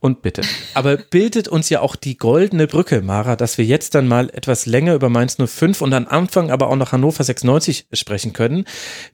und 0.00 0.22
bitte. 0.22 0.42
Aber 0.74 0.96
bildet 0.96 1.48
uns 1.48 1.68
ja 1.68 1.80
auch 1.80 1.96
die 1.96 2.16
goldene 2.16 2.66
Brücke, 2.66 3.02
Mara, 3.02 3.36
dass 3.36 3.58
wir 3.58 3.64
jetzt 3.64 3.94
dann 3.94 4.06
mal 4.06 4.30
etwas 4.30 4.66
länger 4.66 4.94
über 4.94 5.08
Mainz 5.08 5.36
05 5.44 5.82
und 5.82 5.92
am 5.92 6.06
Anfang 6.06 6.50
aber 6.50 6.68
auch 6.68 6.76
noch 6.76 6.92
Hannover 6.92 7.24
96 7.24 7.86
sprechen 7.92 8.32
können. 8.32 8.64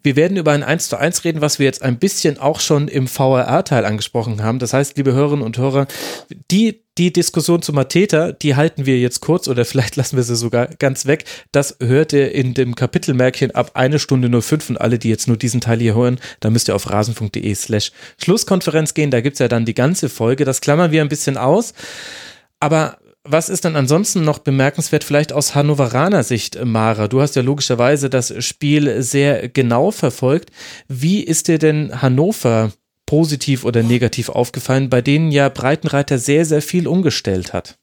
Wir 0.03 0.17
werden 0.17 0.37
über 0.37 0.53
ein 0.53 0.63
1 0.63 0.89
zu 0.89 0.97
1 0.99 1.25
reden, 1.25 1.41
was 1.41 1.59
wir 1.59 1.67
jetzt 1.67 1.83
ein 1.83 1.99
bisschen 1.99 2.39
auch 2.39 2.61
schon 2.61 2.89
im 2.89 3.09
VRR-Teil 3.09 3.85
angesprochen 3.85 4.43
haben. 4.43 4.59
Das 4.59 4.73
heißt, 4.73 4.97
liebe 4.97 5.13
Hörerinnen 5.13 5.45
und 5.45 5.57
Hörer, 5.59 5.87
die 6.51 6.84
die 6.99 7.13
Diskussion 7.13 7.63
zu 7.63 7.73
Mateta, 7.73 8.33
die 8.33 8.57
halten 8.57 8.87
wir 8.87 8.99
jetzt 8.99 9.21
kurz 9.21 9.49
oder 9.49 9.65
vielleicht 9.65 9.97
lassen 9.97 10.17
wir 10.17 10.23
sie 10.23 10.37
sogar 10.37 10.67
ganz 10.67 11.07
weg. 11.07 11.25
Das 11.53 11.77
hört 11.81 12.13
ihr 12.13 12.33
in 12.33 12.55
dem 12.55 12.75
Kapitelmärkchen 12.75 13.53
ab 13.53 13.73
eine 13.75 13.99
Stunde 13.99 14.29
nur 14.29 14.43
fünf 14.43 14.71
und 14.71 14.81
alle, 14.81 14.99
die 14.99 15.09
jetzt 15.09 15.29
nur 15.29 15.37
diesen 15.37 15.61
Teil 15.61 15.81
hier 15.81 15.95
hören, 15.95 16.19
da 16.41 16.51
müsst 16.51 16.69
ihr 16.69 16.75
auf 16.75 16.91
rasen.de 16.91 17.55
slash 17.55 17.93
Schlusskonferenz 18.23 18.95
gehen. 18.95 19.11
Da 19.11 19.21
gibt's 19.21 19.39
ja 19.39 19.49
dann 19.49 19.65
die 19.65 19.75
ganze 19.75 20.09
Folge. 20.09 20.45
Das 20.45 20.61
klammern 20.61 20.93
wir 20.93 21.01
ein 21.01 21.09
bisschen 21.09 21.37
aus. 21.37 21.75
Aber 22.61 22.99
was 23.27 23.49
ist 23.49 23.65
dann 23.65 23.75
ansonsten 23.75 24.23
noch 24.23 24.39
bemerkenswert, 24.39 25.03
vielleicht 25.03 25.33
aus 25.33 25.55
Hannoveraner 25.55 26.23
Sicht, 26.23 26.63
Mara? 26.63 27.09
Du 27.09 27.23
hast 27.23 27.37
ja 27.37 27.43
logischerweise 27.43 28.11
das 28.11 28.45
Spiel 28.45 29.03
sehr 29.03 29.49
genau 29.49 29.91
verfolgt. 29.91 30.51
Wie 30.89 31.23
ist 31.23 31.49
dir 31.49 31.59
denn 31.59 32.03
Hannover 32.03 32.71
positiv 33.07 33.65
oder 33.65 33.83
negativ 33.83 34.29
aufgefallen, 34.29 34.91
bei 34.91 35.03
denen 35.03 35.31
ja 35.31 35.49
Breitenreiter 35.49 36.19
sehr, 36.19 36.45
sehr 36.45 36.63
viel 36.63 36.87
umgestellt 36.87 37.53
hat? 37.53 37.77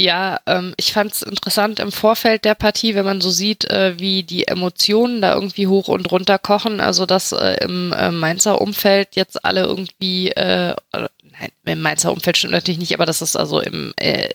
Ja, 0.00 0.38
ähm, 0.46 0.74
ich 0.76 0.92
fand 0.92 1.12
es 1.12 1.22
interessant 1.22 1.80
im 1.80 1.90
Vorfeld 1.90 2.44
der 2.44 2.54
Partie, 2.54 2.94
wenn 2.94 3.04
man 3.04 3.20
so 3.20 3.30
sieht, 3.30 3.64
äh, 3.64 3.98
wie 3.98 4.22
die 4.22 4.46
Emotionen 4.46 5.20
da 5.20 5.34
irgendwie 5.34 5.66
hoch 5.66 5.88
und 5.88 6.10
runter 6.12 6.38
kochen. 6.38 6.80
Also 6.80 7.04
dass 7.04 7.32
äh, 7.32 7.56
im 7.64 7.92
äh, 7.92 8.12
Mainzer 8.12 8.60
Umfeld 8.60 9.16
jetzt 9.16 9.44
alle 9.44 9.62
irgendwie, 9.62 10.30
äh, 10.30 10.76
nein, 10.92 11.50
im 11.64 11.80
Mainzer 11.80 12.12
Umfeld 12.12 12.36
stimmt 12.36 12.52
natürlich 12.52 12.78
nicht, 12.78 12.94
aber 12.94 13.06
das 13.06 13.22
ist 13.22 13.34
also 13.34 13.60
im 13.60 13.92
äh, 13.96 14.28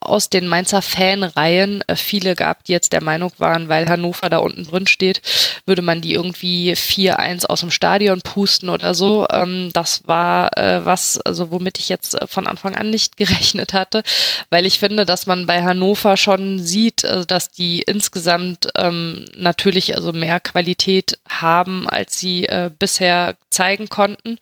aus 0.00 0.28
den 0.28 0.46
Mainzer 0.46 0.82
Fanreihen 0.82 1.82
äh, 1.86 1.96
viele 1.96 2.34
gab, 2.34 2.64
die 2.64 2.72
jetzt 2.72 2.92
der 2.92 3.02
Meinung 3.02 3.32
waren, 3.38 3.68
weil 3.68 3.88
Hannover 3.88 4.28
da 4.28 4.38
unten 4.38 4.64
drin 4.64 4.86
steht, 4.86 5.22
würde 5.66 5.82
man 5.82 6.00
die 6.00 6.14
irgendwie 6.14 6.72
4-1 6.72 7.46
aus 7.46 7.60
dem 7.60 7.70
Stadion 7.70 8.20
pusten 8.22 8.68
oder 8.68 8.94
so. 8.94 9.26
Ähm, 9.30 9.70
das 9.72 10.06
war 10.06 10.56
äh, 10.56 10.84
was, 10.84 11.20
also 11.20 11.50
womit 11.50 11.78
ich 11.78 11.88
jetzt 11.88 12.14
äh, 12.14 12.26
von 12.26 12.46
Anfang 12.46 12.74
an 12.74 12.90
nicht 12.90 13.16
gerechnet 13.18 13.72
hatte, 13.72 14.02
weil 14.50 14.66
ich 14.66 14.78
finde, 14.78 15.06
dass 15.06 15.26
man 15.26 15.46
bei 15.46 15.62
Hannover 15.62 16.16
schon 16.16 16.58
sieht, 16.58 17.04
dass 17.28 17.50
die 17.50 17.82
insgesamt 17.82 18.68
ähm, 18.76 19.26
natürlich 19.36 19.94
also 19.94 20.12
mehr 20.12 20.40
Qualität 20.40 21.18
haben, 21.28 21.88
als 21.88 22.18
sie 22.18 22.46
äh, 22.46 22.70
bisher 22.76 23.36
zeigen 23.50 23.88
konnten. 23.88 24.38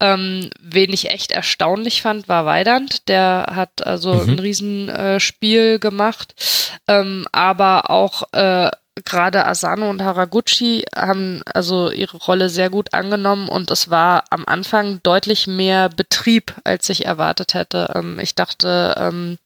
Ähm, 0.00 0.50
wen 0.60 0.92
ich 0.92 1.10
echt 1.10 1.32
erstaunlich 1.32 2.02
fand, 2.02 2.28
war 2.28 2.46
Weidand. 2.46 3.08
Der 3.08 3.52
hat 3.54 3.86
also 3.86 4.14
mhm. 4.14 4.30
ein 4.30 4.38
Riesenspiel 4.38 5.74
äh, 5.74 5.78
gemacht, 5.78 6.34
ähm, 6.88 7.26
aber 7.32 7.90
auch 7.90 8.24
äh, 8.32 8.70
gerade 9.04 9.46
Asano 9.46 9.90
und 9.90 10.02
Haraguchi 10.02 10.84
haben 10.94 11.42
also 11.52 11.90
ihre 11.90 12.18
Rolle 12.18 12.48
sehr 12.48 12.70
gut 12.70 12.94
angenommen 12.94 13.48
und 13.48 13.70
es 13.70 13.90
war 13.90 14.24
am 14.30 14.44
Anfang 14.46 15.00
deutlich 15.02 15.46
mehr 15.46 15.88
Betrieb, 15.88 16.54
als 16.64 16.88
ich 16.88 17.04
erwartet 17.04 17.54
hätte. 17.54 17.92
Ähm, 17.94 18.18
ich 18.20 18.34
dachte 18.34 18.94
ähm, 18.96 19.38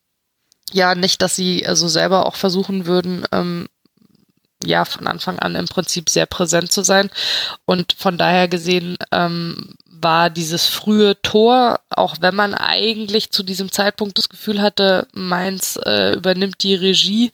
ja 0.71 0.94
nicht, 0.94 1.22
dass 1.22 1.34
sie 1.34 1.67
also 1.67 1.88
selber 1.88 2.27
auch 2.27 2.37
versuchen 2.37 2.87
würden, 2.87 3.25
ähm, 3.33 3.69
ja 4.64 4.84
von 4.84 5.06
Anfang 5.06 5.38
an 5.38 5.54
im 5.54 5.66
Prinzip 5.66 6.08
sehr 6.08 6.26
präsent 6.26 6.72
zu 6.72 6.82
sein. 6.82 7.10
Und 7.64 7.94
von 7.96 8.19
daher 8.19 8.48
gesehen 8.48 8.96
ähm, 9.12 9.74
war 10.00 10.30
dieses 10.30 10.66
frühe 10.66 11.20
Tor, 11.22 11.80
auch 11.91 12.16
wenn 12.20 12.34
man 12.34 12.54
eigentlich 12.54 13.30
zu 13.30 13.42
diesem 13.42 13.72
Zeitpunkt 13.72 14.19
das 14.19 14.28
Gefühl 14.28 14.62
hatte, 14.62 15.06
Mainz 15.12 15.78
äh, 15.84 16.14
übernimmt 16.14 16.62
die 16.62 16.74
Regie 16.74 17.32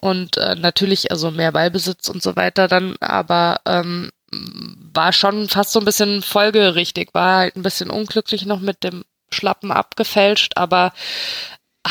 und 0.00 0.36
äh, 0.36 0.54
natürlich 0.54 1.10
also 1.10 1.30
mehr 1.30 1.52
Ballbesitz 1.52 2.08
und 2.08 2.22
so 2.22 2.36
weiter 2.36 2.68
dann, 2.68 2.96
aber 3.00 3.60
ähm, 3.66 4.10
war 4.92 5.12
schon 5.12 5.48
fast 5.48 5.72
so 5.72 5.78
ein 5.78 5.84
bisschen 5.84 6.22
folgerichtig, 6.22 7.10
war 7.12 7.38
halt 7.38 7.56
ein 7.56 7.62
bisschen 7.62 7.90
unglücklich 7.90 8.46
noch 8.46 8.60
mit 8.60 8.82
dem 8.82 9.04
Schlappen 9.30 9.70
abgefälscht, 9.70 10.52
aber 10.56 10.92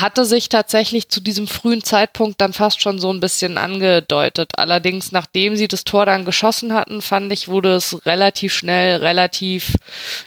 hatte 0.01 0.25
sich 0.25 0.49
tatsächlich 0.49 1.07
zu 1.07 1.21
diesem 1.21 1.47
frühen 1.47 1.81
Zeitpunkt 1.81 2.41
dann 2.41 2.51
fast 2.51 2.81
schon 2.81 2.99
so 2.99 3.11
ein 3.11 3.21
bisschen 3.21 3.57
angedeutet. 3.57 4.51
Allerdings, 4.57 5.13
nachdem 5.13 5.55
sie 5.55 5.69
das 5.69 5.85
Tor 5.85 6.05
dann 6.05 6.25
geschossen 6.25 6.73
hatten, 6.73 7.01
fand 7.01 7.31
ich, 7.31 7.47
wurde 7.47 7.75
es 7.75 8.05
relativ 8.05 8.53
schnell, 8.53 8.97
relativ, 8.97 9.75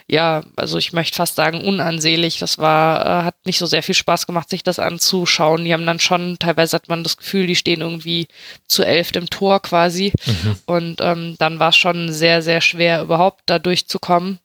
ja, 0.07 0.41
also 0.55 0.79
ich 0.79 0.91
möchte 0.91 1.17
fast 1.17 1.35
sagen, 1.35 1.61
unansehlich. 1.61 2.39
Das 2.39 2.57
war, 2.57 3.05
äh, 3.05 3.23
hat 3.25 3.35
nicht 3.45 3.59
so 3.59 3.67
sehr 3.67 3.83
viel 3.83 3.95
Spaß 3.95 4.25
gemacht, 4.25 4.49
sich 4.49 4.63
das 4.63 4.79
anzuschauen. 4.79 5.63
Die 5.65 5.73
haben 5.73 5.85
dann 5.85 5.99
schon, 5.99 6.39
teilweise 6.39 6.75
hat 6.75 6.89
man 6.89 7.03
das 7.03 7.17
Gefühl, 7.17 7.45
die 7.45 7.55
stehen 7.55 7.81
irgendwie 7.81 8.27
zu 8.67 8.83
elf 8.83 9.11
im 9.13 9.29
Tor 9.29 9.61
quasi. 9.61 10.13
Mhm. 10.25 10.55
Und 10.65 11.01
ähm, 11.01 11.35
dann 11.37 11.59
war 11.59 11.69
es 11.69 11.77
schon 11.77 12.11
sehr, 12.11 12.41
sehr 12.41 12.61
schwer, 12.61 13.03
überhaupt 13.03 13.43
da 13.45 13.59
durchzukommen. 13.59 14.39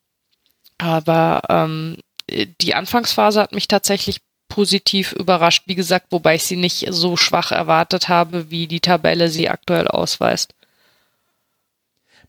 Aber 0.76 1.40
ähm, 1.48 1.96
die 2.28 2.74
Anfangsphase 2.74 3.40
hat 3.40 3.52
mich 3.52 3.68
tatsächlich 3.68 4.20
positiv 4.54 5.12
überrascht, 5.12 5.64
wie 5.66 5.74
gesagt, 5.74 6.06
wobei 6.10 6.36
ich 6.36 6.44
sie 6.44 6.54
nicht 6.54 6.86
so 6.90 7.16
schwach 7.16 7.50
erwartet 7.50 8.08
habe, 8.08 8.52
wie 8.52 8.68
die 8.68 8.78
Tabelle 8.78 9.28
sie 9.28 9.48
aktuell 9.48 9.88
ausweist. 9.88 10.54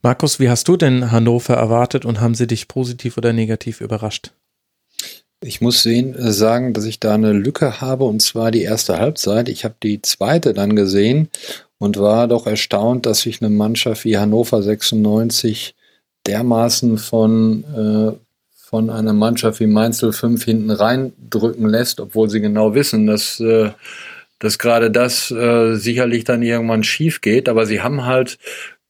Markus, 0.02 0.40
wie 0.40 0.50
hast 0.50 0.68
du 0.68 0.76
denn 0.76 1.12
Hannover 1.12 1.54
erwartet 1.54 2.04
und 2.04 2.20
haben 2.22 2.34
sie 2.34 2.48
dich 2.48 2.68
positiv 2.68 3.18
oder 3.18 3.32
negativ 3.32 3.80
überrascht? 3.80 4.32
Ich 5.40 5.62
muss 5.62 5.84
sehen, 5.84 6.16
äh, 6.16 6.32
sagen, 6.32 6.74
dass 6.74 6.86
ich 6.86 7.00
da 7.00 7.14
eine 7.14 7.32
Lücke 7.32 7.80
habe 7.80 8.06
und 8.06 8.24
zwar 8.24 8.50
die 8.50 8.64
erste 8.64 8.98
Halbzeit. 8.98 9.48
Ich 9.48 9.64
habe 9.64 9.76
die 9.84 10.02
zweite 10.02 10.56
dann 10.56 10.76
gesehen 10.76 11.30
und 11.78 12.00
war 12.00 12.28
doch 12.28 12.48
erstaunt, 12.48 13.06
dass 13.06 13.20
sich 13.20 13.40
eine 13.40 13.52
Mannschaft 13.52 14.04
wie 14.04 14.18
Hannover 14.18 14.64
96 14.64 15.76
dermaßen 16.26 16.98
von 16.98 17.64
äh, 17.76 18.25
von 18.76 18.90
einer 18.90 19.14
Mannschaft 19.14 19.62
wie 19.62 19.68
Mainz 19.68 20.02
05 20.04 20.44
hinten 20.44 20.70
reindrücken 20.70 21.66
lässt, 21.66 22.02
obwohl 22.02 22.30
sie 22.30 22.42
genau 22.42 22.76
wissen, 22.76 23.08
dass, 23.08 23.40
äh, 23.40 23.70
dass 24.40 24.60
gerade 24.60 24.92
das 24.92 25.32
äh, 25.32 25.76
sicherlich 25.76 26.26
dann 26.26 26.42
irgendwann 26.42 26.84
schief 26.84 27.22
geht. 27.22 27.48
Aber 27.48 27.66
sie 27.66 27.80
haben 27.80 28.04
halt 28.04 28.38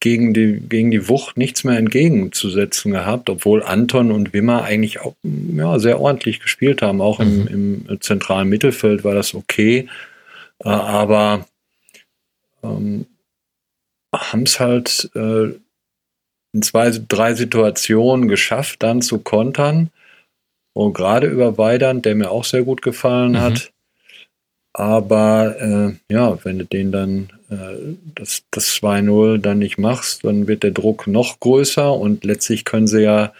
gegen 0.00 0.34
die, 0.34 0.54
gegen 0.58 0.90
die 0.90 1.08
Wucht 1.08 1.36
nichts 1.36 1.62
mehr 1.62 1.78
entgegenzusetzen 1.78 2.90
gehabt, 2.90 3.30
obwohl 3.30 3.62
Anton 3.62 4.10
und 4.10 4.32
Wimmer 4.32 4.64
eigentlich 4.64 5.02
auch 5.02 5.14
ja, 5.22 5.78
sehr 5.78 6.00
ordentlich 6.00 6.40
gespielt 6.40 6.82
haben. 6.82 7.00
Auch 7.00 7.20
mhm. 7.20 7.46
im, 7.46 7.86
im 7.88 8.00
zentralen 8.00 8.48
Mittelfeld 8.48 9.04
war 9.04 9.14
das 9.14 9.36
okay. 9.36 9.88
Äh, 10.64 10.68
aber 10.68 11.46
ähm, 12.64 13.06
haben 14.12 14.42
es 14.42 14.58
halt 14.58 15.10
äh, 15.14 15.50
in 16.56 16.62
zwei, 16.62 16.90
drei 16.90 17.34
Situationen 17.34 18.28
geschafft, 18.28 18.82
dann 18.82 19.02
zu 19.02 19.18
kontern. 19.18 19.90
Und 20.72 20.94
gerade 20.94 21.26
über 21.26 21.58
Weidand, 21.58 22.06
der 22.06 22.14
mir 22.14 22.30
auch 22.30 22.44
sehr 22.44 22.62
gut 22.62 22.80
gefallen 22.80 23.32
mhm. 23.32 23.40
hat. 23.40 23.72
Aber 24.72 25.56
äh, 25.60 26.12
ja, 26.12 26.38
wenn 26.44 26.58
du 26.58 26.64
den 26.64 26.92
dann 26.92 27.28
äh, 27.50 27.94
das, 28.14 28.42
das 28.50 28.70
2-0 28.74 29.38
dann 29.38 29.58
nicht 29.58 29.78
machst, 29.78 30.24
dann 30.24 30.48
wird 30.48 30.62
der 30.62 30.70
Druck 30.70 31.06
noch 31.06 31.40
größer 31.40 31.92
und 31.94 32.24
letztlich 32.24 32.64
können 32.64 32.86
sie 32.86 33.02
ja 33.02 33.32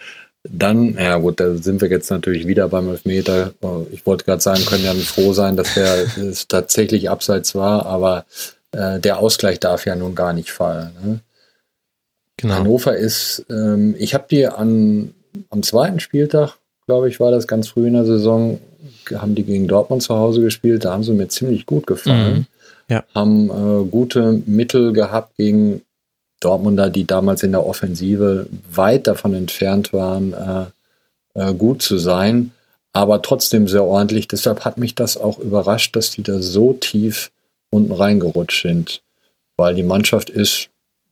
dann, 0.45 0.95
ja 0.95 1.17
gut, 1.17 1.41
da 1.41 1.57
sind 1.57 1.81
wir 1.81 1.89
jetzt 1.89 2.11
natürlich 2.11 2.47
wieder 2.47 2.69
beim 2.69 2.89
Elfmeter. 2.89 3.53
Ich 3.91 4.07
wollte 4.07 4.25
gerade 4.25 4.41
sagen, 4.41 4.65
können 4.65 4.85
ja 4.85 4.95
nicht 4.95 5.09
froh 5.09 5.33
sein, 5.33 5.57
dass 5.57 5.75
der 5.75 6.07
es 6.17 6.49
tatsächlich 6.49 7.11
abseits 7.11 7.55
war, 7.55 7.85
aber 7.87 8.25
äh, 8.73 9.01
der 9.01 9.19
Ausgleich 9.19 9.59
darf 9.61 9.85
ja 9.87 9.97
nun 9.97 10.15
gar 10.15 10.33
nicht 10.33 10.51
fallen. 10.51 10.93
Ne? 11.03 11.21
Genau. 12.39 12.55
Hannover 12.55 12.97
ist, 12.97 13.47
ähm, 13.51 13.95
ich 13.99 14.15
habe 14.15 14.27
die 14.31 14.47
an, 14.47 15.15
am 15.51 15.63
zweiten 15.63 16.01
Spieltag, 16.01 16.57
glaube 16.87 17.09
ich, 17.09 17.19
war 17.19 17.31
das 17.31 17.47
ganz 17.47 17.69
früh 17.69 17.87
in 17.87 17.95
der 17.95 18.05
Saison, 18.05 18.61
haben 19.15 19.35
die 19.35 19.45
gegen 19.45 19.69
Dortmund 19.69 20.03
zu 20.03 20.15
Hause 20.17 20.43
gespielt, 20.43 20.85
da 20.85 20.93
haben 20.93 21.03
sie 21.03 21.13
mir 21.13 21.29
ziemlich 21.29 21.67
gut 21.67 21.87
gefallen. 21.87 22.39
Mhm. 22.39 22.47
Ja. 22.89 23.05
Haben 23.15 23.51
äh, 23.51 23.89
gute 23.89 24.43
Mittel 24.47 24.93
gehabt 24.93 25.37
gegen 25.37 25.83
Dortmunder, 26.41 26.91
die 26.91 27.07
damals 27.07 27.43
in 27.43 27.53
der 27.53 27.67
Offensive 27.67 28.47
weit 28.71 29.07
davon 29.07 29.35
entfernt 29.35 29.93
waren, 29.93 30.33
äh, 30.33 30.67
äh, 31.35 31.55
gut 31.55 31.83
zu 31.83 31.99
sein, 31.99 32.53
aber 32.93 33.23
trotzdem 33.23 33.67
sehr 33.67 33.85
ordentlich. 33.85 34.29
Deshalb 34.29 34.65
hat 34.65 34.79
mich 34.79 34.95
das 34.95 35.17
auch 35.17 35.39
überrascht, 35.39 35.97
dass 35.97 36.11
die 36.11 36.23
da 36.23 36.41
so 36.41 36.75
tief 36.75 37.31
unten 37.71 37.93
reingerutscht 37.93 38.63
sind, 38.63 39.03
weil 39.57 39.75
die 39.75 39.83
Mannschaft 39.83 40.31
ist 40.31 40.69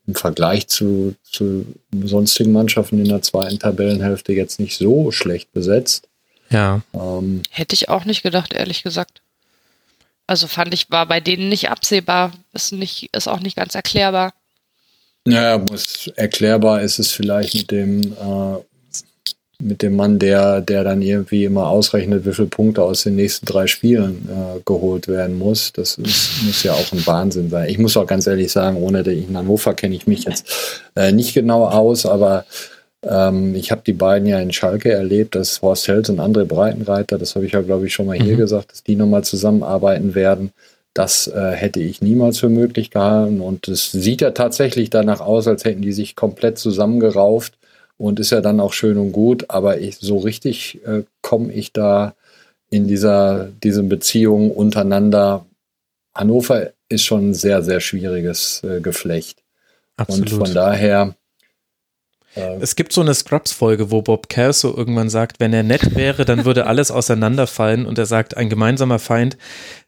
im 0.06 0.14
Vergleich 0.14 0.68
zu, 0.68 1.14
zu 1.22 1.66
sonstigen 2.04 2.52
Mannschaften 2.52 2.98
in 2.98 3.08
der 3.08 3.22
zweiten 3.22 3.58
Tabellenhälfte 3.58 4.32
jetzt 4.32 4.60
nicht 4.60 4.76
so 4.76 5.10
schlecht 5.10 5.52
besetzt. 5.52 6.08
Ja. 6.50 6.82
Ähm, 6.92 7.42
Hätte 7.50 7.74
ich 7.74 7.88
auch 7.88 8.04
nicht 8.04 8.22
gedacht, 8.22 8.52
ehrlich 8.52 8.82
gesagt. 8.82 9.22
Also 10.26 10.46
fand 10.46 10.72
ich, 10.72 10.90
war 10.90 11.06
bei 11.06 11.20
denen 11.20 11.48
nicht 11.48 11.70
absehbar, 11.70 12.32
ist, 12.52 12.72
nicht, 12.72 13.10
ist 13.14 13.28
auch 13.28 13.40
nicht 13.40 13.56
ganz 13.56 13.74
erklärbar. 13.74 14.32
Naja, 15.26 15.58
muss, 15.58 16.08
erklärbar 16.16 16.82
ist 16.82 16.98
es 16.98 17.10
vielleicht 17.10 17.54
mit 17.54 17.70
dem, 17.70 18.12
äh, 18.12 18.56
mit 19.60 19.82
dem 19.82 19.96
Mann, 19.96 20.18
der, 20.18 20.60
der 20.60 20.84
dann 20.84 21.02
irgendwie 21.02 21.44
immer 21.44 21.68
ausrechnet, 21.68 22.26
wie 22.26 22.32
viele 22.32 22.48
Punkte 22.48 22.82
aus 22.82 23.04
den 23.04 23.16
nächsten 23.16 23.46
drei 23.46 23.66
Spielen 23.66 24.28
äh, 24.28 24.60
geholt 24.64 25.08
werden 25.08 25.38
muss. 25.38 25.72
Das 25.72 25.96
ist, 25.96 26.42
muss 26.44 26.62
ja 26.62 26.72
auch 26.72 26.92
ein 26.92 27.06
Wahnsinn 27.06 27.50
sein. 27.50 27.68
Ich 27.68 27.78
muss 27.78 27.96
auch 27.96 28.06
ganz 28.06 28.26
ehrlich 28.26 28.52
sagen, 28.52 28.76
ohne 28.76 29.02
den 29.02 29.36
Hannover 29.36 29.74
kenne 29.74 29.94
ich 29.94 30.06
mich 30.06 30.24
jetzt 30.24 30.82
äh, 30.96 31.12
nicht 31.12 31.34
genau 31.34 31.66
aus, 31.66 32.06
aber 32.06 32.44
ähm, 33.02 33.54
ich 33.54 33.70
habe 33.70 33.82
die 33.86 33.92
beiden 33.92 34.28
ja 34.28 34.40
in 34.40 34.52
Schalke 34.52 34.92
erlebt, 34.92 35.34
dass 35.34 35.62
Horst 35.62 35.88
Held 35.88 36.08
und 36.10 36.20
André 36.20 36.44
Breitenreiter, 36.44 37.18
das 37.18 37.34
habe 37.34 37.46
ich 37.46 37.52
ja 37.52 37.60
glaube 37.60 37.86
ich 37.86 37.94
schon 37.94 38.06
mal 38.06 38.16
hier 38.16 38.34
mhm. 38.34 38.38
gesagt, 38.38 38.72
dass 38.72 38.82
die 38.82 38.96
nochmal 38.96 39.24
zusammenarbeiten 39.24 40.14
werden. 40.14 40.52
Das 40.94 41.26
äh, 41.26 41.50
hätte 41.50 41.80
ich 41.80 42.02
niemals 42.02 42.38
für 42.38 42.48
möglich 42.48 42.90
gehalten. 42.90 43.40
Und 43.40 43.66
es 43.66 43.90
sieht 43.90 44.20
ja 44.20 44.30
tatsächlich 44.30 44.90
danach 44.90 45.20
aus, 45.20 45.48
als 45.48 45.64
hätten 45.64 45.82
die 45.82 45.92
sich 45.92 46.14
komplett 46.14 46.56
zusammengerauft 46.58 47.54
und 47.96 48.20
ist 48.20 48.30
ja 48.30 48.40
dann 48.40 48.60
auch 48.60 48.72
schön 48.72 48.98
und 48.98 49.12
gut. 49.12 49.46
Aber 49.48 49.78
ich, 49.78 49.96
so 49.98 50.18
richtig 50.18 50.80
äh, 50.86 51.04
komme 51.22 51.52
ich 51.52 51.72
da 51.72 52.14
in 52.70 52.86
dieser, 52.86 53.50
diesen 53.62 53.88
Beziehungen 53.88 54.50
untereinander. 54.50 55.46
Hannover 56.14 56.72
ist 56.88 57.04
schon 57.04 57.30
ein 57.30 57.34
sehr, 57.34 57.62
sehr 57.62 57.80
schwieriges 57.80 58.62
äh, 58.64 58.80
Geflecht. 58.80 59.42
Absolut. 59.96 60.32
Und 60.32 60.38
von 60.38 60.54
daher 60.54 61.14
es 62.60 62.76
gibt 62.76 62.92
so 62.92 63.00
eine 63.00 63.14
Scrubs-Folge, 63.14 63.90
wo 63.90 64.02
Bob 64.02 64.28
Kelso 64.28 64.74
irgendwann 64.76 65.08
sagt, 65.08 65.40
wenn 65.40 65.52
er 65.52 65.62
nett 65.62 65.94
wäre, 65.94 66.24
dann 66.24 66.44
würde 66.44 66.66
alles 66.66 66.90
auseinanderfallen 66.90 67.86
und 67.86 67.98
er 67.98 68.06
sagt, 68.06 68.36
ein 68.36 68.48
gemeinsamer 68.48 68.98
Feind, 68.98 69.36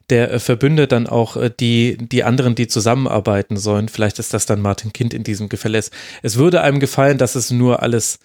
der 0.09 0.31
äh, 0.31 0.39
verbündet 0.39 0.91
dann 0.91 1.07
auch 1.07 1.35
äh, 1.35 1.51
die, 1.59 1.97
die 1.97 2.23
anderen, 2.23 2.55
die 2.55 2.67
zusammenarbeiten 2.67 3.57
sollen. 3.57 3.89
Vielleicht 3.89 4.19
ist 4.19 4.33
das 4.33 4.45
dann 4.45 4.61
Martin 4.61 4.93
Kind 4.93 5.13
in 5.13 5.23
diesem 5.23 5.49
Gefälle. 5.49 5.81
Es 6.23 6.37
würde 6.37 6.61
einem 6.61 6.79
gefallen, 6.79 7.17
dass 7.17 7.35
es 7.35 7.51
nur 7.51 7.83
alles 7.83 8.19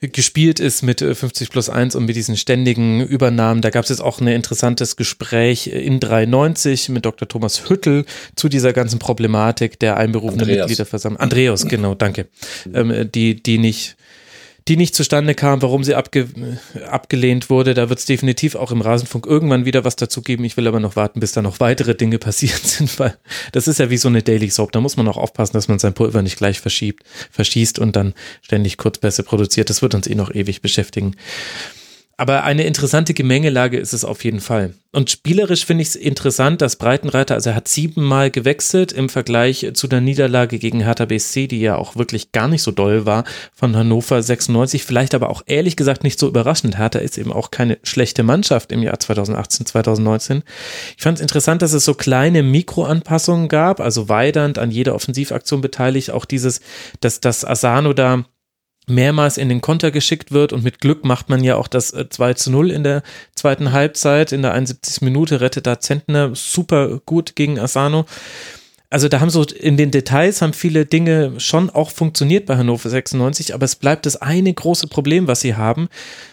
gespielt 0.00 0.60
ist 0.60 0.82
mit 0.82 1.00
50 1.00 1.48
äh, 1.48 1.50
plus 1.50 1.68
1 1.68 1.96
und 1.96 2.04
mit 2.04 2.14
diesen 2.14 2.36
ständigen 2.36 3.00
Übernahmen. 3.00 3.62
Da 3.62 3.70
gab 3.70 3.82
es 3.82 3.90
jetzt 3.90 4.00
auch 4.00 4.20
ein 4.20 4.28
interessantes 4.28 4.96
Gespräch 4.96 5.66
in 5.66 5.98
93 5.98 6.88
mit 6.90 7.04
Dr. 7.04 7.26
Thomas 7.26 7.68
Hüttel 7.68 8.04
zu 8.36 8.48
dieser 8.48 8.72
ganzen 8.72 9.00
Problematik 9.00 9.78
der 9.80 9.96
einberufenen 9.96 10.46
Mitgliederversammlung. 10.46 11.20
Andreas, 11.20 11.66
genau, 11.66 11.94
danke. 11.94 12.28
Ähm, 12.72 13.10
die, 13.12 13.42
die 13.42 13.58
nicht 13.58 13.96
die 14.68 14.76
nicht 14.76 14.94
zustande 14.94 15.34
kam, 15.34 15.62
warum 15.62 15.82
sie 15.82 15.94
abge 15.94 16.28
abgelehnt 16.88 17.50
wurde. 17.50 17.74
Da 17.74 17.88
wird 17.88 17.98
es 17.98 18.04
definitiv 18.04 18.54
auch 18.54 18.70
im 18.70 18.82
Rasenfunk 18.82 19.26
irgendwann 19.26 19.64
wieder 19.64 19.84
was 19.84 19.96
dazu 19.96 20.22
geben. 20.22 20.44
Ich 20.44 20.56
will 20.56 20.66
aber 20.66 20.80
noch 20.80 20.94
warten, 20.94 21.20
bis 21.20 21.32
da 21.32 21.42
noch 21.42 21.60
weitere 21.60 21.94
Dinge 21.94 22.18
passiert 22.18 22.64
sind, 22.64 22.98
weil 22.98 23.16
das 23.52 23.68
ist 23.68 23.78
ja 23.78 23.90
wie 23.90 23.96
so 23.96 24.08
eine 24.08 24.22
Daily 24.22 24.50
Soap. 24.50 24.72
Da 24.72 24.80
muss 24.80 24.96
man 24.96 25.08
auch 25.08 25.16
aufpassen, 25.16 25.54
dass 25.54 25.68
man 25.68 25.78
sein 25.78 25.94
Pulver 25.94 26.22
nicht 26.22 26.36
gleich 26.36 26.60
verschiebt, 26.60 27.02
verschießt 27.30 27.78
und 27.78 27.96
dann 27.96 28.14
ständig 28.42 28.76
Kurzpässe 28.76 29.22
produziert. 29.22 29.70
Das 29.70 29.82
wird 29.82 29.94
uns 29.94 30.06
eh 30.06 30.14
noch 30.14 30.34
ewig 30.34 30.60
beschäftigen. 30.60 31.16
Aber 32.20 32.42
eine 32.42 32.64
interessante 32.64 33.14
Gemengelage 33.14 33.78
ist 33.78 33.92
es 33.92 34.04
auf 34.04 34.24
jeden 34.24 34.40
Fall. 34.40 34.74
Und 34.90 35.08
spielerisch 35.08 35.64
finde 35.64 35.82
ich 35.82 35.90
es 35.90 35.94
interessant, 35.94 36.60
dass 36.60 36.74
Breitenreiter, 36.74 37.34
also 37.34 37.50
er 37.50 37.56
hat 37.56 37.68
siebenmal 37.68 38.32
gewechselt 38.32 38.90
im 38.90 39.08
Vergleich 39.08 39.70
zu 39.74 39.86
der 39.86 40.00
Niederlage 40.00 40.58
gegen 40.58 40.80
Hertha 40.80 41.04
BSC, 41.04 41.46
die 41.46 41.60
ja 41.60 41.76
auch 41.76 41.94
wirklich 41.94 42.32
gar 42.32 42.48
nicht 42.48 42.62
so 42.62 42.72
doll 42.72 43.06
war, 43.06 43.22
von 43.54 43.76
Hannover 43.76 44.20
96. 44.20 44.82
Vielleicht 44.82 45.14
aber 45.14 45.30
auch 45.30 45.42
ehrlich 45.46 45.76
gesagt 45.76 46.02
nicht 46.02 46.18
so 46.18 46.26
überraschend. 46.26 46.76
Hertha 46.76 46.98
ist 46.98 47.18
eben 47.18 47.32
auch 47.32 47.52
keine 47.52 47.78
schlechte 47.84 48.24
Mannschaft 48.24 48.72
im 48.72 48.82
Jahr 48.82 48.98
2018, 48.98 49.66
2019. 49.66 50.42
Ich 50.96 51.02
fand 51.04 51.18
es 51.18 51.22
interessant, 51.22 51.62
dass 51.62 51.72
es 51.72 51.84
so 51.84 51.94
kleine 51.94 52.42
Mikroanpassungen 52.42 53.46
gab, 53.46 53.78
also 53.78 54.08
Weidand 54.08 54.58
an 54.58 54.72
jeder 54.72 54.96
Offensivaktion 54.96 55.60
beteiligt, 55.60 56.10
auch 56.10 56.24
dieses, 56.24 56.62
dass 56.98 57.20
das 57.20 57.44
Asano 57.44 57.92
da 57.92 58.24
mehrmals 58.90 59.38
in 59.38 59.48
den 59.48 59.60
Konter 59.60 59.90
geschickt 59.90 60.32
wird 60.32 60.52
und 60.52 60.64
mit 60.64 60.80
Glück 60.80 61.04
macht 61.04 61.28
man 61.28 61.44
ja 61.44 61.56
auch 61.56 61.68
das 61.68 61.88
2 61.88 62.30
äh, 62.30 62.34
zu 62.34 62.50
0 62.50 62.70
in 62.70 62.84
der 62.84 63.02
zweiten 63.34 63.72
Halbzeit. 63.72 64.32
In 64.32 64.42
der 64.42 64.52
71. 64.52 65.02
Minute 65.02 65.40
rettet 65.40 65.66
da 65.66 65.80
Zentner 65.80 66.34
super 66.34 67.00
gut 67.04 67.36
gegen 67.36 67.58
Asano. 67.58 68.06
Also 68.90 69.08
da 69.08 69.20
haben 69.20 69.28
so 69.28 69.42
in 69.42 69.76
den 69.76 69.90
Details 69.90 70.40
haben 70.40 70.54
viele 70.54 70.86
Dinge 70.86 71.38
schon 71.38 71.68
auch 71.68 71.90
funktioniert 71.90 72.46
bei 72.46 72.56
Hannover 72.56 72.88
96, 72.88 73.52
aber 73.52 73.64
es 73.66 73.76
bleibt 73.76 74.06
das 74.06 74.16
eine 74.16 74.52
große 74.52 74.86
Problem, 74.86 75.26
was 75.26 75.42
sie 75.42 75.54
haben. 75.54 75.88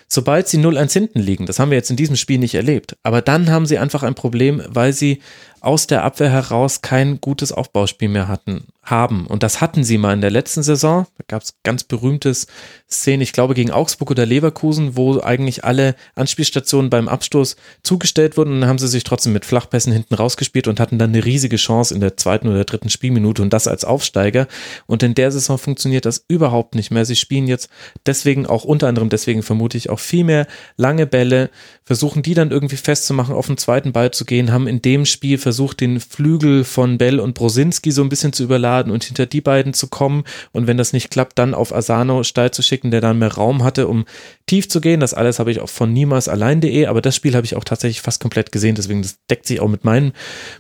Sobald 0.08 0.48
sie 0.48 0.60
0-1 0.60 0.94
hinten 0.94 1.20
liegen, 1.20 1.48
das 1.48 1.60
haben 1.60 1.70
wir 1.70 1.78
jetzt 1.78 1.90
in 1.90 1.98
diesem 1.98 2.16
Spiel 2.16 2.38
nicht 2.38 2.56
erlebt, 2.56 2.96
aber 3.04 3.22
dann 3.22 3.50
haben 3.50 3.66
sie 3.66 3.78
einfach 3.78 4.04
ein 4.04 4.16
Problem, 4.16 4.64
weil 4.70 4.94
sie 4.94 5.20
aus 5.66 5.88
der 5.88 6.04
Abwehr 6.04 6.30
heraus 6.30 6.82
kein 6.82 7.20
gutes 7.20 7.52
Aufbauspiel 7.52 8.10
mehr 8.10 8.28
hatten, 8.28 8.68
haben. 8.84 9.26
Und 9.26 9.42
das 9.42 9.62
hatten 9.62 9.84
sie 9.84 9.98
mal 9.98 10.14
in 10.14 10.22
der 10.22 10.30
letzten 10.30 10.62
Saison. 10.62 11.08
Da 11.18 11.24
gab 11.28 11.42
es 11.42 11.56
ganz 11.64 11.84
berühmtes 11.84 12.46
Szenen, 12.90 13.22
ich 13.22 13.34
glaube 13.34 13.56
gegen 13.56 13.72
Augsburg 13.72 14.12
oder 14.12 14.26
Leverkusen, 14.28 14.96
wo 14.96 15.20
eigentlich 15.22 15.66
alle 15.66 15.96
Anspielstationen 16.14 16.92
beim 16.92 17.08
Abstoß 17.08 17.56
zugestellt 17.82 18.38
wurden 18.38 18.54
und 18.54 18.62
dann 18.62 18.70
haben 18.70 18.78
sie 18.78 18.88
sich 18.88 19.04
trotzdem 19.04 19.34
mit 19.34 19.44
Flachpässen 19.44 19.92
hinten 19.92 20.14
rausgespielt 20.14 20.68
und 20.68 20.80
hatten 20.80 21.00
dann 21.00 21.10
eine 21.10 21.26
riesige 21.26 21.56
Chance 21.56 21.96
in 21.96 22.00
der 22.00 22.16
zweiten 22.16 22.48
oder 22.48 22.64
dritten 22.64 22.90
Spielminute 22.90 23.42
und 23.42 23.52
das 23.52 23.68
als 23.68 23.86
Aufsteiger. 23.86 24.48
Und 24.86 25.02
in 25.02 25.16
der 25.16 25.32
Saison 25.32 25.58
funktioniert 25.58 26.06
das 26.06 26.24
überhaupt 26.28 26.76
nicht 26.76 26.92
mehr. 26.92 27.06
Sie 27.06 27.16
spielen 27.16 27.48
jetzt 27.48 27.70
deswegen 28.06 28.46
auch 28.46 28.64
unter 28.64 28.88
anderem 28.88 29.10
deswegen 29.10 29.42
vermute 29.42 29.78
ich 29.78 29.90
auch 29.90 30.00
viel 30.00 30.24
mehr 30.24 30.46
lange 30.78 31.08
Bälle, 31.08 31.50
versuchen 31.86 32.24
die 32.24 32.34
dann 32.34 32.50
irgendwie 32.50 32.78
festzumachen, 32.78 33.36
auf 33.36 33.46
den 33.46 33.58
zweiten 33.58 33.94
Ball 33.94 34.10
zu 34.10 34.26
gehen, 34.26 34.52
haben 34.52 34.68
in 34.68 34.82
dem 34.82 35.06
Spiel 35.06 35.38
versucht, 35.38 35.80
den 35.80 36.00
Flügel 36.00 36.64
von 36.64 36.98
Bell 36.98 37.20
und 37.20 37.36
Brosinski 37.36 37.92
so 37.92 38.02
ein 38.02 38.10
bisschen 38.10 38.34
zu 38.34 38.44
überladen 38.44 38.92
und 38.92 39.04
hinter 39.04 39.28
die 39.28 39.42
beiden 39.42 39.74
zu 39.74 39.88
kommen 39.88 40.24
und 40.52 40.66
wenn 40.66 40.78
das 40.78 40.94
nicht 40.94 41.12
klappt, 41.12 41.38
dann 41.38 41.54
auf 41.54 41.74
Asano 41.74 42.24
steil 42.24 42.50
zu 42.50 42.64
schicken, 42.64 42.90
der 42.90 43.02
dann 43.02 43.20
mehr 43.20 43.34
Raum 43.34 43.64
hatte, 43.64 43.88
um 43.88 44.06
tief 44.48 44.68
zu 44.68 44.82
gehen. 44.82 45.00
Das 45.00 45.14
alles 45.14 45.38
habe 45.38 45.52
ich 45.52 45.60
auch 45.60 45.70
von 45.70 45.94
niemals 45.94 46.28
allein.de, 46.28 46.88
aber 46.88 47.02
das 47.02 47.16
Spiel 47.16 47.36
habe 47.36 47.46
ich 47.46 47.56
auch 47.56 47.64
tatsächlich 47.64 48.02
fast 48.02 48.20
komplett 48.20 48.52
gesehen, 48.52 48.74
deswegen 48.76 49.04
das 49.04 49.20
deckt 49.30 49.46
sich 49.46 49.60
auch 49.60 49.70
mit 49.70 49.86
meinen 49.86 50.14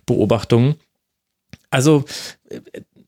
Beobachtungen. 0.05 0.75
Also 1.71 2.05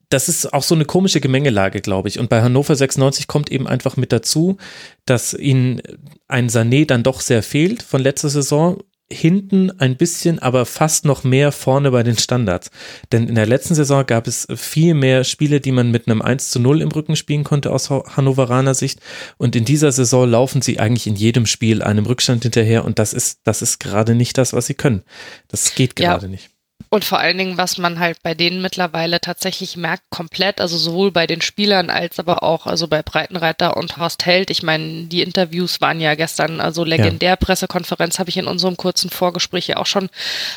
das 0.10 0.30
ist 0.30 0.54
auch 0.54 0.64
so 0.64 0.76
eine 0.76 0.86
komische 0.86 1.20
Gemengelage, 1.20 1.82
glaube 1.82 2.08
ich. 2.08 2.20
Und 2.20 2.30
bei 2.30 2.42
Hannover 2.42 2.76
96 2.76 3.28
kommt 3.28 3.52
eben 3.52 3.68
einfach 3.68 3.98
mit 3.98 4.12
dazu, 4.12 4.58
dass 5.06 5.34
ihnen 5.34 5.82
ein 6.28 6.50
Sané 6.50 6.86
dann 6.86 7.04
doch 7.04 7.20
sehr 7.20 7.44
fehlt 7.44 7.84
von 7.84 8.02
letzter 8.02 8.30
Saison. 8.30 8.82
Hinten 9.10 9.72
ein 9.80 9.96
bisschen, 9.96 10.40
aber 10.40 10.66
fast 10.66 11.06
noch 11.06 11.24
mehr 11.24 11.54
vorne 11.54 11.92
bei 11.92 12.04
den 12.04 12.18
Standards. 12.18 12.72
Denn 13.14 13.30
in 13.30 13.36
der 13.36 13.46
letzten 13.46 13.74
Saison 13.74 14.06
gab 14.06 14.28
es 14.28 14.48
viel 14.54 14.94
mehr 14.96 15.24
Spiele, 15.24 15.62
die 15.62 15.72
man 15.72 15.92
mit 15.92 16.08
einem 16.08 16.22
1 16.22 16.50
zu 16.50 16.60
0 16.60 16.82
im 16.82 16.90
Rücken 16.90 17.16
spielen 17.16 17.46
konnte 17.46 17.72
aus 17.72 17.90
Hannoveraner 17.90 18.74
Sicht. 18.74 19.00
Und 19.38 19.56
in 19.56 19.64
dieser 19.64 19.94
Saison 19.94 20.30
laufen 20.30 20.62
sie 20.62 20.80
eigentlich 20.80 21.08
in 21.08 21.16
jedem 21.16 21.46
Spiel 21.46 21.82
einem 21.82 22.06
Rückstand 22.06 22.44
hinterher. 22.44 22.84
Und 22.84 23.00
das 23.00 23.14
ist, 23.14 23.40
das 23.46 23.62
ist 23.62 23.80
gerade 23.80 24.14
nicht 24.14 24.38
das, 24.38 24.52
was 24.52 24.68
sie 24.68 24.74
können. 24.74 25.04
Das 25.48 25.74
geht 25.76 25.96
gerade 25.96 26.26
ja. 26.26 26.32
nicht 26.32 26.50
Und 26.90 27.04
vor 27.04 27.20
allen 27.20 27.38
Dingen, 27.38 27.58
was 27.58 27.78
man 27.78 28.00
halt 28.00 28.22
bei 28.24 28.34
denen 28.34 28.62
mittlerweile 28.62 29.20
tatsächlich 29.20 29.76
merkt, 29.76 30.04
komplett, 30.10 30.62
also 30.62 30.78
sowohl 30.78 31.12
bei 31.12 31.28
den 31.28 31.42
Spielern 31.42 31.90
als 31.90 32.20
aber 32.20 32.44
auch 32.44 32.66
also 32.66 32.88
bei 32.88 33.02
Breitenreiter 33.02 33.76
und 33.78 33.98
Horst 33.98 34.26
Held. 34.26 34.50
Ich 34.50 34.64
meine, 34.64 35.04
die 35.04 35.22
Interviews 35.22 35.82
waren 35.82 36.00
ja 36.00 36.16
gestern 36.16 36.62
also 36.62 36.84
legendär. 36.84 37.32
Ja. 37.32 37.36
Pressekonferenz 37.36 38.20
habe 38.20 38.30
ich 38.30 38.38
in 38.38 38.48
unserem 38.48 38.78
kurzen 38.78 39.10
Vorgespräch 39.10 39.68
ja 39.68 39.78
auch 39.78 39.86
schon 39.86 40.10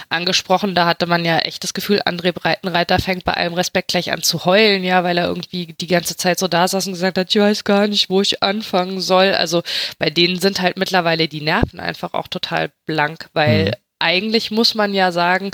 angesprochen. 0.08 0.75
Da 0.75 0.87
hatte 0.87 1.06
man 1.06 1.25
ja 1.25 1.38
echt 1.38 1.64
das 1.64 1.75
Gefühl, 1.75 2.00
André 2.04 2.32
Breitenreiter 2.32 2.99
fängt 2.99 3.25
bei 3.25 3.34
allem 3.34 3.54
Respekt 3.54 3.88
gleich 3.88 4.12
an 4.12 4.22
zu 4.22 4.44
heulen, 4.44 4.84
ja, 4.84 5.02
weil 5.02 5.18
er 5.18 5.26
irgendwie 5.26 5.75
die 5.80 5.87
ganze 5.87 6.16
Zeit 6.16 6.38
so 6.38 6.49
da 6.49 6.68
saß 6.68 6.87
und 6.87 6.92
gesagt 6.92 7.18
hat, 7.18 7.34
ich 7.34 7.40
weiß 7.40 7.64
gar 7.64 7.87
nicht, 7.87 8.10
wo 8.10 8.20
ich 8.20 8.42
anfangen 8.42 9.00
soll. 9.00 9.34
Also 9.34 9.62
bei 9.99 10.10
denen 10.10 10.38
sind 10.38 10.60
halt 10.60 10.76
mittlerweile 10.76 11.28
die 11.28 11.40
Nerven 11.40 11.80
einfach 11.80 12.14
auch 12.14 12.28
total 12.28 12.70
blank, 12.87 13.28
weil 13.32 13.66
mhm. 13.66 13.70
eigentlich 13.99 14.50
muss 14.50 14.75
man 14.75 14.94
ja 14.94 15.12
sagen, 15.12 15.50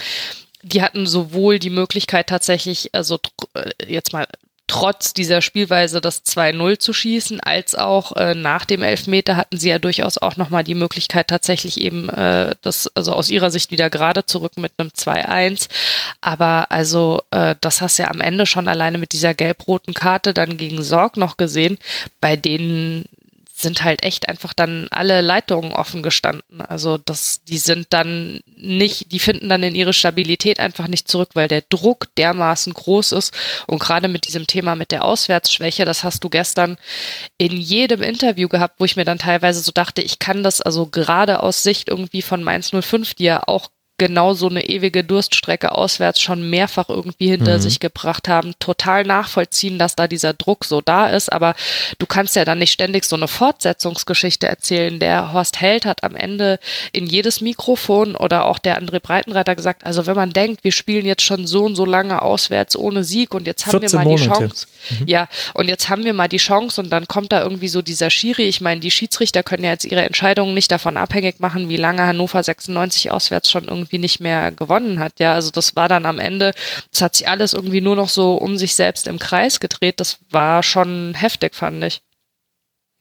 die 0.62 0.82
hatten 0.82 1.06
sowohl 1.06 1.58
die 1.58 1.70
Möglichkeit 1.70 2.28
tatsächlich, 2.28 2.90
also 2.94 3.18
äh, 3.54 3.70
jetzt 3.86 4.12
mal 4.12 4.26
trotz 4.66 5.14
dieser 5.14 5.42
Spielweise 5.42 6.00
das 6.00 6.24
2-0 6.24 6.78
zu 6.78 6.92
schießen, 6.92 7.40
als 7.40 7.74
auch 7.76 8.16
äh, 8.16 8.34
nach 8.34 8.64
dem 8.64 8.82
Elfmeter 8.82 9.36
hatten 9.36 9.58
sie 9.58 9.68
ja 9.68 9.78
durchaus 9.78 10.18
auch 10.18 10.36
nochmal 10.36 10.64
die 10.64 10.74
Möglichkeit, 10.74 11.28
tatsächlich 11.28 11.80
eben 11.80 12.08
äh, 12.08 12.54
das, 12.62 12.90
also 12.94 13.12
aus 13.12 13.30
ihrer 13.30 13.50
Sicht 13.50 13.70
wieder 13.70 13.90
gerade 13.90 14.26
zurück 14.26 14.56
mit 14.56 14.72
einem 14.78 14.88
2-1. 14.90 15.68
Aber 16.20 16.70
also, 16.72 17.22
äh, 17.30 17.54
das 17.60 17.80
hast 17.80 17.98
du 17.98 18.02
ja 18.02 18.10
am 18.10 18.20
Ende 18.20 18.46
schon 18.46 18.66
alleine 18.66 18.98
mit 18.98 19.12
dieser 19.12 19.34
gelb-roten 19.34 19.94
Karte 19.94 20.34
dann 20.34 20.56
gegen 20.56 20.82
Sorg 20.82 21.16
noch 21.16 21.36
gesehen, 21.36 21.78
bei 22.20 22.34
denen 22.34 23.04
sind 23.58 23.82
halt 23.82 24.02
echt 24.02 24.28
einfach 24.28 24.52
dann 24.52 24.86
alle 24.90 25.22
Leitungen 25.22 25.72
offen 25.72 26.02
gestanden. 26.02 26.60
Also 26.60 26.98
das, 26.98 27.42
die 27.44 27.56
sind 27.56 27.86
dann 27.90 28.40
nicht, 28.54 29.12
die 29.12 29.18
finden 29.18 29.48
dann 29.48 29.62
in 29.62 29.74
ihre 29.74 29.94
Stabilität 29.94 30.60
einfach 30.60 30.88
nicht 30.88 31.08
zurück, 31.08 31.30
weil 31.32 31.48
der 31.48 31.62
Druck 31.62 32.08
dermaßen 32.18 32.74
groß 32.74 33.12
ist. 33.12 33.32
Und 33.66 33.78
gerade 33.78 34.08
mit 34.08 34.26
diesem 34.26 34.46
Thema 34.46 34.76
mit 34.76 34.90
der 34.90 35.06
Auswärtsschwäche, 35.06 35.86
das 35.86 36.04
hast 36.04 36.22
du 36.22 36.28
gestern 36.28 36.76
in 37.38 37.56
jedem 37.56 38.02
Interview 38.02 38.48
gehabt, 38.48 38.78
wo 38.78 38.84
ich 38.84 38.96
mir 38.96 39.06
dann 39.06 39.18
teilweise 39.18 39.60
so 39.60 39.72
dachte, 39.72 40.02
ich 40.02 40.18
kann 40.18 40.42
das 40.42 40.60
also 40.60 40.86
gerade 40.86 41.42
aus 41.42 41.62
Sicht 41.62 41.88
irgendwie 41.88 42.20
von 42.20 42.42
Mainz 42.42 42.72
05, 42.78 43.14
die 43.14 43.24
ja 43.24 43.42
auch 43.46 43.70
genau 43.98 44.34
so 44.34 44.48
eine 44.48 44.66
ewige 44.66 45.04
Durststrecke 45.04 45.72
auswärts 45.72 46.20
schon 46.20 46.48
mehrfach 46.50 46.88
irgendwie 46.88 47.28
hinter 47.28 47.56
mhm. 47.56 47.60
sich 47.60 47.80
gebracht 47.80 48.28
haben, 48.28 48.54
total 48.58 49.04
nachvollziehen, 49.04 49.78
dass 49.78 49.96
da 49.96 50.06
dieser 50.06 50.34
Druck 50.34 50.64
so 50.64 50.80
da 50.80 51.08
ist. 51.08 51.32
Aber 51.32 51.54
du 51.98 52.06
kannst 52.06 52.36
ja 52.36 52.44
dann 52.44 52.58
nicht 52.58 52.72
ständig 52.72 53.04
so 53.04 53.16
eine 53.16 53.28
Fortsetzungsgeschichte 53.28 54.46
erzählen. 54.46 54.98
Der 54.98 55.32
Horst 55.32 55.60
Held 55.60 55.86
hat 55.86 56.04
am 56.04 56.14
Ende 56.14 56.58
in 56.92 57.06
jedes 57.06 57.40
Mikrofon 57.40 58.16
oder 58.16 58.44
auch 58.44 58.58
der 58.58 58.80
André 58.80 59.00
Breitenreiter 59.00 59.54
gesagt, 59.54 59.84
also 59.86 60.06
wenn 60.06 60.16
man 60.16 60.32
denkt, 60.32 60.64
wir 60.64 60.72
spielen 60.72 61.06
jetzt 61.06 61.22
schon 61.22 61.46
so 61.46 61.64
und 61.64 61.76
so 61.76 61.84
lange 61.84 62.22
auswärts 62.22 62.76
ohne 62.76 63.04
Sieg 63.04 63.34
und 63.34 63.46
jetzt 63.46 63.66
haben 63.66 63.80
wir 63.80 63.90
mal 63.92 64.04
Monate. 64.04 64.22
die 64.22 64.28
Chance. 64.28 64.66
Mhm. 64.90 65.06
Ja, 65.06 65.28
und 65.54 65.68
jetzt 65.68 65.88
haben 65.88 66.04
wir 66.04 66.12
mal 66.12 66.28
die 66.28 66.36
Chance 66.36 66.80
und 66.80 66.90
dann 66.90 67.08
kommt 67.08 67.32
da 67.32 67.42
irgendwie 67.42 67.68
so 67.68 67.82
dieser 67.82 68.10
Schiri. 68.10 68.42
Ich 68.42 68.60
meine, 68.60 68.80
die 68.80 68.90
Schiedsrichter 68.90 69.42
können 69.42 69.64
ja 69.64 69.70
jetzt 69.70 69.84
ihre 69.84 70.04
Entscheidungen 70.04 70.54
nicht 70.54 70.70
davon 70.70 70.96
abhängig 70.96 71.40
machen, 71.40 71.68
wie 71.68 71.76
lange 71.76 72.02
Hannover 72.02 72.42
96 72.42 73.10
auswärts 73.10 73.50
schon 73.50 73.64
irgendwie 73.64 73.85
irgendwie 73.86 73.98
nicht 73.98 74.20
mehr 74.20 74.52
gewonnen 74.52 74.98
hat. 74.98 75.18
Ja, 75.20 75.34
also 75.34 75.50
das 75.50 75.76
war 75.76 75.88
dann 75.88 76.06
am 76.06 76.18
Ende, 76.18 76.52
es 76.92 77.00
hat 77.00 77.16
sich 77.16 77.28
alles 77.28 77.52
irgendwie 77.52 77.80
nur 77.80 77.96
noch 77.96 78.08
so 78.08 78.34
um 78.34 78.56
sich 78.58 78.74
selbst 78.74 79.06
im 79.06 79.18
Kreis 79.18 79.60
gedreht. 79.60 80.00
Das 80.00 80.18
war 80.30 80.62
schon 80.62 81.14
heftig, 81.14 81.54
fand 81.54 81.84
ich. 81.84 82.02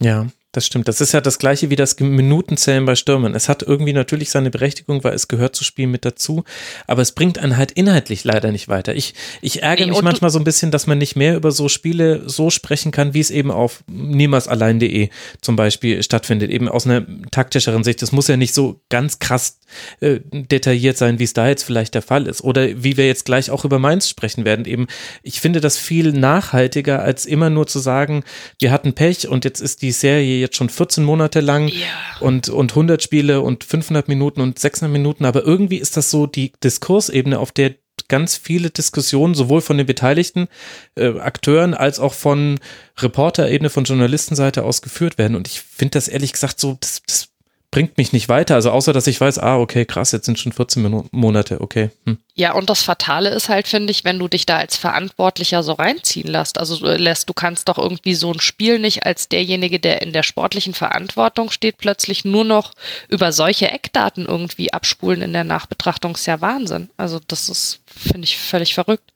Ja, 0.01 0.27
das 0.55 0.65
stimmt. 0.65 0.87
Das 0.87 1.01
ist 1.01 1.11
ja 1.11 1.21
das 1.21 1.39
gleiche 1.39 1.69
wie 1.69 1.75
das 1.75 1.99
Minutenzählen 1.99 2.85
bei 2.85 2.95
Stürmern. 2.95 3.35
Es 3.35 3.49
hat 3.49 3.63
irgendwie 3.63 3.93
natürlich 3.93 4.29
seine 4.29 4.49
Berechtigung, 4.49 5.03
weil 5.03 5.13
es 5.13 5.27
gehört 5.27 5.55
zu 5.55 5.63
Spielen 5.63 5.91
mit 5.91 6.05
dazu, 6.05 6.43
aber 6.87 7.01
es 7.01 7.11
bringt 7.11 7.39
einen 7.39 7.57
halt 7.57 7.71
inhaltlich 7.71 8.23
leider 8.23 8.51
nicht 8.51 8.67
weiter. 8.67 8.95
Ich, 8.95 9.13
ich 9.41 9.63
ärgere 9.63 9.85
nee, 9.85 9.91
mich 9.91 10.01
manchmal 10.01 10.31
so 10.31 10.39
ein 10.39 10.43
bisschen, 10.43 10.71
dass 10.71 10.87
man 10.87 10.97
nicht 10.97 11.15
mehr 11.15 11.35
über 11.35 11.51
so 11.51 11.69
Spiele 11.69 12.23
so 12.27 12.49
sprechen 12.49 12.91
kann, 12.91 13.13
wie 13.13 13.19
es 13.19 13.31
eben 13.31 13.51
auf 13.51 13.83
niemalsallein.de 13.87 15.09
zum 15.41 15.55
Beispiel 15.55 16.01
stattfindet, 16.03 16.51
eben 16.51 16.69
aus 16.69 16.85
einer 16.85 17.05
taktischeren 17.31 17.83
Sicht. 17.83 18.01
Es 18.01 18.11
muss 18.11 18.27
ja 18.27 18.37
nicht 18.37 18.53
so 18.53 18.81
ganz 18.89 19.19
krass 19.19 19.59
äh, 19.99 20.19
detailliert 20.31 20.97
sein, 20.97 21.19
wie 21.19 21.23
es 21.23 21.33
da 21.33 21.47
jetzt 21.47 21.63
vielleicht 21.63 21.95
der 21.95 22.01
Fall 22.01 22.27
ist. 22.27 22.41
Oder 22.41 22.83
wie 22.83 22.97
wir 22.97 23.07
jetzt 23.07 23.25
gleich 23.25 23.49
auch 23.49 23.65
über 23.65 23.79
Mainz 23.79 24.09
sprechen 24.09 24.45
werden. 24.45 24.65
Eben, 24.65 24.87
ich 25.23 25.41
finde 25.41 25.61
das 25.61 25.77
viel 25.77 26.11
nachhaltiger, 26.11 27.01
als 27.01 27.25
immer 27.25 27.49
nur 27.49 27.67
zu 27.67 27.79
sagen, 27.79 28.23
wir 28.59 28.71
hatten 28.71 28.93
Pech 28.93 29.27
und 29.27 29.45
jetzt 29.45 29.59
ist 29.59 29.81
die 29.81 29.91
Serie 29.91 30.39
jetzt 30.45 30.55
schon 30.55 30.69
14 30.69 31.03
Monate 31.03 31.41
lang 31.41 31.67
ja. 31.67 31.85
und, 32.19 32.49
und 32.49 32.71
100 32.71 33.01
Spiele 33.01 33.41
und 33.41 33.63
500 33.63 34.07
Minuten 34.07 34.41
und 34.41 34.59
600 34.59 34.91
Minuten, 34.91 35.25
aber 35.25 35.43
irgendwie 35.43 35.77
ist 35.77 35.97
das 35.97 36.11
so 36.11 36.27
die 36.27 36.53
Diskursebene, 36.63 37.39
auf 37.39 37.51
der 37.51 37.75
ganz 38.07 38.37
viele 38.37 38.69
Diskussionen 38.69 39.33
sowohl 39.33 39.61
von 39.61 39.77
den 39.77 39.87
beteiligten 39.87 40.47
äh, 40.95 41.19
Akteuren 41.19 41.73
als 41.73 41.99
auch 41.99 42.13
von 42.13 42.59
Reporterebene, 42.97 43.69
von 43.69 43.85
Journalistenseite 43.85 44.63
aus 44.63 44.81
geführt 44.81 45.17
werden. 45.17 45.35
Und 45.35 45.47
ich 45.47 45.61
finde 45.61 45.91
das 45.91 46.07
ehrlich 46.07 46.33
gesagt 46.33 46.59
so, 46.59 46.77
das, 46.79 47.01
das 47.07 47.29
bringt 47.75 47.97
mich 47.97 48.13
nicht 48.13 48.29
weiter. 48.29 48.55
Also 48.55 48.71
außer, 48.71 48.93
dass 48.93 49.05
ich 49.05 49.19
weiß, 49.19 49.37
ah, 49.39 49.57
okay, 49.57 49.83
krass, 49.83 50.13
jetzt 50.13 50.27
sind 50.27 50.39
schon 50.39 50.53
14 50.53 51.09
Monate, 51.11 51.59
okay. 51.59 51.89
Hm. 52.05 52.17
Ja, 52.33 52.53
und 52.53 52.69
das 52.69 52.83
Fatale 52.83 53.31
ist 53.31 53.49
halt, 53.49 53.67
finde 53.67 53.91
ich, 53.91 54.05
wenn 54.05 54.17
du 54.17 54.29
dich 54.29 54.45
da 54.45 54.55
als 54.55 54.77
Verantwortlicher 54.77 55.61
so 55.61 55.73
reinziehen 55.73 56.29
lässt. 56.29 56.57
Also 56.57 56.87
äh, 56.87 56.95
lässt, 56.95 57.27
du 57.27 57.33
kannst 57.33 57.67
doch 57.67 57.77
irgendwie 57.77 58.15
so 58.15 58.31
ein 58.31 58.39
Spiel 58.39 58.79
nicht 58.79 59.05
als 59.05 59.27
derjenige, 59.27 59.81
der 59.81 60.01
in 60.01 60.13
der 60.13 60.23
sportlichen 60.23 60.73
Verantwortung 60.73 61.51
steht, 61.51 61.77
plötzlich 61.77 62.23
nur 62.23 62.45
noch 62.45 62.71
über 63.09 63.33
solche 63.33 63.69
Eckdaten 63.69 64.25
irgendwie 64.25 64.71
abspulen 64.71 65.21
in 65.21 65.33
der 65.33 65.43
Nachbetrachtung. 65.43 66.15
Ist 66.15 66.27
ja 66.27 66.39
Wahnsinn. 66.39 66.89
Also 66.95 67.19
das 67.27 67.49
ist, 67.49 67.81
finde 67.87 68.23
ich, 68.23 68.37
völlig 68.37 68.73
verrückt. 68.73 69.11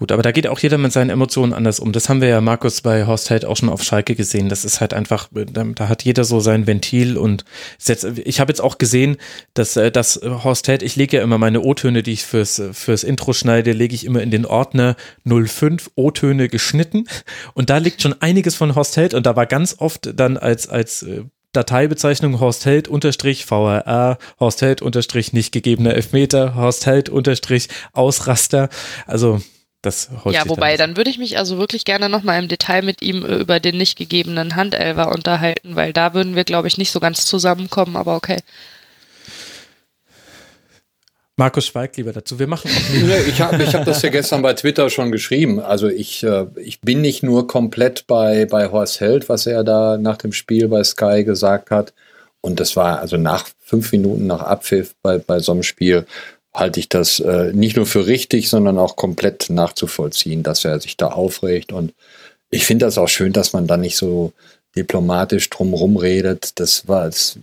Gut, 0.00 0.12
aber 0.12 0.22
da 0.22 0.32
geht 0.32 0.46
auch 0.46 0.58
jeder 0.58 0.78
mit 0.78 0.92
seinen 0.92 1.10
Emotionen 1.10 1.52
anders 1.52 1.78
um. 1.78 1.92
Das 1.92 2.08
haben 2.08 2.22
wir 2.22 2.28
ja, 2.28 2.40
Markus, 2.40 2.80
bei 2.80 3.04
Horst 3.04 3.28
Held 3.28 3.44
auch 3.44 3.58
schon 3.58 3.68
auf 3.68 3.82
Schalke 3.82 4.14
gesehen. 4.14 4.48
Das 4.48 4.64
ist 4.64 4.80
halt 4.80 4.94
einfach, 4.94 5.28
da, 5.30 5.62
da 5.62 5.88
hat 5.90 6.04
jeder 6.04 6.24
so 6.24 6.40
sein 6.40 6.66
Ventil 6.66 7.18
und 7.18 7.44
jetzt, 7.84 8.04
ich 8.04 8.40
habe 8.40 8.50
jetzt 8.50 8.62
auch 8.62 8.78
gesehen, 8.78 9.18
dass, 9.52 9.76
äh, 9.76 9.90
dass 9.92 10.18
Horst 10.24 10.68
Held, 10.68 10.82
ich 10.82 10.96
lege 10.96 11.18
ja 11.18 11.22
immer 11.22 11.36
meine 11.36 11.60
O-Töne, 11.60 12.02
die 12.02 12.12
ich 12.12 12.24
fürs, 12.24 12.62
fürs 12.72 13.04
Intro 13.04 13.34
schneide, 13.34 13.72
lege 13.72 13.94
ich 13.94 14.06
immer 14.06 14.22
in 14.22 14.30
den 14.30 14.46
Ordner 14.46 14.96
05 15.28 15.90
O-Töne 15.96 16.48
geschnitten 16.48 17.04
und 17.52 17.68
da 17.68 17.76
liegt 17.76 18.00
schon 18.00 18.16
einiges 18.22 18.54
von 18.54 18.74
Horst 18.74 18.96
Held 18.96 19.12
und 19.12 19.26
da 19.26 19.36
war 19.36 19.44
ganz 19.44 19.76
oft 19.80 20.18
dann 20.18 20.38
als, 20.38 20.66
als 20.66 21.02
äh, 21.02 21.24
Dateibezeichnung 21.52 22.40
Horst 22.40 22.64
Held 22.64 22.88
unterstrich 22.88 23.44
VRR, 23.44 24.16
Horst 24.38 24.62
Held 24.62 24.80
unterstrich 24.80 25.34
nicht 25.34 25.52
gegebener 25.52 25.92
Elfmeter, 25.92 26.54
Horst 26.54 26.86
Held 26.86 27.10
unterstrich 27.10 27.68
Ausraster. 27.92 28.70
Also 29.06 29.42
das 29.82 30.10
ja, 30.26 30.46
wobei, 30.46 30.76
dann, 30.76 30.90
dann 30.90 30.96
würde 30.98 31.10
ich 31.10 31.18
mich 31.18 31.38
also 31.38 31.56
wirklich 31.56 31.86
gerne 31.86 32.10
nochmal 32.10 32.42
im 32.42 32.48
Detail 32.48 32.82
mit 32.82 33.00
ihm 33.00 33.24
äh, 33.24 33.36
über 33.36 33.60
den 33.60 33.78
nicht 33.78 33.96
gegebenen 33.96 34.54
Handelver 34.54 35.10
unterhalten, 35.10 35.74
weil 35.74 35.94
da 35.94 36.12
würden 36.12 36.36
wir, 36.36 36.44
glaube 36.44 36.68
ich, 36.68 36.76
nicht 36.76 36.90
so 36.90 37.00
ganz 37.00 37.24
zusammenkommen, 37.24 37.96
aber 37.96 38.14
okay. 38.14 38.38
Markus 41.40 41.64
schweigt 41.64 41.96
lieber 41.96 42.12
dazu. 42.12 42.38
Wir 42.38 42.46
machen 42.46 42.70
auch 42.70 43.26
ich 43.26 43.40
habe 43.40 43.62
ich 43.62 43.74
hab 43.74 43.86
das 43.86 44.02
ja 44.02 44.10
gestern 44.10 44.42
bei 44.42 44.52
Twitter 44.52 44.90
schon 44.90 45.10
geschrieben. 45.10 45.58
Also 45.58 45.88
ich, 45.88 46.22
äh, 46.22 46.44
ich 46.56 46.82
bin 46.82 47.00
nicht 47.00 47.22
nur 47.22 47.46
komplett 47.46 48.06
bei, 48.06 48.44
bei 48.44 48.70
Horst 48.70 49.00
Held, 49.00 49.30
was 49.30 49.46
er 49.46 49.64
da 49.64 49.96
nach 49.96 50.18
dem 50.18 50.34
Spiel 50.34 50.68
bei 50.68 50.84
Sky 50.84 51.24
gesagt 51.24 51.70
hat. 51.70 51.94
Und 52.42 52.60
das 52.60 52.76
war 52.76 52.98
also 52.98 53.16
nach 53.16 53.48
fünf 53.58 53.90
Minuten 53.92 54.26
nach 54.26 54.42
Abpfiff 54.42 54.94
bei, 55.00 55.16
bei 55.16 55.38
so 55.38 55.52
einem 55.52 55.62
Spiel 55.62 56.04
halte 56.52 56.80
ich 56.80 56.88
das 56.88 57.20
äh, 57.20 57.52
nicht 57.52 57.76
nur 57.76 57.86
für 57.86 58.06
richtig, 58.06 58.48
sondern 58.48 58.78
auch 58.78 58.96
komplett 58.96 59.50
nachzuvollziehen, 59.50 60.42
dass 60.42 60.64
er 60.64 60.80
sich 60.80 60.96
da 60.96 61.08
aufregt. 61.08 61.72
Und 61.72 61.92
ich 62.50 62.64
finde 62.64 62.86
das 62.86 62.98
auch 62.98 63.08
schön, 63.08 63.32
dass 63.32 63.52
man 63.52 63.66
da 63.66 63.76
nicht 63.76 63.96
so 63.96 64.32
diplomatisch 64.76 65.48
drumherum 65.50 65.96
redet. 65.96 66.58
Das 66.60 66.88
war 66.88 67.06
es. 67.06 67.38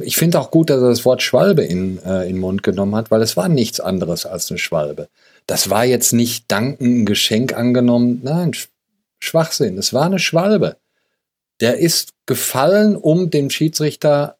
Ich 0.00 0.16
finde 0.16 0.40
auch 0.40 0.50
gut, 0.50 0.70
dass 0.70 0.80
er 0.80 0.88
das 0.88 1.04
Wort 1.04 1.22
Schwalbe 1.22 1.64
in, 1.64 1.98
äh, 2.04 2.22
in 2.22 2.34
den 2.34 2.38
Mund 2.38 2.62
genommen 2.62 2.94
hat, 2.94 3.10
weil 3.10 3.22
es 3.22 3.36
war 3.36 3.48
nichts 3.48 3.80
anderes 3.80 4.26
als 4.26 4.50
eine 4.50 4.58
Schwalbe. 4.58 5.08
Das 5.46 5.70
war 5.70 5.84
jetzt 5.84 6.12
nicht 6.12 6.44
danken 6.48 7.02
ein 7.02 7.06
Geschenk 7.06 7.54
angenommen. 7.54 8.20
Nein, 8.22 8.52
Schwachsinn. 9.20 9.78
Es 9.78 9.92
war 9.92 10.06
eine 10.06 10.18
Schwalbe. 10.18 10.76
Der 11.60 11.78
ist 11.78 12.10
gefallen, 12.26 12.96
um 12.96 13.30
dem 13.30 13.48
Schiedsrichter 13.48 14.36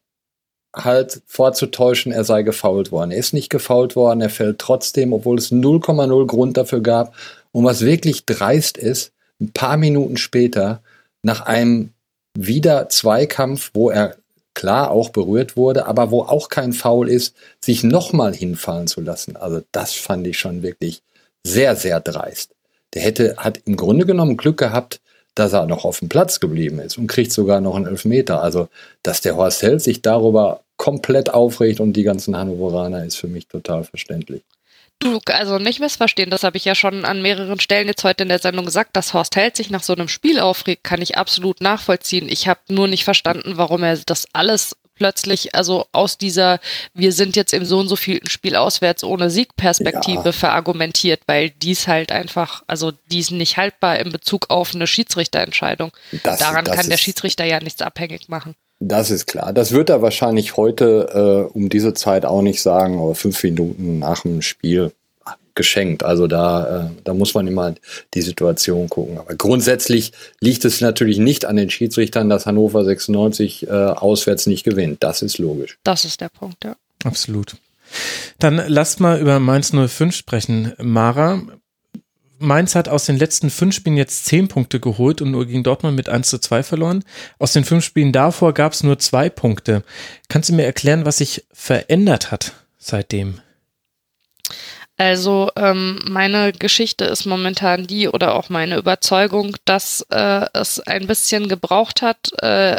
halt 0.83 1.21
vorzutäuschen, 1.25 2.11
er 2.11 2.23
sei 2.23 2.43
gefault 2.43 2.91
worden. 2.91 3.11
Er 3.11 3.17
ist 3.17 3.33
nicht 3.33 3.49
gefault 3.49 3.95
worden, 3.95 4.21
er 4.21 4.29
fällt 4.29 4.59
trotzdem, 4.59 5.13
obwohl 5.13 5.37
es 5.37 5.51
0,0 5.51 6.25
Grund 6.27 6.57
dafür 6.57 6.81
gab. 6.81 7.13
Und 7.51 7.65
was 7.65 7.81
wirklich 7.81 8.25
dreist 8.25 8.77
ist, 8.77 9.11
ein 9.39 9.51
paar 9.51 9.77
Minuten 9.77 10.17
später, 10.17 10.81
nach 11.21 11.41
einem 11.41 11.91
wieder 12.37 12.89
Zweikampf, 12.89 13.71
wo 13.73 13.89
er 13.89 14.15
klar 14.53 14.89
auch 14.91 15.09
berührt 15.09 15.55
wurde, 15.55 15.85
aber 15.85 16.09
wo 16.09 16.23
auch 16.23 16.49
kein 16.49 16.73
Foul 16.73 17.09
ist, 17.09 17.35
sich 17.63 17.83
nochmal 17.83 18.33
hinfallen 18.33 18.87
zu 18.87 19.01
lassen. 19.01 19.35
Also 19.35 19.61
das 19.71 19.93
fand 19.93 20.25
ich 20.25 20.39
schon 20.39 20.63
wirklich 20.63 21.03
sehr, 21.43 21.75
sehr 21.75 21.99
dreist. 21.99 22.55
Der 22.93 23.03
hätte, 23.03 23.35
hat 23.37 23.61
im 23.65 23.75
Grunde 23.75 24.05
genommen 24.05 24.37
Glück 24.37 24.57
gehabt, 24.57 24.99
dass 25.35 25.53
er 25.53 25.67
noch 25.67 25.85
auf 25.85 25.99
dem 25.99 26.09
Platz 26.09 26.39
geblieben 26.39 26.79
ist 26.79 26.97
und 26.97 27.07
kriegt 27.07 27.31
sogar 27.31 27.61
noch 27.61 27.75
einen 27.75 27.85
Elfmeter. 27.85 28.41
Also, 28.41 28.69
dass 29.03 29.21
der 29.21 29.35
Horst 29.37 29.61
Held 29.61 29.81
sich 29.81 30.01
darüber 30.01 30.61
komplett 30.77 31.33
aufregt 31.33 31.79
und 31.79 31.93
die 31.93 32.03
ganzen 32.03 32.37
Hannoveraner 32.37 33.03
ist 33.03 33.17
für 33.17 33.27
mich 33.27 33.47
total 33.47 33.83
verständlich. 33.83 34.43
Du, 34.99 35.19
also 35.27 35.59
nicht 35.59 35.79
missverstehen, 35.79 36.31
das 36.31 36.43
habe 36.43 36.57
ich 36.57 36.65
ja 36.65 36.73
schon 36.73 37.05
an 37.05 37.21
mehreren 37.21 37.59
Stellen 37.59 37.87
jetzt 37.87 38.03
heute 38.03 38.23
in 38.23 38.29
der 38.29 38.39
Sendung 38.39 38.65
gesagt, 38.65 38.95
dass 38.95 39.13
Horst 39.13 39.35
Held 39.35 39.55
sich 39.55 39.69
nach 39.69 39.83
so 39.83 39.93
einem 39.93 40.07
Spiel 40.07 40.39
aufregt, 40.39 40.83
kann 40.83 41.01
ich 41.01 41.17
absolut 41.17 41.61
nachvollziehen. 41.61 42.27
Ich 42.29 42.47
habe 42.47 42.61
nur 42.69 42.87
nicht 42.87 43.03
verstanden, 43.03 43.57
warum 43.57 43.83
er 43.83 43.95
das 43.97 44.25
alles 44.33 44.75
plötzlich, 44.95 45.53
also 45.53 45.85
aus 45.91 46.17
dieser, 46.17 46.59
wir 46.95 47.11
sind 47.11 47.35
jetzt 47.35 47.53
im 47.53 47.63
so 47.65 47.77
und 47.77 47.87
so 47.87 47.95
vielen 47.95 48.27
Spiel 48.27 48.55
auswärts 48.55 49.03
ohne 49.03 49.29
Siegperspektive 49.29 50.25
ja. 50.25 50.31
verargumentiert, 50.31 51.21
weil 51.27 51.51
dies 51.51 51.87
halt 51.87 52.11
einfach, 52.11 52.63
also 52.65 52.91
die 53.11 53.19
ist 53.19 53.29
nicht 53.29 53.57
haltbar 53.57 53.99
in 53.99 54.11
Bezug 54.11 54.49
auf 54.49 54.73
eine 54.73 54.87
Schiedsrichterentscheidung. 54.87 55.91
Das, 56.23 56.39
Daran 56.39 56.65
das 56.65 56.75
kann 56.75 56.89
der 56.89 56.97
Schiedsrichter 56.97 57.45
ja 57.45 57.59
nichts 57.59 57.83
abhängig 57.83 58.29
machen. 58.29 58.55
Das 58.79 59.09
ist 59.09 59.25
klar. 59.25 59.53
Das 59.53 59.71
wird 59.71 59.89
er 59.89 60.01
wahrscheinlich 60.01 60.55
heute 60.55 61.47
äh, 61.51 61.57
um 61.57 61.69
diese 61.69 61.93
Zeit 61.93 62.25
auch 62.25 62.41
nicht 62.41 62.61
sagen, 62.61 62.99
aber 62.99 63.15
fünf 63.15 63.43
Minuten 63.43 63.99
nach 63.99 64.21
dem 64.21 64.41
Spiel 64.41 64.91
geschenkt. 65.57 66.03
Also 66.03 66.27
da, 66.27 66.85
äh, 66.85 66.89
da 67.03 67.13
muss 67.13 67.33
man 67.33 67.47
immer 67.47 67.75
die 68.13 68.21
Situation 68.21 68.87
gucken. 68.87 69.17
Aber 69.17 69.35
grundsätzlich 69.35 70.13
liegt 70.39 70.63
es 70.63 70.79
natürlich 70.79 71.17
nicht 71.17 71.43
an 71.43 71.57
den 71.57 71.69
Schiedsrichtern, 71.69 72.29
dass 72.29 72.45
Hannover 72.45 72.85
96 72.85 73.67
äh, 73.67 73.71
auswärts 73.71 74.45
nicht 74.45 74.63
gewinnt. 74.63 75.03
Das 75.03 75.21
ist 75.21 75.37
logisch. 75.39 75.77
Das 75.83 76.05
ist 76.05 76.21
der 76.21 76.29
Punkt, 76.29 76.63
ja. 76.63 76.77
Absolut. 77.03 77.57
Dann 78.39 78.61
lasst 78.67 78.99
mal 78.99 79.19
über 79.19 79.39
Mainz 79.39 79.71
05 79.71 80.15
sprechen. 80.15 80.73
Mara, 80.77 81.41
Mainz 82.39 82.75
hat 82.75 82.87
aus 82.87 83.05
den 83.05 83.17
letzten 83.17 83.49
fünf 83.49 83.75
Spielen 83.75 83.97
jetzt 83.97 84.25
zehn 84.25 84.47
Punkte 84.47 84.79
geholt 84.79 85.21
und 85.21 85.31
nur 85.31 85.45
gegen 85.45 85.63
Dortmund 85.63 85.95
mit 85.95 86.09
1 86.09 86.29
zu 86.29 86.39
2 86.39 86.63
verloren. 86.63 87.03
Aus 87.39 87.53
den 87.53 87.63
fünf 87.63 87.83
Spielen 87.83 88.11
davor 88.11 88.53
gab 88.53 88.73
es 88.73 88.83
nur 88.83 88.99
zwei 88.99 89.29
Punkte. 89.29 89.83
Kannst 90.29 90.49
du 90.49 90.53
mir 90.53 90.65
erklären, 90.65 91.05
was 91.05 91.17
sich 91.17 91.45
verändert 91.51 92.31
hat 92.31 92.53
seitdem? 92.77 93.41
Also 94.97 95.51
ähm, 95.55 95.99
meine 96.07 96.51
Geschichte 96.53 97.05
ist 97.05 97.25
momentan 97.25 97.85
die 97.85 98.07
oder 98.07 98.33
auch 98.33 98.49
meine 98.49 98.77
Überzeugung, 98.77 99.55
dass 99.65 100.01
äh, 100.09 100.47
es 100.53 100.79
ein 100.79 101.05
bisschen 101.05 101.47
gebraucht 101.47 102.01
hat, 102.01 102.31
äh, 102.41 102.77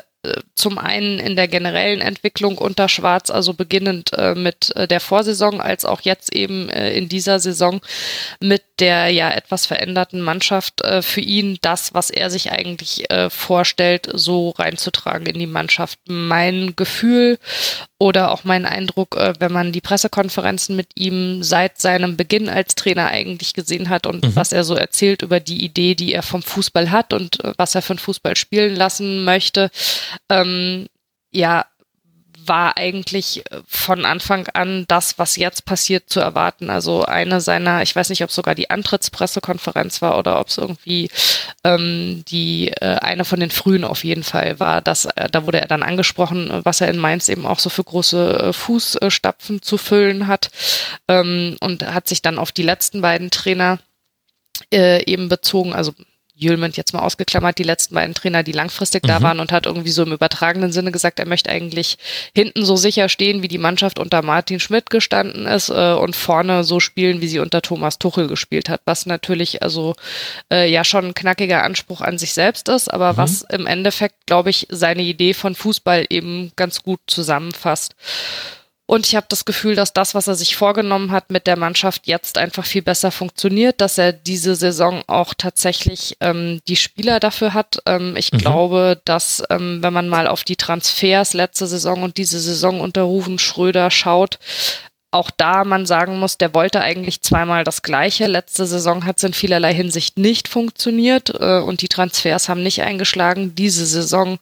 zum 0.54 0.78
einen 0.78 1.20
in 1.20 1.36
der 1.36 1.46
generellen 1.46 2.00
Entwicklung 2.00 2.58
unter 2.58 2.88
Schwarz, 2.88 3.30
also 3.30 3.54
beginnend 3.54 4.12
äh, 4.14 4.34
mit 4.34 4.74
äh, 4.74 4.88
der 4.88 4.98
Vorsaison, 4.98 5.60
als 5.60 5.84
auch 5.84 6.00
jetzt 6.00 6.34
eben 6.34 6.68
äh, 6.68 6.92
in 6.92 7.08
dieser 7.08 7.38
Saison 7.38 7.80
mit 8.40 8.62
der 8.80 9.10
ja 9.10 9.30
etwas 9.30 9.66
veränderten 9.66 10.20
Mannschaft 10.20 10.82
äh, 10.82 11.02
für 11.02 11.20
ihn 11.20 11.58
das, 11.62 11.94
was 11.94 12.10
er 12.10 12.30
sich 12.30 12.50
eigentlich 12.50 13.10
äh, 13.10 13.30
vorstellt, 13.30 14.08
so 14.12 14.50
reinzutragen 14.50 15.26
in 15.26 15.38
die 15.38 15.46
Mannschaft. 15.46 15.98
Mein 16.08 16.74
Gefühl 16.74 17.38
oder 17.98 18.32
auch 18.32 18.44
mein 18.44 18.66
Eindruck, 18.66 19.16
äh, 19.16 19.34
wenn 19.38 19.52
man 19.52 19.72
die 19.72 19.80
Pressekonferenzen 19.80 20.74
mit 20.74 20.88
ihm 20.96 21.42
seit 21.44 21.80
seinem 21.80 22.16
Beginn 22.16 22.48
als 22.48 22.74
Trainer 22.74 23.08
eigentlich 23.08 23.54
gesehen 23.54 23.88
hat 23.88 24.06
und 24.06 24.24
mhm. 24.24 24.36
was 24.36 24.52
er 24.52 24.64
so 24.64 24.74
erzählt 24.74 25.22
über 25.22 25.38
die 25.38 25.64
Idee, 25.64 25.94
die 25.94 26.12
er 26.12 26.22
vom 26.22 26.42
Fußball 26.42 26.90
hat 26.90 27.12
und 27.12 27.38
was 27.56 27.74
er 27.74 27.82
von 27.82 27.98
Fußball 27.98 28.36
spielen 28.36 28.74
lassen 28.74 29.24
möchte, 29.24 29.70
ähm, 30.28 30.88
ja, 31.30 31.66
war 32.48 32.76
eigentlich 32.76 33.44
äh, 33.50 33.60
von 33.66 34.04
Anfang 34.04 34.48
an 34.54 34.86
das, 34.88 35.18
was 35.18 35.36
jetzt 35.36 35.64
passiert, 35.64 36.08
zu 36.08 36.20
erwarten. 36.20 36.70
Also 36.70 37.04
eine 37.04 37.40
seiner, 37.40 37.82
ich 37.82 37.94
weiß 37.94 38.08
nicht, 38.08 38.22
ob 38.22 38.30
es 38.30 38.34
sogar 38.34 38.54
die 38.54 38.70
Antrittspressekonferenz 38.70 40.02
war 40.02 40.18
oder 40.18 40.40
ob 40.40 40.48
es 40.48 40.58
irgendwie 40.58 41.10
ähm, 41.62 42.24
die 42.28 42.68
äh, 42.68 42.96
eine 42.96 43.24
von 43.24 43.40
den 43.40 43.50
frühen 43.50 43.84
auf 43.84 44.02
jeden 44.04 44.24
Fall 44.24 44.58
war. 44.58 44.80
Dass, 44.80 45.04
äh, 45.04 45.28
da 45.30 45.46
wurde 45.46 45.60
er 45.60 45.68
dann 45.68 45.82
angesprochen, 45.82 46.60
was 46.64 46.80
er 46.80 46.88
in 46.88 46.98
Mainz 46.98 47.28
eben 47.28 47.46
auch 47.46 47.58
so 47.58 47.70
für 47.70 47.84
große 47.84 48.38
äh, 48.38 48.52
Fußstapfen 48.52 49.62
zu 49.62 49.76
füllen 49.78 50.26
hat 50.26 50.50
ähm, 51.06 51.56
und 51.60 51.86
hat 51.86 52.08
sich 52.08 52.22
dann 52.22 52.38
auf 52.38 52.52
die 52.52 52.62
letzten 52.62 53.02
beiden 53.02 53.30
Trainer 53.30 53.78
äh, 54.72 55.04
eben 55.04 55.28
bezogen, 55.28 55.72
also 55.72 55.92
Jülment 56.38 56.76
jetzt 56.76 56.94
mal 56.94 57.00
ausgeklammert, 57.00 57.58
die 57.58 57.64
letzten 57.64 57.94
beiden 57.94 58.14
Trainer, 58.14 58.42
die 58.42 58.52
langfristig 58.52 59.02
mhm. 59.02 59.08
da 59.08 59.22
waren 59.22 59.40
und 59.40 59.52
hat 59.52 59.66
irgendwie 59.66 59.90
so 59.90 60.02
im 60.02 60.12
übertragenen 60.12 60.72
Sinne 60.72 60.92
gesagt, 60.92 61.18
er 61.18 61.26
möchte 61.26 61.50
eigentlich 61.50 61.98
hinten 62.34 62.64
so 62.64 62.76
sicher 62.76 63.08
stehen, 63.08 63.42
wie 63.42 63.48
die 63.48 63.58
Mannschaft 63.58 63.98
unter 63.98 64.22
Martin 64.22 64.60
Schmidt 64.60 64.90
gestanden 64.90 65.46
ist 65.46 65.68
äh, 65.68 65.92
und 65.92 66.14
vorne 66.14 66.64
so 66.64 66.80
spielen, 66.80 67.20
wie 67.20 67.28
sie 67.28 67.40
unter 67.40 67.60
Thomas 67.60 67.98
Tuchel 67.98 68.28
gespielt 68.28 68.68
hat, 68.68 68.80
was 68.84 69.06
natürlich 69.06 69.62
also 69.62 69.94
äh, 70.52 70.70
ja 70.70 70.84
schon 70.84 71.06
ein 71.06 71.14
knackiger 71.14 71.62
Anspruch 71.64 72.00
an 72.00 72.18
sich 72.18 72.32
selbst 72.32 72.68
ist, 72.68 72.88
aber 72.88 73.14
mhm. 73.14 73.16
was 73.16 73.42
im 73.42 73.66
Endeffekt, 73.66 74.26
glaube 74.26 74.50
ich, 74.50 74.66
seine 74.70 75.02
Idee 75.02 75.34
von 75.34 75.54
Fußball 75.54 76.06
eben 76.08 76.52
ganz 76.56 76.82
gut 76.82 77.00
zusammenfasst. 77.06 77.94
Und 78.90 79.06
ich 79.06 79.14
habe 79.16 79.26
das 79.28 79.44
Gefühl, 79.44 79.74
dass 79.74 79.92
das, 79.92 80.14
was 80.14 80.28
er 80.28 80.34
sich 80.34 80.56
vorgenommen 80.56 81.12
hat 81.12 81.30
mit 81.30 81.46
der 81.46 81.58
Mannschaft, 81.58 82.06
jetzt 82.06 82.38
einfach 82.38 82.64
viel 82.64 82.80
besser 82.80 83.10
funktioniert, 83.10 83.82
dass 83.82 83.98
er 83.98 84.14
diese 84.14 84.54
Saison 84.54 85.02
auch 85.08 85.34
tatsächlich 85.36 86.16
ähm, 86.20 86.62
die 86.68 86.76
Spieler 86.76 87.20
dafür 87.20 87.52
hat. 87.52 87.82
Ähm, 87.84 88.16
ich 88.16 88.32
mhm. 88.32 88.38
glaube, 88.38 88.98
dass 89.04 89.42
ähm, 89.50 89.82
wenn 89.82 89.92
man 89.92 90.08
mal 90.08 90.26
auf 90.26 90.42
die 90.42 90.56
Transfers 90.56 91.34
letzte 91.34 91.66
Saison 91.66 92.02
und 92.02 92.16
diese 92.16 92.40
Saison 92.40 92.80
unter 92.80 93.02
Rufen 93.02 93.38
Schröder 93.38 93.90
schaut, 93.90 94.38
auch 95.10 95.30
da 95.30 95.64
man 95.64 95.84
sagen 95.84 96.18
muss, 96.18 96.38
der 96.38 96.54
wollte 96.54 96.80
eigentlich 96.80 97.20
zweimal 97.20 97.64
das 97.64 97.82
Gleiche. 97.82 98.26
Letzte 98.26 98.64
Saison 98.64 99.04
hat 99.04 99.18
es 99.18 99.24
in 99.24 99.34
vielerlei 99.34 99.74
Hinsicht 99.74 100.16
nicht 100.16 100.48
funktioniert 100.48 101.28
äh, 101.38 101.60
und 101.60 101.82
die 101.82 101.88
Transfers 101.88 102.48
haben 102.48 102.62
nicht 102.62 102.80
eingeschlagen. 102.80 103.54
Diese 103.54 103.84
Saison 103.84 104.38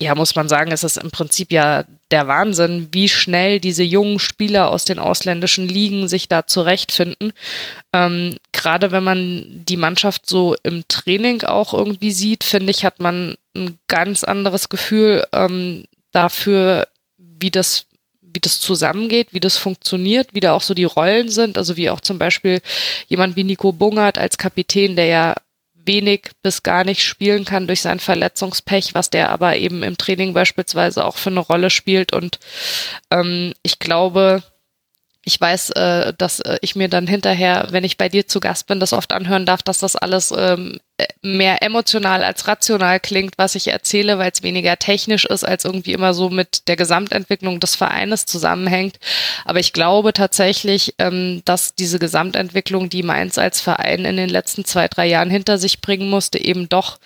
ja, 0.00 0.14
muss 0.14 0.34
man 0.34 0.48
sagen, 0.48 0.72
ist 0.72 0.84
es 0.84 0.98
im 0.98 1.10
Prinzip 1.10 1.50
ja 1.50 1.84
der 2.10 2.28
Wahnsinn, 2.28 2.88
wie 2.92 3.08
schnell 3.08 3.60
diese 3.60 3.82
jungen 3.82 4.18
Spieler 4.18 4.70
aus 4.70 4.84
den 4.84 4.98
ausländischen 4.98 5.68
Ligen 5.68 6.06
sich 6.06 6.28
da 6.28 6.46
zurechtfinden. 6.46 7.32
Ähm, 7.94 8.36
Gerade 8.52 8.90
wenn 8.92 9.04
man 9.04 9.64
die 9.66 9.78
Mannschaft 9.78 10.28
so 10.28 10.54
im 10.62 10.86
Training 10.88 11.44
auch 11.44 11.72
irgendwie 11.72 12.12
sieht, 12.12 12.44
finde 12.44 12.70
ich, 12.72 12.84
hat 12.84 13.00
man 13.00 13.36
ein 13.56 13.78
ganz 13.88 14.22
anderes 14.22 14.68
Gefühl 14.68 15.24
ähm, 15.32 15.84
dafür, 16.12 16.88
wie 17.16 17.50
das 17.50 17.86
wie 18.20 18.40
das 18.40 18.60
zusammengeht, 18.60 19.28
wie 19.32 19.40
das 19.40 19.56
funktioniert, 19.56 20.34
wie 20.34 20.40
da 20.40 20.52
auch 20.52 20.60
so 20.60 20.74
die 20.74 20.84
Rollen 20.84 21.30
sind. 21.30 21.56
Also 21.56 21.78
wie 21.78 21.88
auch 21.88 22.02
zum 22.02 22.18
Beispiel 22.18 22.60
jemand 23.08 23.34
wie 23.34 23.44
Nico 23.44 23.72
Bungert 23.72 24.18
als 24.18 24.36
Kapitän, 24.36 24.94
der 24.94 25.06
ja 25.06 25.34
wenig 25.86 26.30
bis 26.42 26.62
gar 26.62 26.84
nicht 26.84 27.02
spielen 27.02 27.44
kann 27.44 27.66
durch 27.66 27.82
sein 27.82 28.00
Verletzungspech, 28.00 28.94
was 28.94 29.10
der 29.10 29.30
aber 29.30 29.56
eben 29.56 29.82
im 29.82 29.96
Training 29.96 30.34
beispielsweise 30.34 31.04
auch 31.04 31.16
für 31.16 31.30
eine 31.30 31.40
Rolle 31.40 31.70
spielt. 31.70 32.12
Und 32.12 32.38
ähm, 33.10 33.54
ich 33.62 33.78
glaube, 33.78 34.42
ich 35.24 35.40
weiß, 35.40 35.70
äh, 35.70 36.14
dass 36.16 36.40
äh, 36.40 36.58
ich 36.62 36.76
mir 36.76 36.88
dann 36.88 37.06
hinterher, 37.06 37.66
wenn 37.70 37.84
ich 37.84 37.96
bei 37.96 38.08
dir 38.08 38.28
zu 38.28 38.38
Gast 38.40 38.68
bin, 38.68 38.78
das 38.78 38.92
oft 38.92 39.12
anhören 39.12 39.44
darf, 39.44 39.62
dass 39.62 39.78
das 39.78 39.96
alles 39.96 40.32
ähm, 40.36 40.78
mehr 41.20 41.62
emotional 41.62 42.24
als 42.24 42.48
rational 42.48 43.00
klingt, 43.00 43.36
was 43.36 43.54
ich 43.54 43.68
erzähle, 43.68 44.18
weil 44.18 44.30
es 44.30 44.42
weniger 44.42 44.78
technisch 44.78 45.26
ist, 45.26 45.44
als 45.44 45.64
irgendwie 45.64 45.92
immer 45.92 46.14
so 46.14 46.30
mit 46.30 46.68
der 46.68 46.76
Gesamtentwicklung 46.76 47.60
des 47.60 47.74
Vereines 47.74 48.24
zusammenhängt. 48.24 48.98
Aber 49.44 49.58
ich 49.58 49.72
glaube 49.74 50.12
tatsächlich, 50.14 50.94
ähm, 50.98 51.42
dass 51.44 51.74
diese 51.74 51.98
Gesamtentwicklung, 51.98 52.88
die 52.88 53.02
Mainz 53.02 53.36
als 53.36 53.60
Verein 53.60 54.04
in 54.06 54.16
den 54.16 54.30
letzten 54.30 54.64
zwei, 54.64 54.88
drei 54.88 55.06
Jahren 55.06 55.28
hinter 55.28 55.58
sich 55.58 55.80
bringen 55.82 56.08
musste, 56.08 56.42
eben 56.42 56.68
doch 56.68 56.98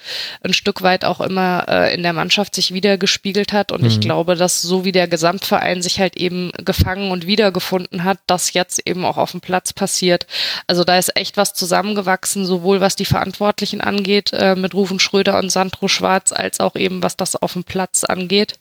ein 0.43 0.53
Stück 0.53 0.83
weit 0.83 1.05
auch 1.05 1.21
immer 1.21 1.67
äh, 1.69 1.95
in 1.95 2.03
der 2.05 2.13
Mannschaft 2.13 2.55
sich 2.55 2.73
wieder 2.73 2.97
gespiegelt 2.97 3.53
hat. 3.53 3.73
Und 3.73 3.81
mhm. 3.81 3.89
ich 3.89 4.01
glaube, 4.01 4.37
dass 4.37 4.63
so 4.63 4.85
wie 4.85 4.93
der 4.93 5.09
Gesamtverein 5.09 5.83
sich 5.83 5.99
halt 5.99 6.17
eben 6.17 6.53
gefangen 6.65 7.11
und 7.11 7.27
wiedergefunden 7.27 8.05
hat, 8.05 8.19
das 8.29 8.53
jetzt 8.53 8.87
eben 8.87 9.05
auch 9.05 9.17
auf 9.17 9.33
dem 9.33 9.41
Platz 9.41 9.73
passiert. 9.73 10.27
Also 10.69 10.85
da 10.85 10.97
ist 10.97 11.17
echt 11.17 11.37
was 11.37 11.55
zusammengewachsen, 11.55 12.47
sowohl 12.47 12.81
was 12.81 12.95
die 12.95 13.05
Verantwortlichen 13.05 13.80
angeht, 13.81 14.33
äh, 14.33 14.55
mit 14.55 14.75
Rufen 14.75 15.01
Schröder 15.01 15.39
und 15.39 15.51
Sandro 15.51 15.89
Schwarz, 15.89 16.33
als 16.33 16.61
auch 16.61 16.77
eben 16.77 17.03
was 17.03 17.17
das 17.17 17.37
auf 17.37 17.55
dem 17.55 17.65
Platz 17.65 18.05
angeht. 18.05 18.55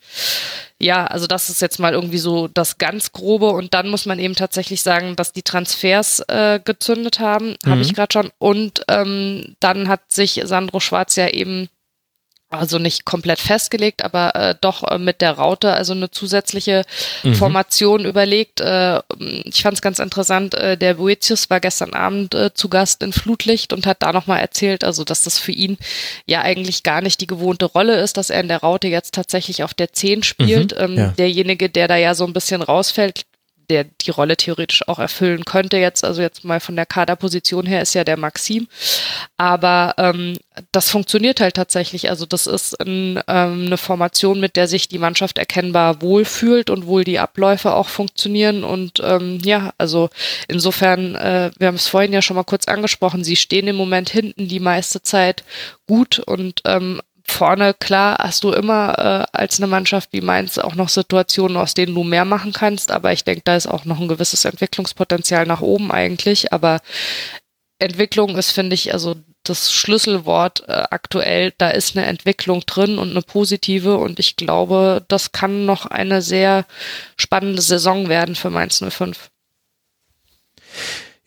Ja, 0.80 1.06
also 1.06 1.28
das 1.28 1.50
ist 1.50 1.62
jetzt 1.62 1.80
mal 1.80 1.94
irgendwie 1.94 2.18
so 2.18 2.48
das 2.48 2.78
ganz 2.78 3.12
Grobe 3.12 3.50
und 3.50 3.74
dann 3.74 3.90
muss 3.90 4.06
man 4.06 4.20
eben 4.20 4.36
tatsächlich 4.36 4.82
sagen, 4.82 5.16
dass 5.16 5.34
die 5.34 5.44
Transfers 5.44 6.22
äh, 6.28 6.60
gezündet 6.64 7.20
haben, 7.20 7.58
mhm. 7.66 7.70
habe 7.70 7.82
ich 7.82 7.94
gerade 7.94 8.14
schon. 8.14 8.32
Und 8.38 8.84
ähm, 8.88 9.56
dann 9.60 9.90
hat 9.90 10.12
sich 10.12 10.42
Sandro 10.46 10.80
Schwarz 10.80 11.16
ja 11.16 11.28
eben 11.28 11.70
also 12.50 12.80
nicht 12.80 13.06
komplett 13.06 13.40
festgelegt, 13.40 14.04
aber 14.04 14.36
äh, 14.36 14.56
doch 14.60 14.84
äh, 14.84 14.98
mit 14.98 15.22
der 15.22 15.34
Raute, 15.34 15.74
also 15.74 15.94
eine 15.94 16.10
zusätzliche 16.10 16.84
mhm. 17.24 17.36
Formation 17.36 18.06
überlegt. 18.06 18.60
Äh, 18.60 19.02
ich 19.46 19.62
fand 19.62 19.76
es 19.76 19.82
ganz 19.82 20.00
interessant, 20.00 20.56
äh, 20.56 20.76
der 20.76 20.96
Boetius 20.96 21.50
war 21.50 21.60
gestern 21.60 21.94
Abend 21.94 22.34
äh, 22.34 22.54
zu 22.54 22.70
Gast 22.70 23.04
in 23.04 23.14
Flutlicht 23.14 23.72
und 23.72 23.86
hat 23.86 24.02
da 24.02 24.12
nochmal 24.14 24.40
erzählt, 24.40 24.84
also 24.84 25.04
dass 25.04 25.22
das 25.22 25.38
für 25.38 25.52
ihn 25.52 25.78
ja 26.26 26.42
eigentlich 26.42 26.84
gar 26.84 27.02
nicht 27.02 27.22
die 27.22 27.28
gewohnte 27.28 27.66
Rolle 27.66 28.00
ist, 28.00 28.18
dass 28.18 28.32
er 28.32 28.42
in 28.42 28.48
der 28.48 28.62
Raute 28.62 28.88
jetzt 28.88 29.14
tatsächlich 29.14 29.64
auf 29.64 29.76
der 29.76 29.94
10 29.94 30.24
spielt. 30.24 30.76
Mhm, 30.76 30.84
ähm, 30.84 30.98
ja. 30.98 31.08
Derjenige, 31.18 31.70
der 31.70 31.88
da 31.88 31.98
ja 31.98 32.16
so 32.16 32.26
ein 32.26 32.34
bisschen 32.34 32.64
rausfällt, 32.64 33.26
der 33.70 33.86
die 33.86 34.12
Rolle 34.12 34.38
theoretisch 34.38 34.88
auch 34.88 35.00
erfüllen 35.00 35.46
könnte 35.46 35.78
jetzt. 35.78 36.04
Also 36.04 36.22
jetzt 36.22 36.44
mal 36.44 36.60
von 36.60 36.76
der 36.76 36.86
Kaderposition 36.86 37.66
her 37.66 37.82
ist 37.82 37.94
ja 37.94 38.04
der 38.04 38.18
Maxim. 38.18 38.68
Aber 39.38 39.94
ähm, 39.98 40.38
das 40.72 40.90
funktioniert 40.90 41.40
halt 41.40 41.56
tatsächlich. 41.56 42.10
Also 42.10 42.26
das 42.26 42.48
ist 42.48 42.80
ein, 42.82 43.22
ähm, 43.28 43.66
eine 43.68 43.78
Formation, 43.78 44.40
mit 44.40 44.56
der 44.56 44.68
sich 44.68 44.88
die 44.88 44.98
Mannschaft 44.98 45.38
erkennbar 45.38 46.02
wohlfühlt 46.02 46.70
und 46.70 46.86
wohl 46.86 47.04
die 47.04 47.20
Abläufe 47.20 47.74
auch 47.74 47.88
funktionieren. 47.88 48.64
Und 48.64 49.00
ähm, 49.04 49.40
ja, 49.44 49.74
also 49.78 50.10
insofern, 50.48 51.16
äh, 51.16 51.52
wir 51.58 51.68
haben 51.68 51.76
es 51.76 51.88
vorhin 51.88 52.14
ja 52.14 52.22
schon 52.22 52.36
mal 52.36 52.44
kurz 52.44 52.68
angesprochen, 52.68 53.24
sie 53.24 53.36
stehen 53.36 53.68
im 53.68 53.76
Moment 53.76 54.10
hinten 54.10 54.48
die 54.48 54.60
meiste 54.60 55.02
Zeit 55.02 55.44
gut 55.88 56.20
und 56.20 56.62
ähm, 56.66 57.02
vorne, 57.30 57.74
klar, 57.74 58.18
hast 58.20 58.44
du 58.44 58.52
immer 58.52 59.28
äh, 59.34 59.38
als 59.38 59.60
eine 59.60 59.68
Mannschaft 59.68 60.10
wie 60.12 60.22
Mainz 60.22 60.58
auch 60.58 60.76
noch 60.76 60.90
Situationen, 60.90 61.58
aus 61.58 61.74
denen 61.74 61.96
du 61.96 62.04
mehr 62.04 62.26
machen 62.26 62.54
kannst, 62.54 62.92
aber 62.92 63.14
ich 63.14 63.24
denke, 63.24 63.42
da 63.46 63.56
ist 63.56 63.68
auch 63.68 63.86
noch 63.86 64.00
ein 64.00 64.08
gewisses 64.08 64.46
Entwicklungspotenzial 64.46 65.46
nach 65.46 65.62
oben 65.62 65.92
eigentlich, 65.92 66.52
aber 66.52 66.82
Entwicklung 67.80 68.38
ist, 68.38 68.52
finde 68.52 68.74
ich, 68.74 68.94
also 68.94 69.16
das 69.44 69.72
Schlüsselwort 69.72 70.68
äh, 70.68 70.84
aktuell, 70.92 71.54
da 71.58 71.70
ist 71.70 71.96
eine 71.96 72.06
Entwicklung 72.06 72.62
drin 72.66 72.98
und 72.98 73.12
eine 73.12 73.22
positive 73.22 73.98
und 73.98 74.20
ich 74.20 74.36
glaube, 74.36 75.04
das 75.08 75.32
kann 75.32 75.66
noch 75.66 75.86
eine 75.86 76.22
sehr 76.22 76.66
spannende 77.18 77.62
Saison 77.62 78.10
werden 78.10 78.36
für 78.36 78.50
Mainz 78.50 78.84
05. 78.88 79.30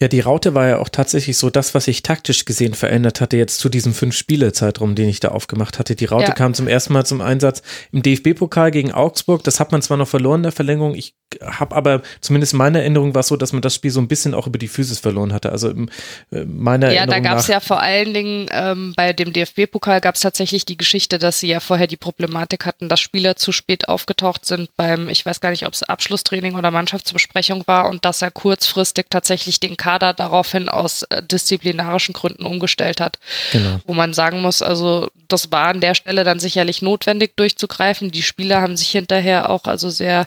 Ja, 0.03 0.09
die 0.09 0.19
Raute 0.19 0.53
war 0.53 0.67
ja 0.67 0.79
auch 0.79 0.89
tatsächlich 0.89 1.37
so 1.37 1.49
das, 1.49 1.75
was 1.77 1.85
sich 1.85 2.03
taktisch 2.03 2.45
gesehen 2.45 2.75
verändert 2.75 3.21
hatte, 3.21 3.37
jetzt 3.37 3.61
zu 3.61 3.69
diesem 3.69 3.95
Fünf-Spiele-Zeitraum, 3.95 4.97
den 4.97 5.09
ich 5.09 5.21
da 5.21 5.29
aufgemacht 5.29 5.79
hatte. 5.79 5.95
Die 5.95 6.07
Raute 6.07 6.27
ja. 6.27 6.33
kam 6.33 6.55
zum 6.55 6.67
ersten 6.67 6.93
Mal 6.93 7.07
zum 7.07 7.21
Einsatz 7.21 7.63
im 7.93 8.03
DFB-Pokal 8.03 8.73
gegen 8.73 8.91
Augsburg. 8.91 9.45
Das 9.45 9.61
hat 9.61 9.71
man 9.71 9.81
zwar 9.81 9.99
noch 9.99 10.09
verloren 10.09 10.41
in 10.41 10.43
der 10.43 10.51
Verlängerung. 10.51 10.97
Ich 10.97 11.15
habe 11.41 11.77
aber 11.77 12.03
zumindest 12.21 12.53
meine 12.55 12.81
Erinnerung 12.81 13.15
war 13.15 13.21
es 13.21 13.29
so, 13.29 13.37
dass 13.37 13.53
man 13.53 13.63
das 13.63 13.77
Spiel 13.77 13.93
so 13.93 14.01
ein 14.01 14.09
bisschen 14.09 14.35
auch 14.35 14.49
über 14.49 14.59
die 14.59 14.67
Physis 14.67 14.99
verloren 14.99 15.33
hatte. 15.33 15.53
Also 15.53 15.71
äh, 15.71 16.45
meiner 16.47 16.89
ja, 16.89 17.03
Erinnerung 17.03 17.23
da 17.23 17.31
gab 17.31 17.39
es 17.39 17.47
ja 17.47 17.61
vor 17.61 17.81
allen 17.81 18.13
Dingen 18.13 18.49
ähm, 18.51 18.95
bei 18.97 19.13
dem 19.13 19.33
DFB-Pokal 19.33 20.01
gab 20.01 20.17
es 20.17 20.23
tatsächlich 20.23 20.65
die 20.65 20.77
Geschichte, 20.77 21.21
dass 21.21 21.39
sie 21.39 21.47
ja 21.47 21.61
vorher 21.61 21.87
die 21.87 21.97
Problematik 21.97 22.67
hatten, 22.67 22.89
dass 22.89 22.99
Spieler 22.99 23.37
zu 23.37 23.53
spät 23.53 23.87
aufgetaucht 23.87 24.47
sind 24.47 24.69
beim, 24.77 25.09
ich 25.09 25.25
weiß 25.25 25.41
gar 25.41 25.51
nicht, 25.51 25.65
ob 25.65 25.75
es 25.75 25.85
Abschlusstraining 25.85 26.57
oder 26.57 26.73
Mannschaftsbesprechung 26.73 27.63
war 27.69 27.89
und 27.89 28.05
dass 28.05 28.21
er 28.21 28.33
kurzfristig 28.33 29.07
tatsächlich 29.09 29.61
den 29.61 29.77
Kader 29.77 29.92
daraufhin 29.99 30.69
aus 30.69 31.03
äh, 31.05 31.23
disziplinarischen 31.23 32.13
Gründen 32.13 32.45
umgestellt 32.45 33.01
hat. 33.01 33.19
Genau. 33.53 33.81
Wo 33.87 33.95
man 33.95 34.15
sagen 34.15 34.41
muss, 34.41 34.63
also 34.63 35.09
das 35.29 35.51
war 35.51 35.69
an 35.69 35.81
der 35.81 35.95
Stelle 35.95 36.25
dann 36.25 36.39
sicherlich 36.39 36.83
notwendig 36.83 37.37
durchzugreifen. 37.37 38.11
Die 38.11 38.23
Spieler 38.23 38.61
haben 38.61 38.77
sich 38.77 38.91
hinterher 38.91 39.51
auch 39.51 39.65
also 39.65 39.91
sehr 39.91 40.27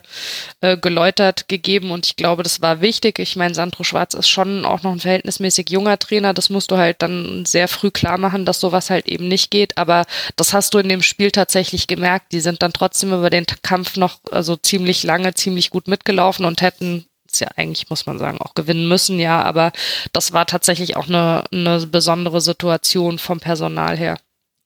äh, 0.61 0.77
geläutert 0.77 1.47
gegeben 1.47 1.91
und 1.91 2.05
ich 2.05 2.15
glaube, 2.15 2.43
das 2.43 2.61
war 2.61 2.81
wichtig. 2.81 3.19
Ich 3.19 3.35
meine, 3.35 3.53
Sandro 3.53 3.83
Schwarz 3.83 4.13
ist 4.13 4.29
schon 4.29 4.65
auch 4.65 4.83
noch 4.83 4.91
ein 4.91 4.99
verhältnismäßig 4.99 5.69
junger 5.69 5.99
Trainer. 5.99 6.33
Das 6.33 6.49
musst 6.49 6.71
du 6.71 6.77
halt 6.77 7.01
dann 7.01 7.45
sehr 7.45 7.67
früh 7.67 7.91
klar 7.91 8.17
machen, 8.17 8.45
dass 8.45 8.59
sowas 8.59 8.89
halt 8.89 9.07
eben 9.07 9.27
nicht 9.27 9.51
geht. 9.51 9.77
Aber 9.77 10.05
das 10.35 10.53
hast 10.53 10.73
du 10.73 10.79
in 10.79 10.89
dem 10.89 11.01
Spiel 11.01 11.31
tatsächlich 11.31 11.87
gemerkt. 11.87 12.31
Die 12.31 12.39
sind 12.39 12.61
dann 12.61 12.73
trotzdem 12.73 13.13
über 13.13 13.29
den 13.29 13.45
Kampf 13.61 13.97
noch 13.97 14.19
also 14.31 14.55
ziemlich 14.55 15.03
lange, 15.03 15.33
ziemlich 15.33 15.69
gut 15.69 15.87
mitgelaufen 15.87 16.45
und 16.45 16.61
hätten 16.61 17.05
ja 17.39 17.49
eigentlich, 17.55 17.89
muss 17.89 18.05
man 18.05 18.17
sagen, 18.17 18.39
auch 18.39 18.53
gewinnen 18.55 18.87
müssen, 18.87 19.19
ja, 19.19 19.41
aber 19.41 19.71
das 20.13 20.33
war 20.33 20.45
tatsächlich 20.45 20.95
auch 20.95 21.07
eine, 21.07 21.43
eine 21.51 21.85
besondere 21.87 22.41
Situation 22.41 23.19
vom 23.19 23.39
Personal 23.39 23.97
her. 23.97 24.17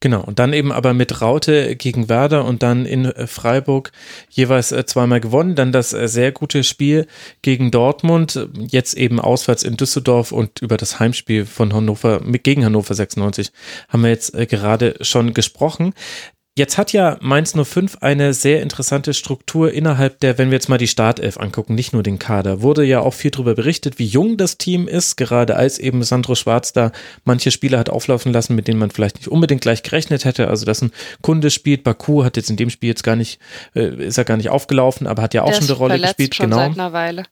Genau, 0.02 0.22
und 0.22 0.40
dann 0.40 0.54
eben 0.54 0.72
aber 0.72 0.94
mit 0.94 1.22
Raute 1.22 1.76
gegen 1.76 2.08
Werder 2.08 2.46
und 2.46 2.64
dann 2.64 2.86
in 2.86 3.04
äh, 3.04 3.28
Freiburg 3.28 3.92
jeweils 4.30 4.72
äh, 4.72 4.86
zweimal 4.86 5.20
gewonnen. 5.20 5.56
Dann 5.56 5.74
das 5.74 5.92
äh, 5.92 6.08
sehr 6.08 6.32
gute 6.32 6.64
Spiel 6.64 7.06
gegen 7.42 7.70
Dortmund, 7.70 8.48
jetzt 8.58 8.94
eben 8.94 9.20
auswärts 9.20 9.64
in 9.64 9.76
Düsseldorf 9.76 10.32
und 10.32 10.62
über 10.62 10.78
das 10.78 11.02
Heimspiel 11.02 11.46
von 11.46 11.74
Hannover 11.74 12.22
gegen 12.22 12.64
Hannover 12.64 12.94
96 12.94 13.52
haben 13.90 14.04
wir 14.04 14.10
jetzt 14.10 14.32
gerade 14.32 14.96
schon 15.02 15.34
gesprochen. 15.34 15.94
Jetzt 16.60 16.78
hat 16.78 16.92
ja 16.92 17.16
Mainz 17.22 17.54
05 17.54 18.00
eine 18.02 18.34
sehr 18.34 18.62
interessante 18.62 19.14
Struktur 19.14 19.72
innerhalb 19.72 20.20
der, 20.20 20.38
wenn 20.38 20.50
wir 20.52 20.58
jetzt 20.58 20.68
mal 20.68 20.78
die 20.78 20.90
Startelf 20.90 21.38
angucken, 21.38 21.74
nicht 21.74 21.94
nur 21.94 22.04
den 22.04 22.20
Kader, 22.20 22.62
wurde 22.62 22.84
ja 22.84 23.00
auch 23.00 23.14
viel 23.14 23.32
darüber 23.32 23.56
berichtet, 23.56 23.98
wie 23.98 24.06
jung 24.06 24.36
das 24.36 24.58
Team 24.58 24.86
ist, 24.86 25.16
gerade 25.16 25.56
als 25.56 25.80
eben 25.80 26.04
Sandro 26.04 26.36
Schwarz 26.36 26.74
da 26.74 26.92
manche 27.24 27.52
Spieler 27.52 27.80
hat 27.80 27.90
auflaufen 27.90 28.34
lassen, 28.34 28.56
mit 28.56 28.68
denen 28.68 28.78
man 28.78 28.92
vielleicht 28.92 29.16
nicht 29.16 29.30
unbedingt 29.30 29.62
gleich 29.62 29.84
gerechnet 29.84 30.26
hätte. 30.26 30.50
Also, 30.50 30.66
dass 30.66 30.82
ein 30.82 30.92
Kunde 31.22 31.50
spielt, 31.50 31.86
Baku 31.86 32.26
hat 32.26 32.36
jetzt 32.36 32.50
in 32.50 32.58
dem 32.58 32.70
Spiel 32.70 32.90
jetzt 32.90 33.04
gar 33.04 33.16
nicht, 33.16 33.40
äh, 33.74 34.08
ist 34.08 34.18
er 34.18 34.26
gar 34.26 34.36
nicht 34.36 34.50
aufgelaufen, 34.50 35.08
aber 35.08 35.22
hat 35.22 35.34
ja 35.34 35.44
auch 35.44 35.52
der 35.52 35.62
schon 35.62 35.70
eine 35.70 35.78
Rolle 35.78 36.00
gespielt. 36.02 36.36
Schon 36.36 36.50
genau. 36.50 36.58
Seit 36.58 36.74
einer 36.74 36.92
Weile. 36.92 37.24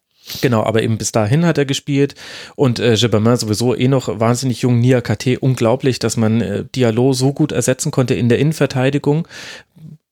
Genau, 0.41 0.63
aber 0.63 0.83
eben 0.83 0.97
bis 0.97 1.11
dahin 1.11 1.45
hat 1.45 1.57
er 1.57 1.65
gespielt 1.65 2.15
und 2.55 2.79
äh, 2.79 2.95
Gibbermann 2.95 3.37
sowieso 3.37 3.75
eh 3.75 3.87
noch 3.87 4.19
wahnsinnig 4.19 4.61
jung, 4.61 4.79
Nia 4.79 5.01
KT, 5.01 5.37
unglaublich, 5.39 5.99
dass 5.99 6.17
man 6.17 6.41
äh, 6.41 6.65
Diallo 6.75 7.13
so 7.13 7.33
gut 7.33 7.51
ersetzen 7.51 7.91
konnte 7.91 8.13
in 8.13 8.29
der 8.29 8.39
Innenverteidigung. 8.39 9.27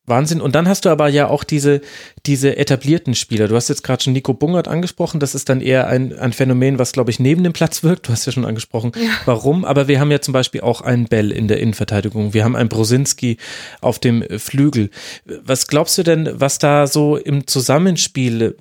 Wahnsinn. 0.08 0.40
Und 0.40 0.54
dann 0.54 0.68
hast 0.68 0.86
du 0.86 0.90
aber 0.90 1.10
ja 1.10 1.28
auch 1.28 1.44
diese, 1.44 1.82
diese 2.26 2.58
etablierten 2.58 3.16
Spieler. 3.16 3.48
Du 3.48 3.56
hast 3.56 3.70
jetzt 3.70 3.84
gerade 3.84 4.04
schon 4.04 4.14
Nico 4.14 4.34
Bungert 4.34 4.68
angesprochen. 4.68 5.20
Das 5.20 5.34
ist 5.34 5.50
dann 5.50 5.62
eher 5.62 5.88
ein, 5.88 6.18
ein 6.18 6.32
Phänomen, 6.32 6.78
was, 6.78 6.92
glaube 6.92 7.10
ich, 7.10 7.20
neben 7.20 7.44
dem 7.44 7.54
Platz 7.54 7.84
wirkt. 7.84 8.08
Du 8.08 8.12
hast 8.12 8.26
ja 8.26 8.32
schon 8.32 8.46
angesprochen, 8.46 8.92
ja. 8.96 9.10
warum. 9.26 9.66
Aber 9.66 9.88
wir 9.88 10.00
haben 10.00 10.12
ja 10.12 10.22
zum 10.22 10.34
Beispiel 10.34 10.62
auch 10.62 10.82
einen 10.82 11.06
Bell 11.06 11.32
in 11.32 11.48
der 11.48 11.60
Innenverteidigung. 11.60 12.34
Wir 12.34 12.44
haben 12.44 12.56
einen 12.56 12.70
Brosinski 12.70 13.38
auf 13.82 13.98
dem 13.98 14.24
Flügel. 14.38 14.92
Was 15.26 15.68
glaubst 15.68 15.98
du 15.98 16.04
denn, 16.04 16.30
was 16.34 16.60
da 16.60 16.86
so 16.86 17.18
im 17.18 17.48
Zusammenspiel 17.48 18.56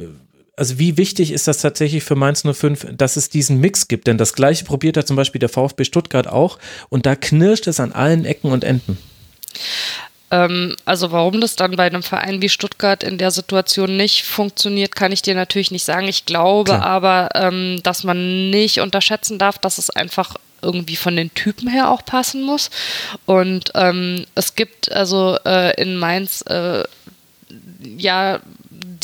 also 0.57 0.79
wie 0.79 0.97
wichtig 0.97 1.33
ist 1.33 1.49
das 1.49 1.59
tatsächlich 1.59 2.05
für 2.05 2.15
Mainz 2.15 2.43
05, 2.43 2.89
dass 2.97 3.17
es 3.17 3.29
diesen 3.29 3.61
Mix 3.61 3.89
gibt? 3.89 4.07
Denn 4.07 4.19
das 4.19 4.35
gleiche 4.35 4.65
probiert 4.65 4.97
hat 4.97 5.07
zum 5.07 5.17
Beispiel 5.17 5.39
der 5.39 5.49
VfB 5.49 5.85
Stuttgart 5.85 6.29
auch 6.29 6.59
und 6.89 7.07
da 7.07 7.17
knirscht 7.17 7.67
es 7.67 7.81
an 7.81 7.93
allen 7.93 8.25
Ecken 8.25 8.53
und 8.53 8.65
Enden. 8.65 8.99
Ähm, 10.31 10.77
also 10.85 11.13
warum 11.13 11.41
das 11.41 11.57
dann 11.57 11.77
bei 11.77 11.85
einem 11.85 12.03
Verein 12.03 12.41
wie 12.41 12.49
Stuttgart 12.49 13.03
in 13.03 13.19
der 13.19 13.31
Situation 13.31 13.97
nicht 13.97 14.25
funktioniert, 14.25 14.95
kann 14.95 15.13
ich 15.13 15.23
dir 15.23 15.35
natürlich 15.35 15.71
nicht 15.71 15.85
sagen. 15.85 16.09
Ich 16.09 16.27
glaube 16.27 16.73
Klar. 16.73 16.83
aber, 16.83 17.29
ähm, 17.35 17.81
dass 17.83 18.05
man 18.05 18.51
nicht 18.51 18.81
unterschätzen 18.81 19.39
darf, 19.39 19.59
dass 19.59 19.79
es 19.79 19.91
einfach 19.91 20.37
irgendwie 20.63 20.97
von 20.97 21.15
den 21.15 21.33
Typen 21.35 21.69
her 21.69 21.91
auch 21.91 22.05
passen 22.05 22.43
muss. 22.43 22.71
Und 23.27 23.71
ähm, 23.75 24.25
es 24.35 24.55
gibt 24.55 24.91
also 24.91 25.37
äh, 25.45 25.81
in 25.81 25.97
Mainz 25.97 26.43
äh, 26.49 26.85
ja 27.97 28.41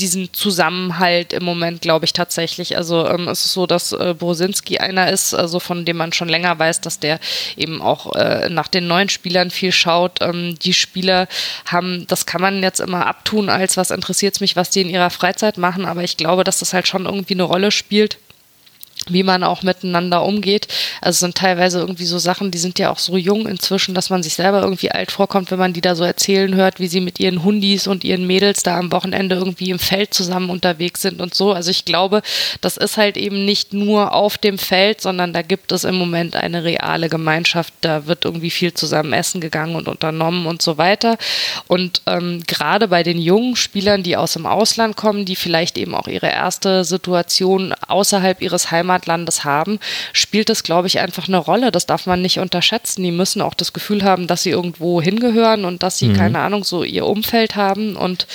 diesen 0.01 0.33
Zusammenhalt 0.33 1.33
im 1.33 1.45
Moment, 1.45 1.83
glaube 1.83 2.05
ich, 2.05 2.13
tatsächlich. 2.13 2.77
Also 2.77 3.07
ähm, 3.07 3.29
es 3.29 3.45
ist 3.45 3.53
so, 3.53 3.67
dass 3.67 3.93
äh, 3.93 4.15
Brosinski 4.19 4.79
einer 4.79 5.11
ist, 5.11 5.35
also 5.35 5.61
von 5.61 5.85
dem 5.85 5.97
man 5.97 6.13
schon 6.13 6.29
länger 6.29 6.59
weiß, 6.59 6.81
dass 6.81 6.99
der 6.99 7.21
eben 7.57 7.83
auch 7.83 8.15
äh, 8.17 8.49
nach 8.49 8.69
den 8.69 8.87
neuen 8.87 9.09
Spielern 9.09 9.51
viel 9.51 9.73
schaut. 9.73 10.21
Ähm, 10.21 10.59
die 10.59 10.75
Spieler 10.75 11.29
haben, 11.67 12.07
das 12.09 12.27
kann 12.27 12.41
man 12.41 12.63
jetzt 12.63 12.81
immer 12.81 13.07
abtun, 13.07 13.49
als 13.49 13.77
was 13.77 13.91
interessiert 13.91 14.35
es 14.35 14.41
mich, 14.41 14.57
was 14.57 14.71
die 14.71 14.81
in 14.81 14.91
ihrer 14.91 15.11
Freizeit 15.11 15.59
machen, 15.59 15.85
aber 15.85 16.03
ich 16.03 16.17
glaube, 16.17 16.45
dass 16.45 16.59
das 16.59 16.73
halt 16.73 16.89
schon 16.89 17.07
irgendwie 17.07 17.35
eine 17.35 17.43
Rolle 17.43 17.71
spielt 17.71 18.19
wie 19.09 19.23
man 19.23 19.43
auch 19.43 19.63
miteinander 19.63 20.23
umgeht. 20.23 20.69
Also 21.01 21.17
es 21.17 21.21
sind 21.21 21.37
teilweise 21.37 21.81
irgendwie 21.81 22.05
so 22.05 22.19
Sachen, 22.19 22.51
die 22.51 22.59
sind 22.59 22.79
ja 22.79 22.91
auch 22.91 22.99
so 22.99 23.17
jung 23.17 23.47
inzwischen, 23.47 23.95
dass 23.95 24.11
man 24.11 24.23
sich 24.23 24.35
selber 24.35 24.63
irgendwie 24.63 24.91
alt 24.91 25.11
vorkommt, 25.11 25.51
wenn 25.51 25.59
man 25.59 25.73
die 25.73 25.81
da 25.81 25.95
so 25.95 26.05
erzählen 26.05 26.55
hört, 26.55 26.81
wie 26.81 26.89
sie 26.89 27.01
mit 27.01 27.19
ihren 27.19 27.43
Hundis 27.43 27.87
und 27.87 28.05
ihren 28.05 28.27
Mädels 28.27 28.63
da 28.63 28.79
am 28.79 28.93
Wochenende 28.93 29.37
irgendwie 29.37 29.71
im 29.71 29.79
Feld 29.79 30.15
zusammen 30.15 30.51
unterwegs 30.51 31.03
sind 31.03 31.21
und 31.21 31.35
so. 31.35 31.53
Also 31.53 31.71
ich 31.71 31.85
glaube, 31.85 32.23
das 32.61 32.77
ist 32.77 32.97
halt 32.97 33.17
eben 33.17 33.45
nicht 33.45 33.73
nur 33.73 34.13
auf 34.13 34.39
dem 34.39 34.59
Feld, 34.59 35.01
sondern 35.01 35.33
da 35.33 35.43
gibt 35.43 35.73
es 35.73 35.85
im 35.85 35.95
Moment 35.95 36.37
eine 36.37 36.65
reale 36.65 37.09
Gemeinschaft. 37.09 37.73
Da 37.81 38.07
wird 38.07 38.25
irgendwie 38.25 38.51
viel 38.51 38.75
zusammen 38.75 39.13
essen 39.13 39.41
gegangen 39.41 39.77
und 39.77 39.89
unternommen 39.89 40.47
und 40.47 40.63
so 40.63 40.79
weiter. 40.79 41.17
Und 41.67 42.03
ähm, 42.07 42.43
gerade 42.47 42.89
bei 42.89 43.03
den 43.03 43.19
jungen 43.19 43.57
Spielern, 43.57 44.03
die 44.03 44.17
aus 44.17 44.35
dem 44.35 44.47
Ausland 44.47 44.97
kommen, 44.97 45.25
die 45.25 45.37
vielleicht 45.37 45.79
eben 45.79 45.95
auch 45.95 46.07
ihre 46.07 46.29
erste 46.29 46.85
Situation 46.85 47.75
außerhalb 47.89 48.43
ihres 48.43 48.71
Heimat 48.71 48.90
Heimatlandes 48.91 49.45
haben, 49.45 49.79
spielt 50.13 50.49
das, 50.49 50.63
glaube 50.63 50.89
ich, 50.89 50.99
einfach 51.01 51.29
eine 51.29 51.39
Rolle. 51.39 51.71
Das 51.71 51.87
darf 51.87 52.07
man 52.07 52.23
nicht 52.23 52.39
unterschätzen. 52.39 53.03
Die 53.03 53.13
müssen 53.13 53.43
auch 53.43 53.55
das 53.55 53.73
Gefühl 53.73 54.03
haben, 54.03 54.27
dass 54.27 54.43
sie 54.43 54.51
irgendwo 54.51 55.01
hingehören 55.01 55.65
und 55.65 55.83
dass 55.83 55.99
sie, 55.99 56.09
mhm. 56.09 56.17
keine 56.17 56.39
Ahnung, 56.41 56.65
so 56.65 56.83
ihr 56.83 57.07
Umfeld 57.07 57.57
haben. 57.57 57.97
Und 57.97 58.27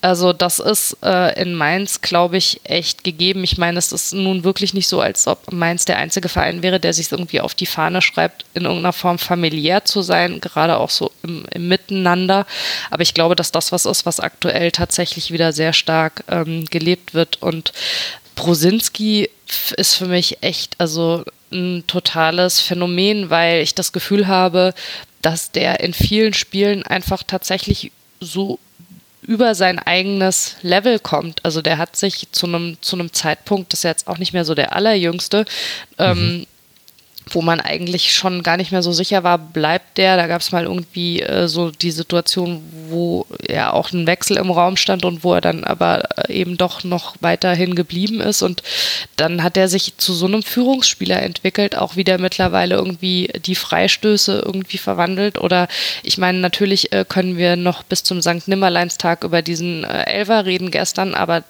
also 0.00 0.32
das 0.32 0.58
ist 0.58 0.96
äh, 1.02 1.40
in 1.40 1.54
Mainz, 1.54 2.00
glaube 2.00 2.36
ich, 2.36 2.60
echt 2.64 3.04
gegeben. 3.04 3.44
Ich 3.44 3.58
meine, 3.58 3.78
es 3.78 3.92
ist 3.92 4.12
nun 4.12 4.44
wirklich 4.44 4.74
nicht 4.74 4.88
so, 4.88 5.00
als 5.00 5.26
ob 5.26 5.52
Mainz 5.52 5.84
der 5.84 5.98
einzige 5.98 6.28
Verein 6.28 6.62
wäre, 6.62 6.80
der 6.80 6.92
sich 6.92 7.10
irgendwie 7.10 7.40
auf 7.40 7.54
die 7.54 7.66
Fahne 7.66 8.02
schreibt, 8.02 8.44
in 8.54 8.64
irgendeiner 8.64 8.92
Form 8.92 9.18
familiär 9.18 9.84
zu 9.84 10.02
sein, 10.02 10.40
gerade 10.40 10.78
auch 10.78 10.90
so 10.90 11.10
im, 11.22 11.44
im 11.50 11.68
Miteinander. 11.68 12.46
Aber 12.90 13.02
ich 13.02 13.14
glaube, 13.14 13.36
dass 13.36 13.52
das 13.52 13.72
was 13.72 13.86
ist, 13.86 14.06
was 14.06 14.20
aktuell 14.20 14.70
tatsächlich 14.72 15.32
wieder 15.32 15.52
sehr 15.52 15.72
stark 15.72 16.24
ähm, 16.28 16.66
gelebt 16.66 17.14
wird. 17.14 17.40
Und 17.40 17.72
Brosinski 18.34 19.28
ist 19.76 19.94
für 19.94 20.06
mich 20.06 20.42
echt 20.42 20.74
also 20.78 21.24
ein 21.52 21.84
totales 21.86 22.60
Phänomen, 22.60 23.30
weil 23.30 23.62
ich 23.62 23.74
das 23.74 23.92
Gefühl 23.92 24.26
habe, 24.26 24.74
dass 25.20 25.52
der 25.52 25.80
in 25.80 25.94
vielen 25.94 26.34
Spielen 26.34 26.82
einfach 26.82 27.22
tatsächlich 27.22 27.92
so 28.20 28.58
über 29.22 29.54
sein 29.54 29.78
eigenes 29.78 30.56
Level 30.62 30.98
kommt. 30.98 31.44
Also 31.44 31.62
der 31.62 31.78
hat 31.78 31.96
sich 31.96 32.26
zu 32.32 32.46
einem 32.46 32.76
zu 32.80 32.98
Zeitpunkt, 33.08 33.72
das 33.72 33.80
ist 33.80 33.84
jetzt 33.84 34.08
auch 34.08 34.18
nicht 34.18 34.32
mehr 34.32 34.44
so 34.44 34.54
der 34.54 34.74
allerjüngste, 34.74 35.44
ähm, 35.98 36.18
mhm. 36.18 36.34
ähm, 36.34 36.46
wo 37.30 37.42
man 37.42 37.60
eigentlich 37.60 38.12
schon 38.12 38.42
gar 38.42 38.56
nicht 38.56 38.72
mehr 38.72 38.82
so 38.82 38.92
sicher 38.92 39.22
war, 39.22 39.38
bleibt 39.38 39.98
der. 39.98 40.16
Da 40.16 40.26
gab 40.26 40.40
es 40.40 40.52
mal 40.52 40.64
irgendwie 40.64 41.20
äh, 41.20 41.48
so 41.48 41.70
die 41.70 41.90
Situation, 41.90 42.62
wo 42.88 43.26
ja 43.48 43.72
auch 43.72 43.92
ein 43.92 44.06
Wechsel 44.06 44.36
im 44.36 44.50
Raum 44.50 44.76
stand 44.76 45.04
und 45.04 45.24
wo 45.24 45.34
er 45.34 45.40
dann 45.40 45.64
aber 45.64 46.28
äh, 46.28 46.32
eben 46.32 46.56
doch 46.56 46.84
noch 46.84 47.14
weiterhin 47.20 47.74
geblieben 47.74 48.20
ist. 48.20 48.42
Und 48.42 48.62
dann 49.16 49.42
hat 49.42 49.56
er 49.56 49.68
sich 49.68 49.96
zu 49.96 50.12
so 50.12 50.26
einem 50.26 50.42
Führungsspieler 50.42 51.22
entwickelt, 51.22 51.76
auch 51.76 51.96
wieder 51.96 52.18
mittlerweile 52.18 52.74
irgendwie 52.74 53.30
die 53.46 53.54
Freistöße 53.54 54.42
irgendwie 54.44 54.78
verwandelt. 54.78 55.38
Oder 55.38 55.68
ich 56.02 56.18
meine, 56.18 56.38
natürlich 56.38 56.92
äh, 56.92 57.04
können 57.08 57.36
wir 57.36 57.56
noch 57.56 57.82
bis 57.82 58.02
zum 58.02 58.20
St. 58.20 58.48
Nimmerleinstag 58.48 59.24
über 59.24 59.42
diesen 59.42 59.84
äh, 59.84 60.04
Elfer 60.04 60.44
reden 60.44 60.70
gestern, 60.70 61.14
aber 61.14 61.44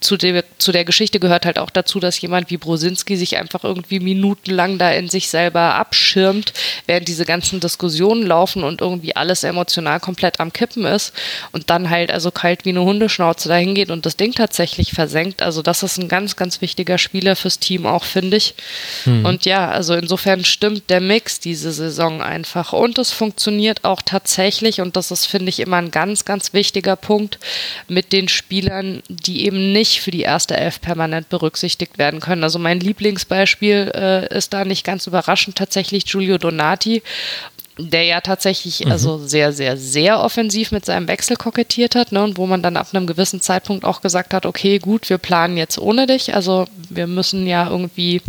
zu 0.00 0.16
der, 0.16 0.44
zu 0.58 0.72
der 0.72 0.84
Geschichte 0.84 1.18
gehört 1.18 1.46
halt 1.46 1.58
auch 1.58 1.70
dazu, 1.70 2.00
dass 2.00 2.20
jemand 2.20 2.50
wie 2.50 2.56
Brosinski 2.56 3.16
sich 3.16 3.36
einfach 3.36 3.64
irgendwie 3.64 4.00
minutenlang 4.00 4.78
da 4.78 4.92
in 4.92 5.08
sich 5.08 5.28
selber 5.28 5.74
abschirmt, 5.74 6.52
während 6.86 7.08
diese 7.08 7.24
ganzen 7.24 7.60
Diskussionen 7.60 8.26
laufen 8.26 8.64
und 8.64 8.80
irgendwie 8.80 9.16
alles 9.16 9.44
emotional 9.44 10.00
komplett 10.00 10.40
am 10.40 10.52
Kippen 10.52 10.84
ist 10.84 11.12
und 11.52 11.70
dann 11.70 11.90
halt 11.90 12.10
also 12.10 12.30
kalt 12.30 12.64
wie 12.64 12.70
eine 12.70 12.82
Hundeschnauze 12.82 13.48
dahin 13.48 13.74
geht 13.74 13.90
und 13.90 14.06
das 14.06 14.16
Ding 14.16 14.32
tatsächlich 14.32 14.92
versenkt. 14.92 15.42
Also 15.42 15.62
das 15.62 15.82
ist 15.82 15.98
ein 15.98 16.08
ganz, 16.08 16.36
ganz 16.36 16.60
wichtiger 16.60 16.98
Spieler 16.98 17.36
fürs 17.36 17.58
Team 17.58 17.86
auch, 17.86 18.04
finde 18.04 18.36
ich. 18.36 18.54
Hm. 19.04 19.24
Und 19.24 19.44
ja, 19.44 19.70
also 19.70 19.94
insofern 19.94 20.44
stimmt 20.44 20.90
der 20.90 21.00
Mix 21.00 21.40
diese 21.40 21.72
Saison 21.72 22.22
einfach 22.22 22.72
und 22.72 22.98
es 22.98 23.12
funktioniert 23.12 23.84
auch 23.84 24.02
tatsächlich 24.02 24.80
und 24.80 24.96
das 24.96 25.10
ist, 25.10 25.26
finde 25.26 25.48
ich, 25.48 25.60
immer 25.60 25.78
ein 25.78 25.90
ganz, 25.90 26.24
ganz 26.24 26.52
wichtiger 26.52 26.96
Punkt 26.96 27.38
mit 27.88 28.12
den 28.12 28.28
Spielern, 28.28 29.02
die 29.08 29.44
eben 29.44 29.72
nicht 29.72 29.87
nicht 29.88 30.00
für 30.00 30.10
die 30.10 30.22
erste 30.22 30.56
Elf 30.56 30.80
permanent 30.80 31.28
berücksichtigt 31.28 31.98
werden 31.98 32.20
können. 32.20 32.44
Also 32.44 32.58
mein 32.58 32.80
Lieblingsbeispiel 32.80 33.92
äh, 33.94 34.36
ist 34.36 34.52
da 34.52 34.64
nicht 34.64 34.84
ganz 34.84 35.06
überraschend 35.06 35.56
tatsächlich 35.56 36.04
Giulio 36.04 36.38
Donati, 36.38 37.02
der 37.78 38.04
ja 38.04 38.20
tatsächlich 38.20 38.84
mhm. 38.84 38.92
also 38.92 39.18
sehr, 39.18 39.52
sehr, 39.52 39.76
sehr 39.76 40.20
offensiv 40.20 40.72
mit 40.72 40.84
seinem 40.84 41.08
Wechsel 41.08 41.36
kokettiert 41.36 41.94
hat, 41.94 42.12
ne, 42.12 42.22
und 42.22 42.36
wo 42.36 42.46
man 42.46 42.62
dann 42.62 42.76
ab 42.76 42.88
einem 42.92 43.06
gewissen 43.06 43.40
Zeitpunkt 43.40 43.84
auch 43.84 44.00
gesagt 44.00 44.34
hat, 44.34 44.46
okay, 44.46 44.78
gut, 44.78 45.08
wir 45.10 45.18
planen 45.18 45.56
jetzt 45.56 45.78
ohne 45.78 46.06
dich, 46.06 46.34
also 46.34 46.66
wir 46.90 47.06
müssen 47.06 47.46
ja 47.46 47.68
irgendwie 47.68 48.20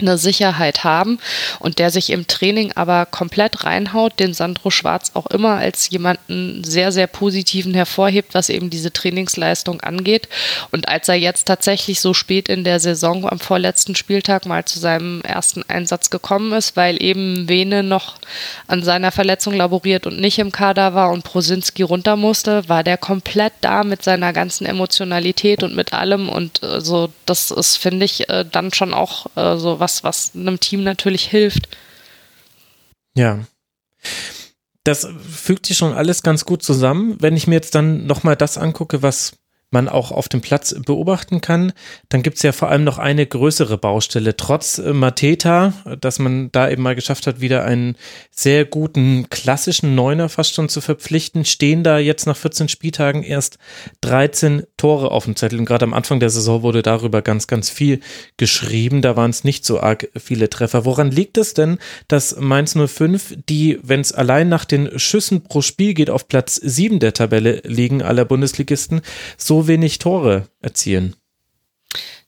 eine 0.00 0.18
Sicherheit 0.18 0.84
haben 0.84 1.18
und 1.58 1.78
der 1.78 1.90
sich 1.90 2.10
im 2.10 2.26
Training 2.26 2.72
aber 2.74 3.06
komplett 3.06 3.64
reinhaut, 3.64 4.18
den 4.18 4.34
Sandro 4.34 4.70
Schwarz 4.70 5.12
auch 5.14 5.26
immer 5.26 5.56
als 5.56 5.90
jemanden 5.90 6.64
sehr, 6.64 6.92
sehr 6.92 7.06
positiven 7.06 7.74
hervorhebt, 7.74 8.34
was 8.34 8.48
eben 8.48 8.70
diese 8.70 8.92
Trainingsleistung 8.92 9.80
angeht. 9.80 10.28
Und 10.70 10.88
als 10.88 11.08
er 11.08 11.14
jetzt 11.14 11.46
tatsächlich 11.46 12.00
so 12.00 12.14
spät 12.14 12.48
in 12.48 12.64
der 12.64 12.80
Saison 12.80 13.28
am 13.28 13.38
vorletzten 13.38 13.94
Spieltag 13.94 14.46
mal 14.46 14.64
zu 14.64 14.78
seinem 14.78 15.20
ersten 15.22 15.62
Einsatz 15.68 16.10
gekommen 16.10 16.52
ist, 16.52 16.76
weil 16.76 17.02
eben 17.02 17.48
Vene 17.48 17.82
noch 17.82 18.16
an 18.66 18.82
seiner 18.82 19.12
Verletzung 19.12 19.54
laboriert 19.54 20.06
und 20.06 20.20
nicht 20.20 20.38
im 20.38 20.52
Kader 20.52 20.94
war 20.94 21.10
und 21.10 21.24
Prosinski 21.24 21.82
runter 21.82 22.16
musste, 22.16 22.68
war 22.68 22.82
der 22.82 22.96
komplett 22.96 23.52
da 23.60 23.84
mit 23.84 24.02
seiner 24.02 24.32
ganzen 24.32 24.66
Emotionalität 24.66 25.62
und 25.62 25.74
mit 25.74 25.92
allem 25.92 26.28
und 26.28 26.62
äh, 26.62 26.80
so, 26.80 27.10
das 27.26 27.50
ist, 27.50 27.76
finde 27.76 28.04
ich, 28.04 28.28
äh, 28.28 28.44
dann 28.50 28.72
schon 28.72 28.94
auch 28.94 29.26
äh, 29.36 29.56
so 29.56 29.80
was, 29.80 29.91
was 30.02 30.32
einem 30.34 30.60
Team 30.60 30.82
natürlich 30.84 31.26
hilft. 31.26 31.68
Ja. 33.14 33.40
Das 34.84 35.06
fügt 35.30 35.66
sich 35.66 35.76
schon 35.76 35.92
alles 35.92 36.22
ganz 36.22 36.44
gut 36.44 36.62
zusammen. 36.62 37.16
Wenn 37.20 37.36
ich 37.36 37.46
mir 37.46 37.54
jetzt 37.54 37.74
dann 37.74 38.06
nochmal 38.06 38.36
das 38.36 38.58
angucke, 38.58 39.02
was 39.02 39.38
man 39.72 39.88
auch 39.88 40.10
auf 40.12 40.28
dem 40.28 40.40
Platz 40.40 40.74
beobachten 40.84 41.40
kann. 41.40 41.72
Dann 42.08 42.22
gibt 42.22 42.36
es 42.36 42.42
ja 42.42 42.52
vor 42.52 42.68
allem 42.68 42.84
noch 42.84 42.98
eine 42.98 43.26
größere 43.26 43.78
Baustelle. 43.78 44.36
Trotz 44.36 44.78
äh, 44.78 44.92
Mateta, 44.92 45.72
dass 46.00 46.18
man 46.18 46.50
da 46.52 46.68
eben 46.70 46.82
mal 46.82 46.94
geschafft 46.94 47.26
hat, 47.26 47.40
wieder 47.40 47.64
einen 47.64 47.96
sehr 48.30 48.64
guten 48.64 49.28
klassischen 49.30 49.94
Neuner 49.94 50.28
fast 50.28 50.54
schon 50.54 50.68
zu 50.68 50.80
verpflichten, 50.80 51.44
stehen 51.44 51.82
da 51.84 51.98
jetzt 51.98 52.26
nach 52.26 52.36
14 52.36 52.68
Spieltagen 52.68 53.22
erst 53.22 53.58
13 54.02 54.64
Tore 54.76 55.10
auf 55.10 55.24
dem 55.24 55.36
Zettel. 55.36 55.58
Und 55.58 55.64
gerade 55.64 55.84
am 55.84 55.94
Anfang 55.94 56.20
der 56.20 56.30
Saison 56.30 56.62
wurde 56.62 56.82
darüber 56.82 57.22
ganz, 57.22 57.46
ganz 57.46 57.70
viel 57.70 58.00
geschrieben. 58.36 59.02
Da 59.02 59.16
waren 59.16 59.30
es 59.30 59.44
nicht 59.44 59.64
so 59.64 59.80
arg 59.80 60.08
viele 60.16 60.50
Treffer. 60.50 60.84
Woran 60.84 61.10
liegt 61.10 61.38
es 61.38 61.54
denn, 61.54 61.78
dass 62.08 62.36
Mainz 62.38 62.76
05, 62.76 63.36
die, 63.48 63.78
wenn 63.82 64.00
es 64.00 64.12
allein 64.12 64.48
nach 64.48 64.64
den 64.64 64.98
Schüssen 64.98 65.42
pro 65.42 65.62
Spiel 65.62 65.94
geht, 65.94 66.10
auf 66.10 66.28
Platz 66.28 66.56
7 66.56 66.98
der 66.98 67.14
Tabelle 67.14 67.60
liegen 67.64 68.02
aller 68.02 68.24
Bundesligisten, 68.24 69.00
so 69.36 69.61
wenig 69.66 69.98
Tore 69.98 70.48
erzielen? 70.60 71.16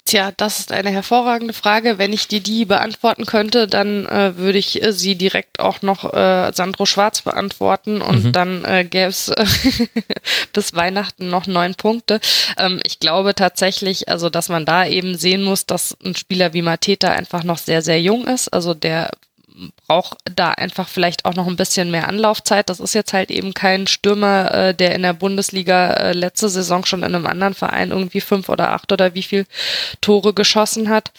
Tja, 0.06 0.32
das 0.36 0.60
ist 0.60 0.70
eine 0.70 0.90
hervorragende 0.90 1.54
Frage. 1.54 1.96
Wenn 1.96 2.12
ich 2.12 2.28
dir 2.28 2.40
die 2.40 2.66
beantworten 2.66 3.24
könnte, 3.24 3.66
dann 3.66 4.04
äh, 4.04 4.36
würde 4.36 4.58
ich 4.58 4.82
äh, 4.82 4.92
sie 4.92 5.14
direkt 5.14 5.60
auch 5.60 5.80
noch 5.80 6.12
äh, 6.12 6.52
Sandro 6.54 6.84
Schwarz 6.84 7.22
beantworten 7.22 8.02
und 8.02 8.24
mhm. 8.24 8.32
dann 8.32 8.64
äh, 8.66 8.84
gäbe 8.84 9.08
es 9.08 9.32
bis 10.52 10.74
Weihnachten 10.74 11.30
noch 11.30 11.46
neun 11.46 11.74
Punkte. 11.74 12.20
Ähm, 12.58 12.80
ich 12.84 13.00
glaube 13.00 13.34
tatsächlich, 13.34 14.10
also 14.10 14.28
dass 14.28 14.50
man 14.50 14.66
da 14.66 14.86
eben 14.86 15.16
sehen 15.16 15.42
muss, 15.42 15.64
dass 15.64 15.96
ein 16.04 16.14
Spieler 16.14 16.52
wie 16.52 16.60
Mateta 16.60 17.08
einfach 17.08 17.42
noch 17.42 17.58
sehr, 17.58 17.80
sehr 17.80 18.02
jung 18.02 18.26
ist. 18.26 18.48
Also 18.48 18.74
der 18.74 19.10
braucht 19.86 20.18
da 20.24 20.50
einfach 20.50 20.88
vielleicht 20.88 21.24
auch 21.24 21.34
noch 21.34 21.46
ein 21.46 21.56
bisschen 21.56 21.90
mehr 21.90 22.08
Anlaufzeit. 22.08 22.68
Das 22.68 22.80
ist 22.80 22.94
jetzt 22.94 23.12
halt 23.12 23.30
eben 23.30 23.54
kein 23.54 23.86
Stürmer, 23.86 24.52
äh, 24.52 24.74
der 24.74 24.94
in 24.94 25.02
der 25.02 25.12
Bundesliga 25.12 25.92
äh, 25.92 26.12
letzte 26.12 26.48
Saison 26.48 26.84
schon 26.84 27.02
in 27.02 27.14
einem 27.14 27.26
anderen 27.26 27.54
Verein 27.54 27.90
irgendwie 27.90 28.20
fünf 28.20 28.48
oder 28.48 28.70
acht 28.72 28.90
oder 28.92 29.14
wie 29.14 29.22
viel 29.22 29.46
Tore 30.00 30.34
geschossen 30.34 30.88
hat. 30.88 31.12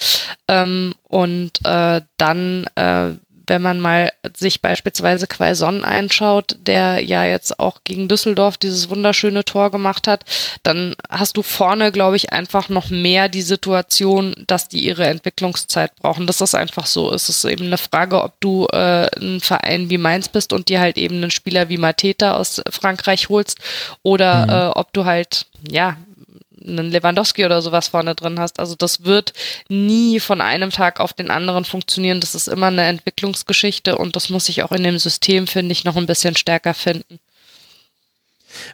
Ähm, 0.48 0.96
und 1.08 1.66
äh, 1.66 2.02
dann 2.18 2.66
äh, 2.76 3.12
wenn 3.48 3.62
man 3.62 3.80
mal 3.80 4.12
sich 4.36 4.62
beispielsweise 4.62 5.28
Quaison 5.28 5.84
einschaut, 5.84 6.58
der 6.60 7.04
ja 7.04 7.26
jetzt 7.26 7.60
auch 7.60 7.82
gegen 7.84 8.08
Düsseldorf 8.08 8.58
dieses 8.58 8.90
wunderschöne 8.90 9.46
Tor 9.46 9.72
gemacht 9.72 10.08
hat, 10.08 10.26
dann 10.64 10.96
hast 11.10 11.38
du 11.38 11.44
vorne, 11.44 11.92
glaube 11.92 12.16
ich, 12.16 12.32
einfach 12.34 12.70
noch 12.70 12.90
mehr 12.90 13.30
die 13.30 13.42
Situation, 13.42 14.36
dass 14.48 14.68
die 14.68 14.80
ihre 14.80 15.06
Entwicklungszeit 15.06 15.96
brauchen. 15.96 16.28
Das 16.28 16.42
ist 16.42 16.56
einfach 16.56 16.86
so. 16.86 17.12
Es 17.14 17.30
ist 17.30 17.44
eben 17.46 17.66
eine 17.66 17.78
Frage, 17.78 18.24
ob 18.24 18.40
du 18.40 18.68
äh, 18.72 19.08
ein 19.20 19.42
Verein 19.42 19.90
wie 19.90 19.98
Mainz 19.98 20.28
bist 20.30 20.54
und 20.54 20.70
dir 20.70 20.80
halt 20.80 20.98
eben 20.98 21.18
einen 21.18 21.32
Spieler 21.32 21.70
wie 21.70 21.78
Mateta 21.78 22.36
aus 22.36 22.62
Frankreich 22.70 23.30
holst 23.30 23.60
oder 24.04 24.46
mhm. 24.46 24.50
äh, 24.52 24.80
ob 24.80 24.94
du 24.94 25.06
halt 25.06 25.46
ja 25.70 25.98
einen 26.68 26.92
Lewandowski 26.92 27.46
oder 27.46 27.62
sowas 27.62 27.90
vorne 27.90 28.16
drin 28.16 28.40
hast. 28.40 28.60
Also 28.60 28.76
das 28.76 29.04
wird 29.04 29.34
nie 29.70 30.20
von 30.20 30.42
einem 30.42 30.72
Tag 30.72 31.00
auf 31.00 31.14
den 31.14 31.32
anderen 31.32 31.66
funktionieren. 31.66 32.20
Das 32.20 32.36
ist 32.36 32.48
immer 32.48 32.68
eine 32.68 32.86
Entwicklungsgeschichte 32.86 33.98
und 33.98 34.16
das 34.16 34.30
muss 34.30 34.46
sich 34.46 34.64
auch 34.64 34.72
in 34.72 34.84
dem 34.84 34.98
System, 34.98 35.48
finde 35.48 35.72
ich, 35.72 35.84
noch 35.84 35.96
ein 35.96 36.06
bisschen 36.06 36.36
stärker 36.36 36.74
finden. 36.74 37.20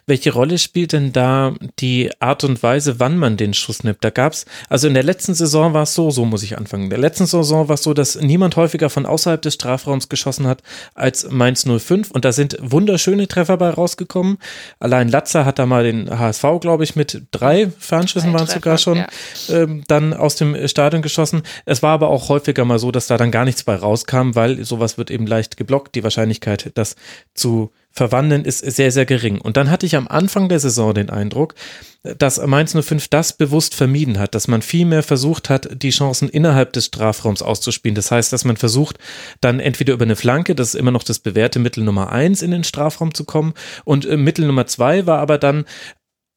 Welche 0.06 0.32
Rolle 0.32 0.58
spielt 0.58 0.92
denn 0.92 1.12
da 1.12 1.54
die 1.78 2.10
Art 2.20 2.44
und 2.44 2.62
Weise, 2.62 3.00
wann 3.00 3.18
man 3.18 3.36
den 3.36 3.54
Schuss 3.54 3.84
nimmt? 3.84 3.98
Da 4.02 4.10
gab 4.10 4.32
es, 4.32 4.46
also 4.68 4.88
in 4.88 4.94
der 4.94 5.02
letzten 5.02 5.34
Saison 5.34 5.74
war 5.74 5.84
es 5.84 5.94
so, 5.94 6.10
so 6.10 6.24
muss 6.24 6.42
ich 6.42 6.58
anfangen. 6.58 6.84
In 6.84 6.90
der 6.90 6.98
letzten 6.98 7.26
Saison 7.26 7.68
war 7.68 7.74
es 7.74 7.82
so, 7.82 7.94
dass 7.94 8.16
niemand 8.16 8.56
häufiger 8.56 8.90
von 8.90 9.06
außerhalb 9.06 9.40
des 9.42 9.54
Strafraums 9.54 10.08
geschossen 10.08 10.46
hat 10.46 10.62
als 10.94 11.30
Mainz 11.30 11.66
05 11.66 12.10
und 12.10 12.24
da 12.24 12.32
sind 12.32 12.56
wunderschöne 12.60 13.28
Treffer 13.28 13.56
bei 13.56 13.70
rausgekommen. 13.70 14.38
Allein 14.78 15.08
Latzer 15.08 15.44
hat 15.44 15.58
da 15.58 15.66
mal 15.66 15.84
den 15.84 16.10
HSV, 16.18 16.44
glaube 16.60 16.84
ich, 16.84 16.96
mit 16.96 17.22
drei 17.30 17.70
Fernschüssen 17.78 18.32
waren 18.32 18.44
es 18.44 18.52
sogar 18.52 18.78
schon 18.78 18.98
ja. 18.98 19.06
ähm, 19.48 19.84
dann 19.88 20.14
aus 20.14 20.36
dem 20.36 20.68
Stadion 20.68 21.02
geschossen. 21.02 21.42
Es 21.64 21.82
war 21.82 21.92
aber 21.92 22.08
auch 22.08 22.28
häufiger 22.28 22.64
mal 22.64 22.78
so, 22.78 22.90
dass 22.90 23.06
da 23.06 23.16
dann 23.16 23.30
gar 23.30 23.44
nichts 23.44 23.64
bei 23.64 23.74
rauskam, 23.74 24.34
weil 24.34 24.64
sowas 24.64 24.98
wird 24.98 25.10
eben 25.10 25.26
leicht 25.26 25.56
geblockt. 25.56 25.94
Die 25.94 26.04
Wahrscheinlichkeit, 26.04 26.72
das 26.74 26.96
zu 27.34 27.72
verwandeln, 27.92 28.44
ist 28.44 28.58
sehr, 28.58 28.90
sehr 28.90 29.06
gering. 29.06 29.40
Und 29.40 29.56
dann 29.56 29.70
hatte 29.70 29.86
ich 29.86 29.96
am 29.96 30.08
Anfang 30.08 30.48
der 30.48 30.60
Saison 30.60 30.94
den 30.94 31.10
Eindruck, 31.10 31.54
dass 32.18 32.44
Mainz 32.44 32.74
05 32.74 33.08
das 33.08 33.36
bewusst 33.36 33.74
vermieden 33.74 34.18
hat, 34.18 34.34
dass 34.34 34.48
man 34.48 34.62
viel 34.62 34.86
mehr 34.86 35.02
versucht 35.02 35.48
hat, 35.48 35.68
die 35.82 35.90
Chancen 35.90 36.28
innerhalb 36.28 36.72
des 36.72 36.86
Strafraums 36.86 37.42
auszuspielen. 37.42 37.94
Das 37.94 38.10
heißt, 38.10 38.32
dass 38.32 38.44
man 38.44 38.56
versucht, 38.56 38.98
dann 39.40 39.60
entweder 39.60 39.94
über 39.94 40.04
eine 40.04 40.16
Flanke, 40.16 40.54
das 40.54 40.68
ist 40.68 40.74
immer 40.74 40.90
noch 40.90 41.04
das 41.04 41.20
bewährte 41.20 41.60
Mittel 41.60 41.84
Nummer 41.84 42.10
eins, 42.10 42.42
in 42.42 42.50
den 42.50 42.64
Strafraum 42.64 43.14
zu 43.14 43.24
kommen. 43.24 43.54
Und 43.84 44.04
äh, 44.04 44.16
Mittel 44.16 44.46
Nummer 44.46 44.66
zwei 44.66 45.06
war 45.06 45.18
aber 45.18 45.38
dann 45.38 45.64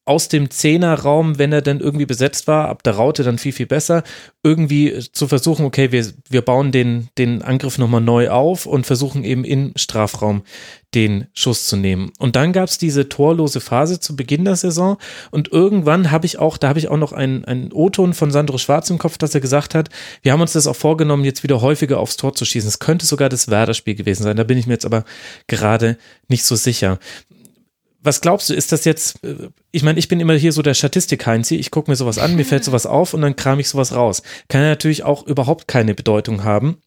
aus 0.05 0.27
dem 0.27 0.51
Zehnerraum, 0.51 1.39
wenn 1.39 1.51
er 1.51 1.63
dann 1.63 1.79
irgendwie 1.79 2.05
besetzt 2.05 2.47
war, 2.47 2.69
ab 2.69 2.83
der 2.83 2.93
Raute 2.93 3.23
dann 3.23 3.39
viel, 3.39 3.51
viel 3.51 3.65
besser, 3.65 4.03
irgendwie 4.43 4.99
zu 5.11 5.27
versuchen, 5.27 5.65
okay, 5.65 5.91
wir, 5.91 6.05
wir 6.29 6.43
bauen 6.43 6.71
den, 6.71 7.09
den 7.17 7.41
Angriff 7.41 7.79
nochmal 7.79 8.01
neu 8.01 8.29
auf 8.29 8.67
und 8.67 8.85
versuchen 8.85 9.23
eben 9.23 9.43
im 9.43 9.73
Strafraum 9.75 10.43
den 10.93 11.25
Schuss 11.33 11.65
zu 11.65 11.75
nehmen. 11.75 12.11
Und 12.19 12.35
dann 12.35 12.53
gab 12.53 12.69
es 12.69 12.77
diese 12.77 13.09
torlose 13.09 13.59
Phase 13.59 13.99
zu 13.99 14.15
Beginn 14.15 14.45
der 14.45 14.55
Saison 14.55 14.97
und 15.31 15.51
irgendwann 15.51 16.11
habe 16.11 16.27
ich 16.27 16.37
auch, 16.37 16.57
da 16.57 16.69
habe 16.69 16.79
ich 16.79 16.87
auch 16.87 16.97
noch 16.97 17.11
einen, 17.11 17.43
einen 17.43 17.73
O-Ton 17.73 18.13
von 18.13 18.29
Sandro 18.29 18.59
Schwarz 18.59 18.89
im 18.91 18.99
Kopf, 18.99 19.17
dass 19.17 19.33
er 19.33 19.41
gesagt 19.41 19.73
hat, 19.73 19.89
wir 20.21 20.31
haben 20.31 20.41
uns 20.41 20.53
das 20.53 20.67
auch 20.67 20.75
vorgenommen, 20.75 21.25
jetzt 21.25 21.41
wieder 21.41 21.61
häufiger 21.61 21.99
aufs 21.99 22.15
Tor 22.15 22.35
zu 22.35 22.45
schießen. 22.45 22.67
Es 22.67 22.79
könnte 22.79 23.07
sogar 23.07 23.29
das 23.29 23.49
Werder-Spiel 23.49 23.95
gewesen 23.95 24.23
sein, 24.23 24.37
da 24.37 24.43
bin 24.43 24.59
ich 24.59 24.67
mir 24.67 24.73
jetzt 24.73 24.85
aber 24.85 25.03
gerade 25.47 25.97
nicht 26.27 26.45
so 26.45 26.55
sicher 26.55 26.99
Was 28.05 28.21
glaubst 28.21 28.51
du, 28.51 28.53
ist 28.53 28.71
das 28.71 28.85
jetzt, 28.85 29.23
äh, 29.23 29.49
ich 29.71 29.81
meine, 29.81 29.97
ich 29.97 30.07
bin 30.07 30.19
immer 30.19 30.35
hier 30.35 30.51
so 30.51 30.61
der 30.61 30.75
Statistik-Heinzi, 30.75 31.55
ich 31.55 31.71
gucke 31.71 31.89
mir 31.89 31.95
sowas 31.95 32.19
an, 32.19 32.35
mir 32.35 32.45
fällt 32.45 32.63
sowas 32.63 32.85
auf 32.85 33.15
und 33.15 33.21
dann 33.21 33.35
kram 33.35 33.59
ich 33.59 33.67
sowas 33.67 33.93
raus. 33.93 34.21
Kann 34.47 34.61
ja 34.61 34.69
natürlich 34.69 35.03
auch 35.03 35.25
überhaupt 35.25 35.67
keine 35.67 35.95
Bedeutung 35.95 36.43
haben. 36.43 36.77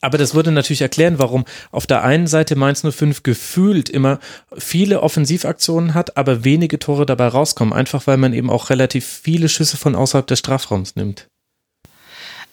Aber 0.00 0.18
das 0.18 0.34
würde 0.34 0.50
natürlich 0.50 0.82
erklären, 0.82 1.20
warum 1.20 1.44
auf 1.70 1.86
der 1.86 2.02
einen 2.02 2.26
Seite 2.26 2.56
Mainz 2.56 2.82
05 2.82 3.22
gefühlt 3.22 3.88
immer 3.88 4.18
viele 4.58 5.00
Offensivaktionen 5.00 5.94
hat, 5.94 6.16
aber 6.16 6.44
wenige 6.44 6.80
Tore 6.80 7.06
dabei 7.06 7.28
rauskommen. 7.28 7.72
Einfach 7.72 8.06
weil 8.08 8.16
man 8.16 8.34
eben 8.34 8.50
auch 8.50 8.68
relativ 8.68 9.06
viele 9.06 9.48
Schüsse 9.48 9.76
von 9.76 9.94
außerhalb 9.94 10.26
des 10.26 10.40
Strafraums 10.40 10.96
nimmt. 10.96 11.28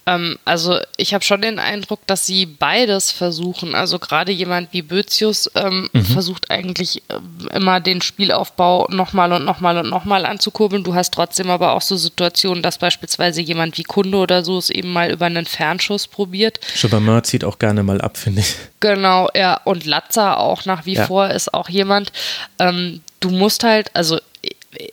Ähm, 0.07 0.37
also 0.45 0.79
ich 0.97 1.13
habe 1.13 1.23
schon 1.23 1.41
den 1.41 1.57
Eindruck, 1.57 2.05
dass 2.05 2.25
sie 2.25 2.45
beides 2.45 3.11
versuchen. 3.11 3.73
Also 3.73 3.97
gerade 3.97 4.31
jemand 4.31 4.71
wie 4.71 4.83
Bözius 4.83 5.49
ähm, 5.55 5.89
mhm. 5.91 6.05
versucht 6.05 6.51
eigentlich 6.51 7.01
äh, 7.09 7.55
immer 7.55 7.79
den 7.79 8.01
Spielaufbau 8.01 8.87
nochmal 8.91 9.33
und 9.33 9.45
nochmal 9.45 9.77
und 9.77 9.89
nochmal 9.89 10.25
anzukurbeln. 10.25 10.83
Du 10.83 10.93
hast 10.93 11.13
trotzdem 11.13 11.49
aber 11.49 11.73
auch 11.73 11.81
so 11.81 11.97
Situationen, 11.97 12.61
dass 12.61 12.77
beispielsweise 12.77 13.41
jemand 13.41 13.77
wie 13.77 13.83
Kunde 13.83 14.17
oder 14.17 14.43
so 14.43 14.57
es 14.57 14.69
eben 14.69 14.93
mal 14.93 15.11
über 15.11 15.25
einen 15.25 15.45
Fernschuss 15.45 16.07
probiert. 16.07 16.59
Schubermann 16.75 17.23
zieht 17.23 17.43
auch 17.43 17.57
gerne 17.57 17.81
mal 17.81 18.01
ab, 18.01 18.17
finde 18.17 18.41
ich. 18.41 18.55
Genau, 18.79 19.29
ja. 19.33 19.59
Und 19.63 19.85
Latza 19.85 20.35
auch 20.35 20.65
nach 20.65 20.85
wie 20.85 20.93
ja. 20.93 21.07
vor 21.07 21.29
ist 21.29 21.53
auch 21.53 21.69
jemand. 21.69 22.11
Ähm, 22.59 23.01
du 23.19 23.31
musst 23.31 23.63
halt, 23.63 23.89
also 23.95 24.17
äh, 24.43 24.89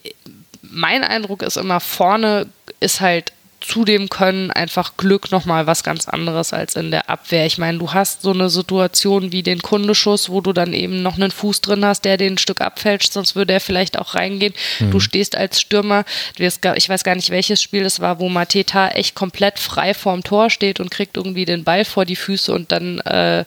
mein 0.63 1.05
Eindruck 1.05 1.43
ist 1.43 1.59
immer, 1.59 1.81
vorne 1.81 2.47
ist 2.81 3.03
halt 3.03 3.33
zudem 3.63 4.09
können 4.09 4.51
einfach 4.51 4.97
Glück 4.97 5.31
nochmal 5.31 5.67
was 5.67 5.85
ganz 5.85 6.09
anderes 6.09 6.53
als 6.53 6.77
in 6.77 6.91
der 6.91 7.09
Abwehr. 7.09 7.47
Ich 7.47 7.59
meine, 7.59 7.79
du 7.79 7.93
hast 7.93 8.23
so 8.23 8.33
eine 8.33 8.51
Situation 8.51 9.33
wie 9.33 9.43
den 9.43 9.63
Kundeschuss, 9.63 10.29
wo 10.29 10.41
du 10.41 10.53
dann 10.53 10.73
eben 10.73 11.03
noch 11.03 11.15
einen 11.15 11.31
Fuß 11.31 11.61
drin 11.61 11.85
hast, 11.85 12.05
der 12.05 12.17
den 12.17 12.33
ein 12.33 12.39
Stück 12.39 12.61
abfälscht, 12.61 13.13
sonst 13.13 13.37
würde 13.37 13.53
er 13.53 13.61
vielleicht 13.61 13.99
auch 13.99 14.15
reingehen. 14.15 14.55
Mhm. 14.81 14.91
Du 14.91 15.01
stehst 15.01 15.37
als 15.37 15.61
Stürmer, 15.61 16.05
ich 16.37 16.89
weiß 16.89 17.05
gar 17.05 17.15
nicht, 17.15 17.31
welches 17.31 17.63
Spiel 17.63 17.85
das 17.85 18.01
war, 18.01 18.19
wo 18.19 18.29
Mateta 18.29 18.89
echt 18.89 19.15
komplett 19.15 19.59
frei 19.59 19.95
vorm 19.95 20.25
Tor 20.25 20.51
steht 20.51 20.81
und 20.81 20.91
kriegt 20.91 21.17
irgendwie 21.17 21.45
den 21.45 21.65
Ball 21.65 21.85
vor 21.85 22.05
die 22.05 22.17
Füße 22.17 22.53
und 22.53 22.73
dann 22.73 22.99
äh, 23.01 23.45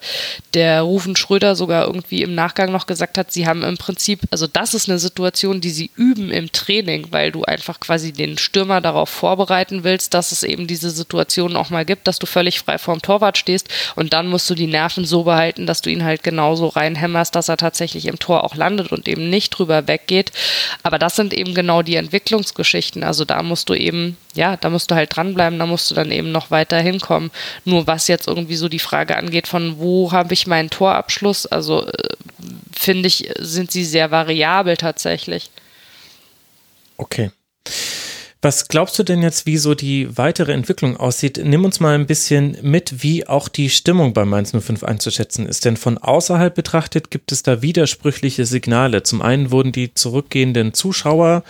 der 0.54 0.82
Rufen 0.82 1.16
Schröder 1.16 1.56
sogar 1.56 1.86
irgendwie 1.86 2.22
im 2.22 2.36
Nachgang 2.36 2.72
noch 2.72 2.88
gesagt 2.88 3.18
hat, 3.18 3.32
sie 3.32 3.48
haben 3.48 3.64
im 3.64 3.78
Prinzip, 3.78 4.22
also 4.32 4.48
das 4.48 4.74
ist 4.74 4.90
eine 4.90 5.00
Situation, 5.00 5.62
die 5.62 5.70
sie 5.70 5.92
üben 5.96 6.32
im 6.32 6.52
Training, 6.52 7.08
weil 7.12 7.32
du 7.32 7.44
einfach 7.44 7.80
quasi 7.80 8.14
den 8.14 8.38
Stürmer 8.38 8.82
darauf 8.82 9.10
vorbereiten 9.10 9.84
willst, 9.84 10.05
willst, 10.06 10.14
dass 10.14 10.32
es 10.32 10.44
eben 10.44 10.68
diese 10.68 10.92
Situation 10.92 11.56
auch 11.56 11.70
mal 11.70 11.86
gibt, 11.86 12.08
dass 12.08 12.20
du 12.20 12.28
völlig 12.28 12.60
frei 12.60 12.78
vorm 12.78 13.02
Torwart 13.02 13.38
stehst 13.38 13.68
und 13.96 14.14
dann 14.14 14.28
musst 14.28 14.50
du 14.50 14.56
die 14.56 14.68
Nerven 14.68 15.06
so 15.06 15.24
behalten, 15.24 15.66
dass 15.66 15.82
du 15.82 15.90
ihn 15.90 16.04
halt 16.04 16.24
genauso 16.24 16.68
reinhämmerst, 16.68 17.36
dass 17.36 17.50
er 17.50 17.58
tatsächlich 17.58 18.06
im 18.08 18.20
Tor 18.20 18.44
auch 18.44 18.56
landet 18.56 18.92
und 18.92 19.08
eben 19.08 19.30
nicht 19.30 19.52
drüber 19.52 19.88
weggeht. 19.88 20.32
Aber 20.84 21.00
das 21.00 21.16
sind 21.16 21.34
eben 21.34 21.54
genau 21.54 21.82
die 21.82 21.96
Entwicklungsgeschichten. 21.96 23.04
Also 23.04 23.26
da 23.26 23.42
musst 23.42 23.70
du 23.70 23.74
eben, 23.74 24.18
ja, 24.36 24.58
da 24.58 24.70
musst 24.70 24.92
du 24.92 24.96
halt 24.96 25.16
dranbleiben, 25.16 25.60
da 25.60 25.66
musst 25.66 25.90
du 25.90 25.96
dann 25.96 26.12
eben 26.12 26.32
noch 26.32 26.52
weiter 26.52 26.80
hinkommen. 26.80 27.32
Nur 27.64 27.88
was 27.88 28.08
jetzt 28.08 28.28
irgendwie 28.28 28.56
so 28.56 28.70
die 28.70 28.80
Frage 28.80 29.18
angeht, 29.18 29.48
von 29.48 29.80
wo 29.80 30.12
habe 30.12 30.34
ich 30.34 30.48
meinen 30.48 30.70
Torabschluss, 30.70 31.46
also 31.48 31.88
äh, 31.88 31.92
finde 32.78 33.08
ich, 33.08 33.30
sind 33.40 33.72
sie 33.72 33.86
sehr 33.86 34.12
variabel 34.12 34.78
tatsächlich. 34.78 35.50
Okay. 36.98 37.32
Was 38.46 38.68
glaubst 38.68 39.00
du 39.00 39.02
denn 39.02 39.24
jetzt, 39.24 39.48
wie 39.48 39.58
so 39.58 39.74
die 39.74 40.20
weitere 40.20 40.54
Entwicklung 40.54 40.98
aussieht? 40.98 41.42
Nimm 41.44 41.66
uns 41.66 41.80
mal 41.80 41.96
ein 41.96 42.06
bisschen 42.06 42.56
mit, 42.62 43.02
wie 43.02 43.26
auch 43.26 43.48
die 43.48 43.72
Stimmung 43.72 44.14
bei 44.14 44.24
Mainz 44.24 44.52
05 44.52 44.84
einzuschätzen 44.84 45.48
ist. 45.48 45.66
Denn 45.66 45.78
von 45.78 45.98
außerhalb 45.98 46.54
betrachtet 46.54 47.10
gibt 47.10 47.32
es 47.32 47.42
da 47.42 47.64
widersprüchliche 47.64 48.46
Signale. 48.46 49.02
Zum 49.02 49.24
einen 49.24 49.50
wurden 49.50 49.72
die 49.72 49.96
zurückgehenden 49.96 50.76
Zuschauer 50.76 51.44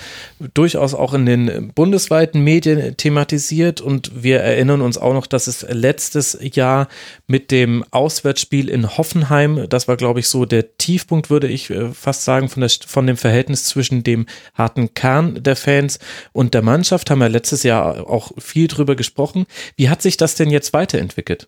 durchaus 0.54 0.94
auch 0.94 1.14
in 1.14 1.26
den 1.26 1.74
bundesweiten 1.76 2.40
Medien 2.40 2.96
thematisiert 2.96 3.82
und 3.82 4.24
wir 4.24 4.40
erinnern 4.40 4.80
uns 4.80 4.98
auch 4.98 5.14
noch, 5.14 5.28
dass 5.28 5.48
es 5.48 5.66
letztes 5.70 6.38
Jahr 6.40 6.88
mit 7.28 7.52
dem 7.52 7.84
Auswärtsspiel 7.92 8.70
in 8.70 8.98
Hoffenheim, 8.98 9.68
das 9.68 9.90
war 9.90 9.98
glaube 9.98 10.22
ich 10.22 10.30
so 10.30 10.46
der 10.46 10.78
Tiefpunkt, 10.78 11.30
würde 11.30 11.50
ich 11.50 11.70
äh, 11.72 11.90
fast 11.90 12.24
sagen, 12.24 12.48
von, 12.48 12.62
der, 12.62 12.70
von 12.88 13.06
dem 13.06 13.18
Verhältnis 13.18 13.66
zwischen 13.66 14.02
dem 14.04 14.28
harten 14.54 14.94
Kern 14.94 15.44
der 15.44 15.58
Fans 15.58 16.00
und 16.32 16.54
der 16.54 16.62
Mannschaft 16.62 16.85
Mannschaft, 16.86 17.10
haben 17.10 17.18
wir 17.18 17.30
letztes 17.30 17.64
Jahr 17.64 18.08
auch 18.08 18.32
viel 18.38 18.68
drüber 18.68 18.96
gesprochen. 18.96 19.48
Wie 19.76 19.90
hat 19.90 20.04
sich 20.04 20.18
das 20.18 20.36
denn 20.36 20.52
jetzt 20.52 20.72
weiterentwickelt? 20.72 21.48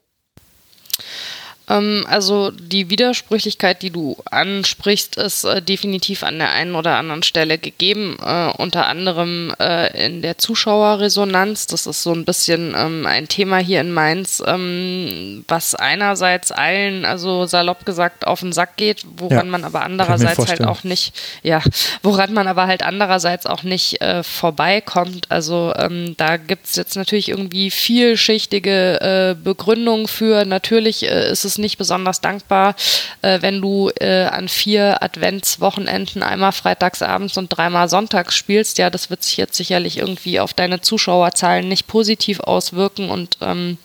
Ähm, 1.70 2.06
also 2.10 2.52
die 2.52 2.90
Widersprüchlichkeit, 2.90 3.82
die 3.82 3.90
du 3.90 4.18
ansprichst, 4.32 5.18
ist 5.18 5.44
äh, 5.44 5.62
definitiv 5.62 6.24
an 6.24 6.40
der 6.40 6.52
einen 6.52 6.76
oder 6.76 6.96
anderen 6.96 7.24
Stelle 7.24 7.58
gegeben, 7.58 8.18
äh, 8.24 8.52
unter 8.58 8.88
anderem 8.88 9.54
äh, 9.60 10.06
in 10.06 10.22
der 10.22 10.38
Zuschauerresonanz. 10.38 11.68
Das 11.68 11.86
ist 11.86 12.04
so 12.04 12.14
ein 12.14 12.26
bisschen 12.26 12.74
ähm, 12.78 13.06
ein 13.06 13.28
Thema 13.28 13.58
hier 13.58 13.82
in 13.82 13.92
Mainz, 13.92 14.42
ähm, 14.46 15.44
was 15.48 15.76
einerseits 15.76 16.52
allen, 16.52 17.06
also 17.06 17.46
salopp 17.46 17.86
gesagt, 17.86 18.26
auf 18.26 18.40
den 18.40 18.54
Sack 18.54 18.78
geht, 18.78 19.04
woran 19.18 19.38
ja, 19.38 19.44
man 19.44 19.64
aber 19.64 19.84
andererseits 19.84 20.48
halt 20.48 20.64
auch 20.64 20.84
nicht, 20.84 21.14
ja, 21.44 21.62
woran 22.02 22.34
man 22.34 22.48
aber 22.48 22.68
halt 22.68 22.84
andererseits 22.84 23.46
auch 23.46 23.64
nicht 23.64 24.02
äh, 24.02 24.24
vorbeikommt. 24.24 25.30
Also 25.30 25.74
ähm, 25.78 26.16
da 26.18 26.38
gibt 26.38 26.68
es 26.68 26.76
jetzt 26.76 26.96
natürlich 26.96 27.30
irgendwie 27.30 27.72
vielschichtige 27.72 29.02
äh, 29.02 29.36
Begründungen 29.36 30.08
für. 30.08 30.46
Natürlich 30.46 31.04
ist 31.04 31.46
es 31.46 31.57
nicht 31.58 31.78
besonders 31.78 32.22
dankbar, 32.22 32.76
äh, 33.22 33.42
wenn 33.42 33.62
du 33.62 33.90
äh, 34.00 34.26
an 34.26 34.48
vier 34.48 35.02
Adventswochenenden 35.02 36.24
einmal 36.24 36.52
freitagsabends 36.52 37.38
und 37.38 37.50
dreimal 37.50 37.90
sonntags 37.90 38.36
spielst. 38.36 38.78
Ja, 38.78 38.90
das 38.90 39.10
wird 39.10 39.24
sich 39.24 39.38
jetzt 39.38 39.56
sicherlich 39.56 39.98
irgendwie 39.98 40.40
auf 40.40 40.54
deine 40.54 40.82
Zuschauerzahlen 40.82 41.68
nicht 41.68 41.88
positiv 41.88 42.40
auswirken 42.40 43.10
und 43.10 43.38
ähm, 43.42 43.78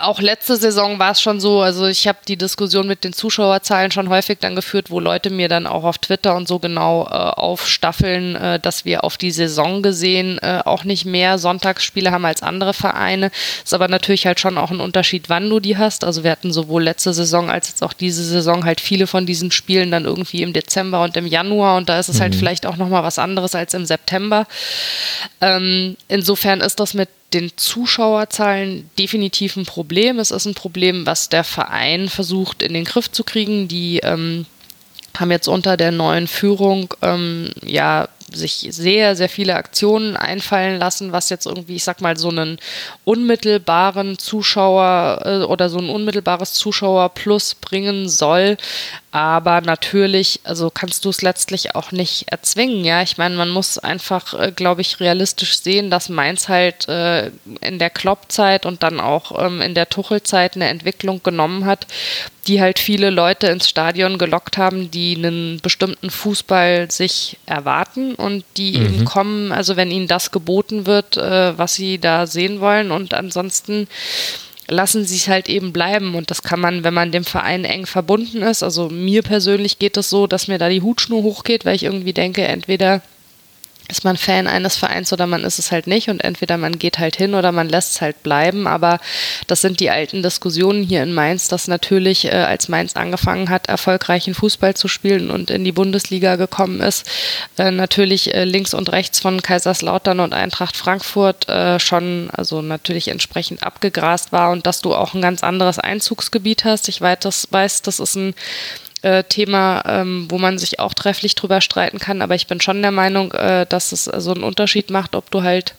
auch 0.00 0.20
letzte 0.20 0.56
Saison 0.56 0.98
war 0.98 1.12
es 1.12 1.20
schon 1.20 1.40
so, 1.40 1.60
also 1.60 1.86
ich 1.86 2.08
habe 2.08 2.18
die 2.26 2.36
Diskussion 2.36 2.86
mit 2.86 3.04
den 3.04 3.12
Zuschauerzahlen 3.12 3.90
schon 3.90 4.08
häufig 4.08 4.38
dann 4.40 4.56
geführt, 4.56 4.90
wo 4.90 5.00
Leute 5.00 5.30
mir 5.30 5.48
dann 5.48 5.66
auch 5.66 5.84
auf 5.84 5.98
Twitter 5.98 6.36
und 6.36 6.48
so 6.48 6.58
genau 6.58 7.06
äh, 7.06 7.10
aufstaffeln, 7.10 8.36
äh, 8.36 8.60
dass 8.60 8.84
wir 8.84 9.04
auf 9.04 9.16
die 9.16 9.30
Saison 9.30 9.82
gesehen 9.82 10.38
äh, 10.38 10.62
auch 10.64 10.84
nicht 10.84 11.04
mehr 11.04 11.38
Sonntagsspiele 11.38 12.10
haben 12.10 12.24
als 12.24 12.42
andere 12.42 12.74
Vereine. 12.74 13.30
Ist 13.64 13.74
aber 13.74 13.88
natürlich 13.88 14.26
halt 14.26 14.40
schon 14.40 14.58
auch 14.58 14.70
ein 14.70 14.80
Unterschied, 14.80 15.28
wann 15.28 15.48
du 15.48 15.60
die 15.60 15.76
hast. 15.76 16.04
Also 16.04 16.24
wir 16.24 16.30
hatten 16.30 16.52
sowohl 16.52 16.82
letzte 16.82 17.12
Saison 17.12 17.50
als 17.50 17.68
jetzt 17.68 17.82
auch 17.82 17.92
diese 17.92 18.24
Saison 18.24 18.64
halt 18.64 18.80
viele 18.80 19.06
von 19.06 19.26
diesen 19.26 19.50
Spielen 19.50 19.90
dann 19.90 20.04
irgendwie 20.04 20.42
im 20.42 20.52
Dezember 20.52 21.02
und 21.02 21.16
im 21.16 21.26
Januar 21.26 21.76
und 21.76 21.88
da 21.88 21.98
ist 21.98 22.08
es 22.08 22.20
halt 22.20 22.30
mhm. 22.30 22.34
halt 22.34 22.38
vielleicht 22.38 22.66
auch 22.66 22.76
nochmal 22.76 23.02
was 23.02 23.18
anderes 23.18 23.54
als 23.54 23.74
im 23.74 23.86
September. 23.86 24.46
Ähm, 25.40 25.96
insofern 26.08 26.60
ist 26.60 26.80
das 26.80 26.94
mit 26.94 27.08
den 27.32 27.52
Zuschauerzahlen 27.56 28.88
definitiv 28.98 29.56
ein 29.56 29.66
Problem. 29.66 30.18
Es 30.18 30.30
ist 30.30 30.46
ein 30.46 30.54
Problem, 30.54 31.06
was 31.06 31.28
der 31.28 31.44
Verein 31.44 32.08
versucht 32.08 32.62
in 32.62 32.74
den 32.74 32.84
Griff 32.84 33.10
zu 33.10 33.24
kriegen. 33.24 33.68
Die 33.68 33.98
ähm, 33.98 34.46
haben 35.18 35.30
jetzt 35.30 35.48
unter 35.48 35.76
der 35.76 35.92
neuen 35.92 36.26
Führung 36.26 36.94
ähm, 37.02 37.50
ja 37.62 38.08
sich 38.32 38.66
sehr, 38.70 39.16
sehr 39.16 39.28
viele 39.28 39.56
Aktionen 39.56 40.16
einfallen 40.16 40.78
lassen, 40.78 41.12
was 41.12 41.30
jetzt 41.30 41.46
irgendwie, 41.46 41.76
ich 41.76 41.84
sag 41.84 42.00
mal, 42.00 42.16
so 42.16 42.28
einen 42.28 42.58
unmittelbaren 43.04 44.18
Zuschauer 44.18 45.22
äh, 45.24 45.38
oder 45.44 45.68
so 45.68 45.78
ein 45.78 45.88
unmittelbares 45.88 46.54
Zuschauerplus 46.54 47.54
bringen 47.54 48.08
soll. 48.08 48.56
Aber 49.10 49.62
natürlich, 49.62 50.40
also 50.44 50.70
kannst 50.70 51.04
du 51.04 51.08
es 51.08 51.22
letztlich 51.22 51.74
auch 51.74 51.92
nicht 51.92 52.30
erzwingen, 52.30 52.84
ja. 52.84 53.02
Ich 53.02 53.16
meine, 53.16 53.36
man 53.36 53.48
muss 53.48 53.78
einfach, 53.78 54.34
äh, 54.34 54.52
glaube 54.52 54.82
ich, 54.82 55.00
realistisch 55.00 55.58
sehen, 55.58 55.90
dass 55.90 56.10
Mainz 56.10 56.48
halt 56.48 56.88
äh, 56.88 57.30
in 57.62 57.78
der 57.78 57.90
Kloppzeit 57.90 58.66
und 58.66 58.82
dann 58.82 59.00
auch 59.00 59.42
ähm, 59.42 59.62
in 59.62 59.74
der 59.74 59.88
Tuchelzeit 59.88 60.56
eine 60.56 60.68
Entwicklung 60.68 61.22
genommen 61.22 61.64
hat, 61.64 61.86
die 62.48 62.60
halt 62.60 62.78
viele 62.78 63.10
Leute 63.10 63.48
ins 63.48 63.68
Stadion 63.68 64.16
gelockt 64.16 64.56
haben, 64.56 64.90
die 64.90 65.16
einen 65.16 65.60
bestimmten 65.60 66.08
Fußball 66.08 66.90
sich 66.90 67.36
erwarten 67.44 68.14
und 68.14 68.44
die 68.56 68.78
mhm. 68.78 68.86
eben 68.86 69.04
kommen, 69.04 69.52
also 69.52 69.76
wenn 69.76 69.90
ihnen 69.90 70.08
das 70.08 70.30
geboten 70.30 70.86
wird, 70.86 71.18
äh, 71.18 71.56
was 71.58 71.74
sie 71.74 71.98
da 71.98 72.26
sehen 72.26 72.60
wollen. 72.60 72.90
Und 72.90 73.12
ansonsten 73.12 73.86
lassen 74.66 75.04
sie 75.04 75.16
es 75.16 75.28
halt 75.28 75.48
eben 75.48 75.72
bleiben. 75.72 76.14
Und 76.14 76.30
das 76.30 76.42
kann 76.42 76.60
man, 76.60 76.84
wenn 76.84 76.94
man 76.94 77.12
dem 77.12 77.24
Verein 77.24 77.64
eng 77.64 77.84
verbunden 77.84 78.42
ist, 78.42 78.62
also 78.62 78.88
mir 78.88 79.22
persönlich 79.22 79.78
geht 79.78 79.96
es 79.96 80.06
das 80.06 80.10
so, 80.10 80.26
dass 80.26 80.48
mir 80.48 80.58
da 80.58 80.70
die 80.70 80.82
Hutschnur 80.82 81.22
hochgeht, 81.22 81.64
weil 81.66 81.76
ich 81.76 81.84
irgendwie 81.84 82.14
denke, 82.14 82.44
entweder 82.44 83.02
ist 83.88 84.04
man 84.04 84.16
Fan 84.16 84.46
eines 84.46 84.76
Vereins 84.76 85.12
oder 85.12 85.26
man 85.26 85.44
ist 85.44 85.58
es 85.58 85.72
halt 85.72 85.86
nicht 85.86 86.08
und 86.08 86.22
entweder 86.22 86.58
man 86.58 86.78
geht 86.78 86.98
halt 86.98 87.16
hin 87.16 87.34
oder 87.34 87.52
man 87.52 87.68
lässt 87.68 87.94
es 87.94 88.00
halt 88.00 88.22
bleiben. 88.22 88.66
Aber 88.66 89.00
das 89.46 89.62
sind 89.62 89.80
die 89.80 89.90
alten 89.90 90.22
Diskussionen 90.22 90.82
hier 90.82 91.02
in 91.02 91.14
Mainz, 91.14 91.48
dass 91.48 91.68
natürlich, 91.68 92.26
äh, 92.26 92.30
als 92.30 92.68
Mainz 92.68 92.96
angefangen 92.96 93.48
hat, 93.48 93.68
erfolgreichen 93.68 94.34
Fußball 94.34 94.74
zu 94.74 94.88
spielen 94.88 95.30
und 95.30 95.50
in 95.50 95.64
die 95.64 95.72
Bundesliga 95.72 96.36
gekommen 96.36 96.80
ist, 96.80 97.06
äh, 97.56 97.70
natürlich 97.70 98.34
äh, 98.34 98.44
links 98.44 98.74
und 98.74 98.92
rechts 98.92 99.20
von 99.20 99.40
Kaiserslautern 99.40 100.20
und 100.20 100.34
Eintracht 100.34 100.76
Frankfurt 100.76 101.48
äh, 101.48 101.80
schon, 101.80 102.28
also 102.30 102.60
natürlich 102.60 103.08
entsprechend 103.08 103.62
abgegrast 103.62 104.32
war 104.32 104.50
und 104.50 104.66
dass 104.66 104.80
du 104.82 104.94
auch 104.94 105.14
ein 105.14 105.22
ganz 105.22 105.42
anderes 105.42 105.78
Einzugsgebiet 105.78 106.64
hast. 106.64 106.88
Ich 106.88 107.00
weiß, 107.00 107.18
das, 107.20 107.48
weiß, 107.50 107.82
das 107.82 108.00
ist 108.00 108.16
ein 108.16 108.34
äh, 109.02 109.24
Thema, 109.24 109.82
ähm, 109.86 110.26
wo 110.28 110.38
man 110.38 110.58
sich 110.58 110.80
auch 110.80 110.94
trefflich 110.94 111.34
drüber 111.34 111.60
streiten 111.60 111.98
kann. 111.98 112.22
Aber 112.22 112.34
ich 112.34 112.46
bin 112.46 112.60
schon 112.60 112.82
der 112.82 112.92
Meinung, 112.92 113.32
äh, 113.32 113.66
dass 113.66 113.92
es 113.92 114.04
so 114.04 114.32
einen 114.32 114.44
Unterschied 114.44 114.90
macht, 114.90 115.14
ob 115.14 115.30
du 115.30 115.42
halt 115.42 115.74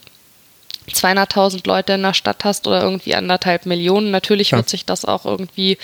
200.000 0.89 1.67
Leute 1.67 1.93
in 1.93 2.03
der 2.03 2.13
Stadt 2.13 2.43
hast 2.43 2.67
oder 2.67 2.81
irgendwie 2.81 3.15
anderthalb 3.15 3.65
Millionen. 3.65 4.11
Natürlich 4.11 4.51
ja. 4.51 4.57
wird 4.57 4.69
sich 4.69 4.85
das 4.85 5.05
auch 5.05 5.25
irgendwie 5.25 5.77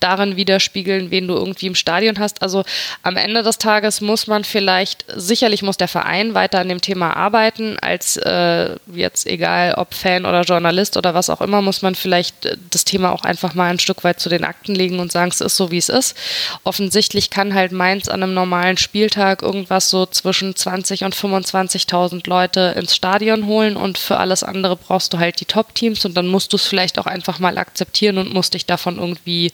darin 0.00 0.36
widerspiegeln, 0.36 1.10
wen 1.10 1.28
du 1.28 1.34
irgendwie 1.34 1.66
im 1.66 1.74
Stadion 1.74 2.18
hast. 2.18 2.42
Also 2.42 2.64
am 3.02 3.16
Ende 3.16 3.42
des 3.42 3.58
Tages 3.58 4.00
muss 4.00 4.26
man 4.26 4.44
vielleicht, 4.44 5.04
sicherlich 5.14 5.62
muss 5.62 5.76
der 5.76 5.88
Verein 5.88 6.34
weiter 6.34 6.60
an 6.60 6.68
dem 6.68 6.80
Thema 6.80 7.16
arbeiten, 7.16 7.78
als 7.80 8.16
äh, 8.16 8.76
jetzt 8.94 9.26
egal 9.26 9.74
ob 9.74 9.94
Fan 9.94 10.26
oder 10.26 10.42
Journalist 10.42 10.96
oder 10.96 11.14
was 11.14 11.30
auch 11.30 11.40
immer, 11.40 11.62
muss 11.62 11.82
man 11.82 11.94
vielleicht 11.94 12.46
äh, 12.46 12.56
das 12.70 12.84
Thema 12.84 13.12
auch 13.12 13.24
einfach 13.24 13.54
mal 13.54 13.70
ein 13.70 13.78
Stück 13.78 14.04
weit 14.04 14.20
zu 14.20 14.28
den 14.28 14.44
Akten 14.44 14.74
legen 14.74 14.98
und 14.98 15.12
sagen, 15.12 15.30
es 15.30 15.40
ist 15.40 15.56
so, 15.56 15.70
wie 15.70 15.78
es 15.78 15.88
ist. 15.88 16.16
Offensichtlich 16.64 17.30
kann 17.30 17.54
halt 17.54 17.72
Mainz 17.72 18.08
an 18.08 18.22
einem 18.22 18.34
normalen 18.34 18.76
Spieltag 18.76 19.42
irgendwas 19.42 19.90
so 19.90 20.06
zwischen 20.06 20.54
20 20.54 21.04
und 21.04 21.14
25.000 21.14 22.28
Leute 22.28 22.74
ins 22.76 22.94
Stadion 22.94 23.46
holen 23.46 23.76
und 23.76 23.98
für 23.98 24.18
alles 24.18 24.42
andere 24.42 24.51
andere 24.52 24.76
brauchst 24.76 25.12
du 25.12 25.18
halt 25.18 25.40
die 25.40 25.44
Top-Teams 25.44 26.04
und 26.04 26.14
dann 26.14 26.28
musst 26.28 26.52
du 26.52 26.56
es 26.56 26.66
vielleicht 26.66 26.98
auch 26.98 27.06
einfach 27.06 27.38
mal 27.38 27.58
akzeptieren 27.58 28.18
und 28.18 28.32
musst 28.32 28.54
dich 28.54 28.66
davon 28.66 28.98
irgendwie 28.98 29.52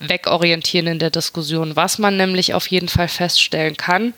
wegorientieren 0.00 0.86
in 0.86 0.98
der 0.98 1.10
Diskussion. 1.10 1.76
Was 1.76 1.98
man 1.98 2.16
nämlich 2.16 2.54
auf 2.54 2.66
jeden 2.68 2.88
Fall 2.88 3.08
feststellen 3.08 3.76
kann, 3.76 4.14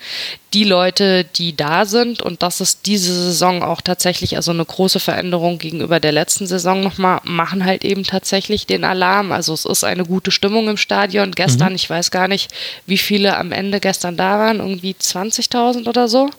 die 0.54 0.64
Leute, 0.64 1.24
die 1.24 1.56
da 1.56 1.84
sind, 1.84 2.22
und 2.22 2.42
das 2.42 2.60
ist 2.60 2.86
diese 2.86 3.12
Saison 3.12 3.62
auch 3.62 3.80
tatsächlich 3.80 4.36
also 4.36 4.50
eine 4.50 4.64
große 4.64 4.98
Veränderung 5.00 5.58
gegenüber 5.58 6.00
der 6.00 6.12
letzten 6.12 6.46
Saison 6.46 6.82
nochmal, 6.82 7.20
machen 7.24 7.64
halt 7.64 7.84
eben 7.84 8.04
tatsächlich 8.04 8.66
den 8.66 8.84
Alarm. 8.84 9.32
Also 9.32 9.54
es 9.54 9.64
ist 9.64 9.84
eine 9.84 10.04
gute 10.04 10.30
Stimmung 10.30 10.68
im 10.68 10.76
Stadion. 10.76 11.32
Gestern, 11.32 11.70
mhm. 11.70 11.76
ich 11.76 11.88
weiß 11.88 12.10
gar 12.10 12.28
nicht, 12.28 12.50
wie 12.86 12.98
viele 12.98 13.36
am 13.36 13.52
Ende 13.52 13.80
gestern 13.80 14.16
da 14.16 14.38
waren, 14.38 14.58
irgendwie 14.58 14.92
20.000 14.92 15.88
oder 15.88 16.08
so. 16.08 16.30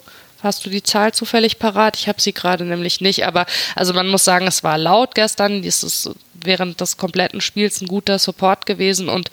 Hast 0.44 0.66
du 0.66 0.70
die 0.70 0.84
Zahl 0.84 1.14
zufällig 1.14 1.60
parat? 1.60 1.98
Ich 1.98 2.08
habe 2.08 2.22
sie 2.22 2.34
gerade 2.34 2.66
nämlich 2.66 3.02
nicht, 3.02 3.26
aber 3.26 3.46
also 3.76 3.94
man 3.94 4.08
muss 4.08 4.24
sagen, 4.24 4.48
es 4.48 4.64
war 4.64 4.78
laut 4.78 5.16
gestern. 5.16 5.64
Es 5.64 5.84
ist 5.84 6.12
während 6.34 6.82
des 6.82 6.98
kompletten 6.98 7.42
Spiels 7.42 7.82
ein 7.82 7.88
guter 7.88 8.20
Support 8.20 8.66
gewesen 8.66 9.10
und 9.10 9.30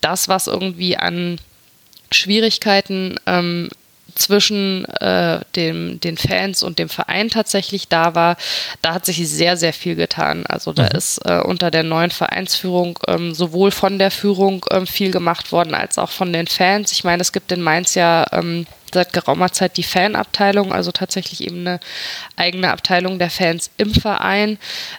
das, 0.00 0.28
was 0.28 0.46
irgendwie 0.46 0.96
an 0.96 1.38
Schwierigkeiten 2.12 3.18
ähm, 3.26 3.68
zwischen 4.14 4.84
äh, 4.86 5.40
dem, 5.56 6.00
den 6.00 6.16
Fans 6.16 6.62
und 6.62 6.78
dem 6.78 6.88
Verein 6.88 7.30
tatsächlich 7.30 7.88
da 7.88 8.14
war, 8.14 8.36
da 8.82 8.94
hat 8.94 9.06
sich 9.06 9.28
sehr, 9.28 9.56
sehr 9.56 9.72
viel 9.72 9.94
getan. 9.94 10.46
Also 10.46 10.72
da 10.72 10.84
mhm. 10.84 10.96
ist 10.96 11.18
äh, 11.24 11.40
unter 11.40 11.70
der 11.70 11.82
neuen 11.82 12.10
Vereinsführung 12.10 12.98
ähm, 13.06 13.34
sowohl 13.34 13.70
von 13.70 13.98
der 13.98 14.10
Führung 14.10 14.64
ähm, 14.70 14.86
viel 14.86 15.10
gemacht 15.10 15.52
worden, 15.52 15.74
als 15.74 15.98
auch 15.98 16.10
von 16.10 16.32
den 16.32 16.46
Fans. 16.46 16.92
Ich 16.92 17.04
meine, 17.04 17.22
es 17.22 17.32
gibt 17.32 17.52
in 17.52 17.62
Mainz 17.62 17.94
ja 17.94 18.26
ähm, 18.32 18.66
seit 18.94 19.12
geraumer 19.12 19.52
Zeit 19.52 19.76
die 19.76 19.82
Fanabteilung, 19.82 20.72
also 20.72 20.92
tatsächlich 20.92 21.44
eben 21.44 21.60
eine 21.60 21.80
eigene 22.36 22.70
Abteilung 22.70 23.18
der 23.18 23.30
Fans 23.30 23.70
im 23.76 23.94
Verein. 23.94 24.58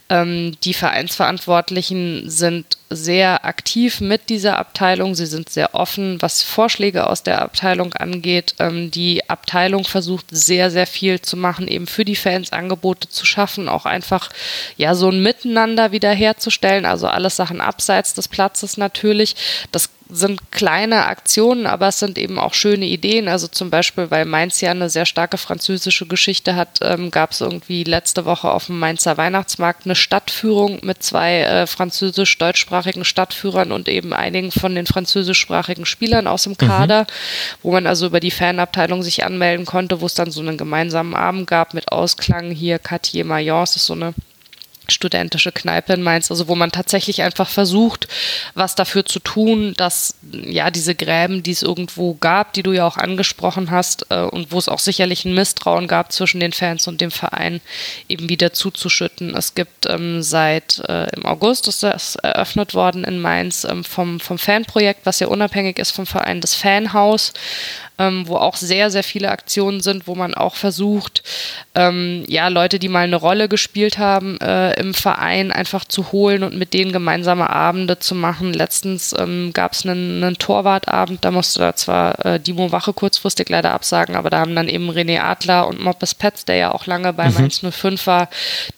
Ähm, 0.10 0.58
die 0.64 0.74
Vereinsverantwortlichen 0.74 2.30
sind 2.30 2.78
sehr 2.90 3.46
aktiv 3.46 4.02
mit 4.02 4.30
dieser 4.30 4.58
Abteilung. 4.58 5.16
Sie 5.16 5.26
sind 5.26 5.50
sehr 5.50 5.74
offen, 5.74 6.22
was 6.22 6.44
Vorschläge 6.44 7.08
aus 7.08 7.24
der 7.24 7.42
Abteilung 7.42 7.94
angeht. 7.94 8.56
Ähm, 8.60 8.92
die 8.92 9.30
Abteilung 9.30 9.86
versucht 9.86 10.26
sehr, 10.30 10.70
sehr 10.70 10.88
viel 10.88 11.22
zu 11.22 11.38
machen, 11.38 11.68
eben 11.68 11.88
für 11.88 12.06
die 12.06 12.16
Fans 12.18 12.52
Angebote 12.52 13.08
zu 13.10 13.26
schaffen, 13.26 13.70
auch 13.70 13.86
einfach 13.86 14.30
ja 14.78 14.94
so 14.94 15.10
ein 15.10 15.24
Miteinander 15.24 15.92
wiederherzustellen. 15.92 16.86
Also 16.86 17.08
alles 17.08 17.38
Sachen 17.38 17.62
abseits 17.62 18.14
des 18.14 18.28
Platzes 18.28 18.78
natürlich. 18.78 19.36
Das 19.72 19.90
sind 20.12 20.52
kleine 20.52 21.06
Aktionen, 21.06 21.66
aber 21.66 21.88
es 21.88 22.00
sind 22.00 22.18
eben 22.18 22.38
auch 22.38 22.54
schöne 22.54 22.86
Ideen. 22.86 23.28
Also 23.28 23.48
zum 23.48 23.70
Beispiel, 23.70 24.12
weil 24.12 24.26
Mainz 24.26 24.60
ja 24.62 24.72
eine 24.72 24.90
sehr 24.90 25.06
starke 25.06 25.38
französische 25.38 26.06
Geschichte 26.06 26.56
hat, 26.56 26.80
ähm, 26.82 27.12
gab 27.12 27.32
es 27.32 27.42
irgendwie 27.42 27.84
letzte 27.84 28.26
Woche 28.26 28.52
auf 28.52 28.66
dem 28.66 28.80
Mainzer 28.80 29.18
Weihnachtsmarkt 29.18 29.86
eine 29.86 29.96
Stadtführung 29.96 30.80
mit 30.84 31.02
zwei 31.02 31.42
äh, 31.42 31.68
französisch-deutschsprachigen 31.68 33.06
Stadtführern 33.06 33.72
und 33.72 33.88
eben 33.88 34.14
einigen 34.14 34.52
von 34.52 34.76
den 34.76 34.86
französischsprachigen 34.86 35.86
Spielern 35.86 36.28
aus 36.28 36.44
dem 36.44 36.58
Kader, 36.58 37.04
mhm. 37.04 37.06
wo 37.64 37.72
man 37.72 37.88
also 37.88 38.08
über 38.08 38.20
die 38.20 38.32
Fanabteilung 38.32 39.04
sich 39.04 39.24
anmelden 39.24 39.66
konnte, 39.66 40.02
wo 40.02 40.06
es 40.06 40.14
dann 40.14 40.32
so 40.32 40.42
einen 40.42 40.58
gemeinsamen 40.58 41.16
Abend 41.16 41.48
gab 41.48 41.74
mit 41.74 41.92
Ausklang 41.92 42.52
hier 42.52 42.80
Cartier 42.80 43.24
Mayence, 43.24 43.78
ist 43.78 43.86
so 43.86 43.94
eine 43.94 44.14
studentische 44.92 45.52
Kneipe 45.52 45.94
in 45.94 46.04
Mainz, 46.04 46.30
also 46.32 46.48
wo 46.48 46.56
man 46.56 46.72
tatsächlich 46.72 47.22
einfach 47.22 47.50
versucht, 47.50 48.08
was 48.54 48.76
dafür 48.76 49.06
zu 49.06 49.20
tun, 49.20 49.74
dass 49.78 50.16
ja 50.32 50.72
diese 50.72 50.96
Gräben, 50.96 51.44
die 51.44 51.52
es 51.52 51.62
irgendwo 51.62 52.14
gab, 52.16 52.54
die 52.54 52.64
du 52.64 52.72
ja 52.72 52.86
auch 52.86 52.98
angesprochen 52.98 53.72
hast 53.72 54.06
äh, 54.10 54.22
und 54.22 54.52
wo 54.52 54.58
es 54.58 54.70
auch 54.70 54.80
sicherlich 54.80 55.26
ein 55.26 55.34
Misstrauen 55.34 55.88
gab 55.88 56.12
zwischen 56.12 56.40
den 56.40 56.54
Fans 56.54 56.88
und 56.88 57.02
dem 57.02 57.12
Verein, 57.12 57.62
eben 58.08 58.30
wieder 58.30 58.54
zuzuschütten. 58.54 59.36
Es 59.36 59.56
gibt 59.56 59.88
ähm, 59.88 60.22
seit 60.22 60.80
äh, 60.88 61.08
im 61.16 61.26
August 61.26 61.68
ist 61.68 61.84
das 61.84 62.16
eröffnet 62.16 62.74
worden 62.74 63.04
in 63.04 63.20
Mainz 63.20 63.64
ähm, 63.64 63.84
vom, 63.84 64.20
vom 64.20 64.38
Fanprojekt, 64.38 65.06
was 65.06 65.20
ja 65.20 65.28
unabhängig 65.28 65.80
ist 65.80 65.92
vom 65.92 66.06
Verein, 66.06 66.42
das 66.42 66.56
Fanhaus 66.56 67.34
ähm, 68.02 68.28
wo 68.28 68.38
auch 68.38 68.56
sehr, 68.56 68.90
sehr 68.90 69.04
viele 69.04 69.30
Aktionen 69.30 69.80
sind, 69.80 70.08
wo 70.08 70.16
man 70.16 70.34
auch 70.34 70.56
versucht, 70.56 71.22
ähm, 71.76 72.24
ja, 72.28 72.48
Leute, 72.48 72.80
die 72.80 72.90
mal 72.90 73.04
eine 73.04 73.16
Rolle 73.16 73.48
gespielt 73.48 74.00
haben, 74.00 74.40
äh, 74.42 74.74
im 74.80 74.96
Verein 74.96 75.52
einfach 75.52 75.86
zu 75.86 76.12
holen 76.12 76.44
und 76.44 76.58
mit 76.58 76.74
denen 76.74 76.92
gemeinsame 76.92 77.50
Abende 77.50 78.00
zu 78.00 78.16
machen. 78.16 78.54
Letztens 78.54 79.14
ähm, 79.18 79.52
gab 79.54 79.74
es 79.74 79.86
einen, 79.86 80.24
einen, 80.24 80.38
Torwartabend, 80.38 81.24
da 81.24 81.30
musste 81.30 81.60
da 81.60 81.76
zwar 81.76 82.26
äh, 82.26 82.40
Dimo 82.40 82.72
Wache 82.72 82.94
kurzfristig 82.94 83.50
leider 83.50 83.72
absagen, 83.72 84.16
aber 84.16 84.32
da 84.32 84.40
haben 84.40 84.56
dann 84.56 84.68
eben 84.68 84.90
René 84.90 85.22
Adler 85.22 85.68
und 85.68 85.80
Moppes 85.80 86.16
Petz, 86.16 86.44
der 86.46 86.56
ja 86.56 86.72
auch 86.72 86.88
lange 86.88 87.14
bei 87.14 87.30
mhm. 87.30 87.36
Mainz 87.36 87.62
05 87.62 88.08
war, 88.08 88.30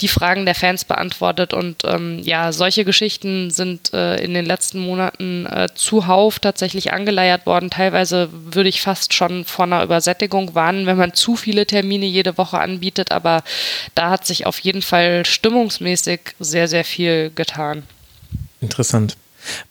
die 0.01 0.09
Fragen 0.09 0.45
der 0.45 0.55
Fans 0.55 0.83
beantwortet 0.83 1.53
und 1.53 1.83
ähm, 1.85 2.19
ja, 2.23 2.51
solche 2.51 2.83
Geschichten 2.83 3.51
sind 3.51 3.93
äh, 3.93 4.17
in 4.17 4.33
den 4.33 4.45
letzten 4.45 4.79
Monaten 4.79 5.45
äh, 5.45 5.69
zuhauf 5.73 6.39
tatsächlich 6.39 6.91
angeleiert 6.91 7.45
worden. 7.45 7.69
Teilweise 7.69 8.29
würde 8.31 8.69
ich 8.69 8.81
fast 8.81 9.12
schon 9.13 9.45
vor 9.45 9.65
einer 9.65 9.83
Übersättigung 9.83 10.55
warnen, 10.55 10.85
wenn 10.85 10.97
man 10.97 11.13
zu 11.13 11.35
viele 11.35 11.65
Termine 11.65 12.05
jede 12.05 12.37
Woche 12.37 12.59
anbietet, 12.59 13.11
aber 13.11 13.43
da 13.95 14.09
hat 14.09 14.25
sich 14.25 14.45
auf 14.45 14.59
jeden 14.59 14.81
Fall 14.81 15.25
stimmungsmäßig 15.25 16.21
sehr, 16.39 16.67
sehr 16.67 16.83
viel 16.83 17.31
getan. 17.33 17.83
Interessant. 18.61 19.17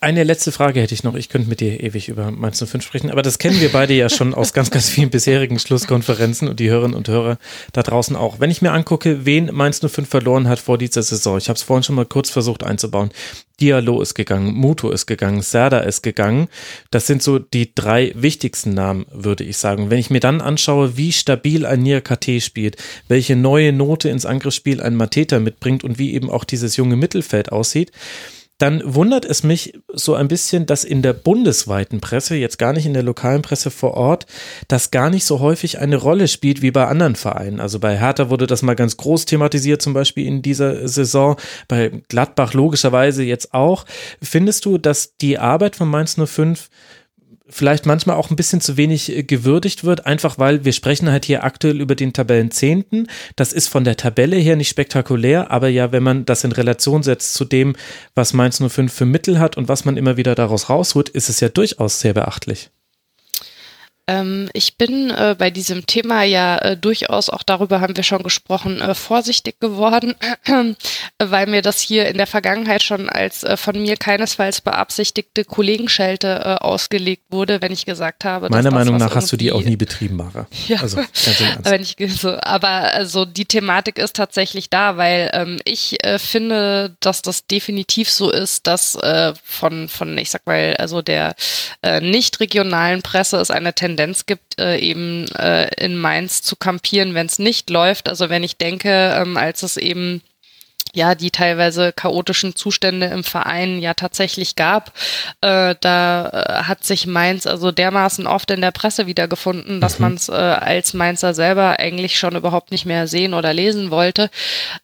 Eine 0.00 0.24
letzte 0.24 0.52
Frage 0.52 0.80
hätte 0.80 0.94
ich 0.94 1.04
noch. 1.04 1.14
Ich 1.14 1.28
könnte 1.28 1.48
mit 1.48 1.60
dir 1.60 1.80
ewig 1.80 2.08
über 2.08 2.30
Mainz 2.30 2.62
05 2.64 2.84
sprechen, 2.84 3.10
aber 3.10 3.22
das 3.22 3.38
kennen 3.38 3.60
wir 3.60 3.70
beide 3.70 3.94
ja 3.94 4.08
schon 4.08 4.34
aus 4.34 4.52
ganz, 4.52 4.70
ganz 4.70 4.88
vielen 4.88 5.10
bisherigen 5.10 5.58
Schlusskonferenzen 5.58 6.48
und 6.48 6.60
die 6.60 6.70
Hörerinnen 6.70 6.96
und 6.96 7.08
Hörer 7.08 7.38
da 7.72 7.82
draußen 7.82 8.16
auch. 8.16 8.40
Wenn 8.40 8.50
ich 8.50 8.62
mir 8.62 8.72
angucke, 8.72 9.24
wen 9.24 9.50
Mainz 9.52 9.80
05 9.80 10.08
verloren 10.08 10.48
hat 10.48 10.58
vor 10.58 10.78
dieser 10.78 11.02
Saison, 11.02 11.38
ich 11.38 11.48
habe 11.48 11.56
es 11.56 11.62
vorhin 11.62 11.82
schon 11.82 11.94
mal 11.94 12.06
kurz 12.06 12.30
versucht 12.30 12.64
einzubauen. 12.64 13.10
Diallo 13.60 14.02
ist 14.02 14.14
gegangen, 14.14 14.54
Muto 14.54 14.90
ist 14.90 15.06
gegangen, 15.06 15.40
Serda 15.40 15.80
ist 15.80 16.02
gegangen. 16.02 16.48
Das 16.90 17.06
sind 17.06 17.22
so 17.22 17.38
die 17.38 17.72
drei 17.74 18.12
wichtigsten 18.16 18.74
Namen, 18.74 19.06
würde 19.12 19.44
ich 19.44 19.56
sagen. 19.56 19.88
Wenn 19.88 19.98
ich 19.98 20.10
mir 20.10 20.20
dann 20.20 20.40
anschaue, 20.40 20.96
wie 20.96 21.12
stabil 21.12 21.64
ein 21.64 21.82
Nia 21.82 22.00
KT 22.00 22.42
spielt, 22.42 22.76
welche 23.06 23.36
neue 23.36 23.72
Note 23.72 24.08
ins 24.08 24.26
Angriffsspiel 24.26 24.80
ein 24.80 24.96
Mateta 24.96 25.38
mitbringt 25.38 25.84
und 25.84 25.98
wie 25.98 26.12
eben 26.14 26.28
auch 26.28 26.42
dieses 26.44 26.76
junge 26.76 26.96
Mittelfeld 26.96 27.52
aussieht, 27.52 27.92
dann 28.62 28.80
wundert 28.84 29.24
es 29.24 29.42
mich 29.42 29.72
so 29.92 30.14
ein 30.14 30.28
bisschen, 30.28 30.66
dass 30.66 30.84
in 30.84 31.02
der 31.02 31.14
bundesweiten 31.14 32.00
Presse, 32.00 32.36
jetzt 32.36 32.60
gar 32.60 32.72
nicht 32.72 32.86
in 32.86 32.94
der 32.94 33.02
lokalen 33.02 33.42
Presse 33.42 33.72
vor 33.72 33.94
Ort, 33.94 34.26
das 34.68 34.92
gar 34.92 35.10
nicht 35.10 35.24
so 35.24 35.40
häufig 35.40 35.80
eine 35.80 35.96
Rolle 35.96 36.28
spielt 36.28 36.62
wie 36.62 36.70
bei 36.70 36.86
anderen 36.86 37.16
Vereinen. 37.16 37.58
Also 37.58 37.80
bei 37.80 37.98
Hertha 37.98 38.30
wurde 38.30 38.46
das 38.46 38.62
mal 38.62 38.76
ganz 38.76 38.96
groß 38.96 39.26
thematisiert, 39.26 39.82
zum 39.82 39.94
Beispiel 39.94 40.28
in 40.28 40.42
dieser 40.42 40.86
Saison, 40.86 41.34
bei 41.66 41.90
Gladbach 42.06 42.54
logischerweise 42.54 43.24
jetzt 43.24 43.52
auch. 43.52 43.84
Findest 44.22 44.64
du, 44.64 44.78
dass 44.78 45.16
die 45.16 45.40
Arbeit 45.40 45.74
von 45.74 45.88
Mainz 45.88 46.16
05 46.16 46.68
vielleicht 47.52 47.86
manchmal 47.86 48.16
auch 48.16 48.30
ein 48.30 48.36
bisschen 48.36 48.60
zu 48.60 48.76
wenig 48.76 49.16
äh, 49.16 49.22
gewürdigt 49.22 49.84
wird, 49.84 50.06
einfach 50.06 50.38
weil 50.38 50.64
wir 50.64 50.72
sprechen 50.72 51.10
halt 51.10 51.24
hier 51.24 51.44
aktuell 51.44 51.80
über 51.80 51.94
den 51.94 52.12
Tabellenzehnten. 52.12 53.08
Das 53.36 53.52
ist 53.52 53.68
von 53.68 53.84
der 53.84 53.96
Tabelle 53.96 54.36
her 54.36 54.56
nicht 54.56 54.68
spektakulär, 54.68 55.50
aber 55.50 55.68
ja, 55.68 55.92
wenn 55.92 56.02
man 56.02 56.24
das 56.24 56.44
in 56.44 56.52
Relation 56.52 57.02
setzt 57.02 57.34
zu 57.34 57.44
dem, 57.44 57.76
was 58.14 58.32
Mainz 58.32 58.62
05 58.66 58.92
für 58.92 59.06
Mittel 59.06 59.38
hat 59.38 59.56
und 59.56 59.68
was 59.68 59.84
man 59.84 59.96
immer 59.96 60.16
wieder 60.16 60.34
daraus 60.34 60.68
rausholt, 60.68 61.08
ist 61.08 61.28
es 61.28 61.40
ja 61.40 61.48
durchaus 61.48 62.00
sehr 62.00 62.14
beachtlich. 62.14 62.70
Ähm, 64.08 64.50
ich 64.52 64.76
bin 64.76 65.10
äh, 65.10 65.36
bei 65.38 65.50
diesem 65.50 65.86
Thema 65.86 66.24
ja 66.24 66.58
äh, 66.58 66.76
durchaus, 66.76 67.30
auch 67.30 67.44
darüber 67.44 67.80
haben 67.80 67.96
wir 67.96 68.02
schon 68.02 68.24
gesprochen, 68.24 68.80
äh, 68.80 68.96
vorsichtig 68.96 69.60
geworden, 69.60 70.14
weil 71.18 71.46
mir 71.46 71.62
das 71.62 71.80
hier 71.80 72.08
in 72.08 72.16
der 72.16 72.26
Vergangenheit 72.26 72.82
schon 72.82 73.08
als 73.08 73.44
äh, 73.44 73.56
von 73.56 73.80
mir 73.80 73.96
keinesfalls 73.96 74.60
beabsichtigte 74.60 75.44
Kollegenschelte 75.44 76.40
äh, 76.44 76.64
ausgelegt 76.64 77.22
wurde, 77.30 77.62
wenn 77.62 77.72
ich 77.72 77.86
gesagt 77.86 78.24
habe. 78.24 78.48
Meiner 78.50 78.72
Meinung 78.72 78.96
nach 78.96 79.14
hast 79.14 79.30
du 79.30 79.36
die 79.36 79.52
auch 79.52 79.62
nie 79.62 79.76
betrieben, 79.76 80.16
Mara. 80.16 80.46
Ja, 80.68 80.80
also, 80.80 80.98
wenn 81.64 81.82
ich, 81.82 81.96
so, 82.08 82.38
aber 82.40 82.68
also 82.68 83.24
die 83.24 83.44
Thematik 83.44 83.98
ist 83.98 84.16
tatsächlich 84.16 84.70
da, 84.70 84.96
weil 84.96 85.30
ähm, 85.32 85.60
ich 85.64 85.98
finde, 86.18 86.96
dass 87.00 87.20
das 87.20 87.46
definitiv 87.46 88.08
so 88.10 88.30
ist, 88.30 88.66
dass 88.66 88.96
von, 89.44 89.88
von, 89.88 90.18
ich 90.18 90.30
sag 90.30 90.46
mal, 90.46 90.76
also 90.78 91.02
der 91.02 91.34
nicht 92.00 92.40
regionalen 92.40 93.02
Presse 93.02 93.38
ist 93.38 93.50
eine 93.50 93.74
Tendenz 93.74 93.91
Tendenz 93.92 94.26
gibt, 94.26 94.58
äh, 94.58 94.78
eben 94.78 95.28
äh, 95.32 95.68
in 95.82 95.96
Mainz 95.96 96.42
zu 96.42 96.56
kampieren, 96.56 97.14
wenn 97.14 97.26
es 97.26 97.38
nicht 97.38 97.70
läuft. 97.70 98.08
Also 98.08 98.30
wenn 98.30 98.42
ich 98.42 98.56
denke, 98.56 99.14
ähm, 99.16 99.36
als 99.36 99.62
es 99.62 99.76
eben 99.76 100.22
ja, 100.94 101.14
die 101.14 101.30
teilweise 101.30 101.90
chaotischen 101.90 102.54
Zustände 102.54 103.06
im 103.06 103.24
Verein 103.24 103.78
ja 103.78 103.94
tatsächlich 103.94 104.56
gab. 104.56 104.92
Äh, 105.40 105.74
da 105.80 106.28
äh, 106.28 106.62
hat 106.64 106.84
sich 106.84 107.06
Mainz 107.06 107.46
also 107.46 107.72
dermaßen 107.72 108.26
oft 108.26 108.50
in 108.50 108.60
der 108.60 108.72
Presse 108.72 109.06
wiedergefunden, 109.06 109.80
dass 109.80 109.98
mhm. 109.98 110.02
man 110.02 110.14
es 110.16 110.28
äh, 110.28 110.32
als 110.32 110.92
Mainzer 110.92 111.32
selber 111.32 111.78
eigentlich 111.78 112.18
schon 112.18 112.36
überhaupt 112.36 112.72
nicht 112.72 112.84
mehr 112.84 113.06
sehen 113.06 113.32
oder 113.32 113.54
lesen 113.54 113.90
wollte. 113.90 114.28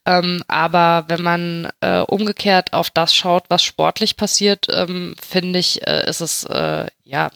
Ähm, 0.07 0.43
aber 0.49 1.05
wenn 1.09 1.23
man 1.23 1.69
äh, 1.81 1.99
umgekehrt 1.99 2.73
auf 2.73 2.89
das 2.89 3.15
schaut, 3.15 3.45
was 3.51 3.63
sportlich 3.63 4.17
passiert, 4.17 4.67
ähm, 4.73 5.15
finde 5.21 5.59
ich, 5.59 5.87
äh, 5.87 6.09
ist 6.09 6.23
es 6.23 6.45
äh, 6.45 6.87
ja 7.05 7.29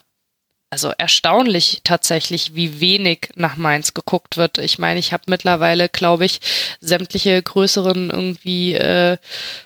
also 0.73 0.91
erstaunlich 0.97 1.81
tatsächlich, 1.83 2.55
wie 2.55 2.79
wenig 2.79 3.29
nach 3.35 3.57
Mainz 3.57 3.93
geguckt 3.93 4.37
wird. 4.37 4.57
Ich 4.57 4.79
meine, 4.79 4.99
ich 4.99 5.13
habe 5.13 5.25
mittlerweile, 5.27 5.87
glaube 5.87 6.25
ich, 6.25 6.39
sämtliche 6.81 7.39
größeren 7.43 8.09
irgendwie 8.09 8.73
äh, 8.73 9.17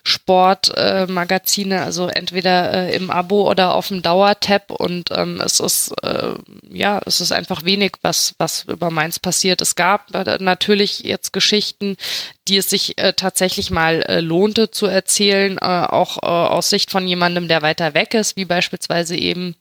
Sportmagazine, 0.03 1.75
äh, 1.75 1.79
also 1.79 2.09
entweder 2.09 2.73
äh, 2.73 2.93
im 2.93 3.09
Abo 3.09 3.49
oder 3.49 3.73
auf 3.73 3.87
dem 3.87 4.01
Dauertab 4.01 4.69
und 4.69 5.09
ähm, 5.15 5.39
es 5.39 5.61
ist 5.61 5.93
äh, 6.03 6.33
ja, 6.69 6.99
es 7.05 7.21
ist 7.21 7.31
einfach 7.31 7.63
wenig, 7.63 7.93
was 8.01 8.35
was 8.37 8.65
über 8.65 8.91
Mainz 8.91 9.17
passiert. 9.17 9.61
Es 9.61 9.75
gab 9.75 10.13
äh, 10.13 10.37
natürlich 10.41 10.99
jetzt 10.99 11.31
Geschichten, 11.31 11.95
die 12.49 12.57
es 12.57 12.69
sich 12.69 12.97
äh, 12.97 13.13
tatsächlich 13.13 13.71
mal 13.71 14.01
äh, 14.01 14.19
lohnte 14.19 14.71
zu 14.71 14.87
erzählen, 14.87 15.57
äh, 15.57 15.63
auch 15.63 16.17
äh, 16.21 16.25
aus 16.25 16.69
Sicht 16.69 16.91
von 16.91 17.07
jemandem, 17.07 17.47
der 17.47 17.61
weiter 17.61 17.93
weg 17.93 18.13
ist, 18.13 18.35
wie 18.35 18.45
beispielsweise 18.45 19.15
eben 19.15 19.55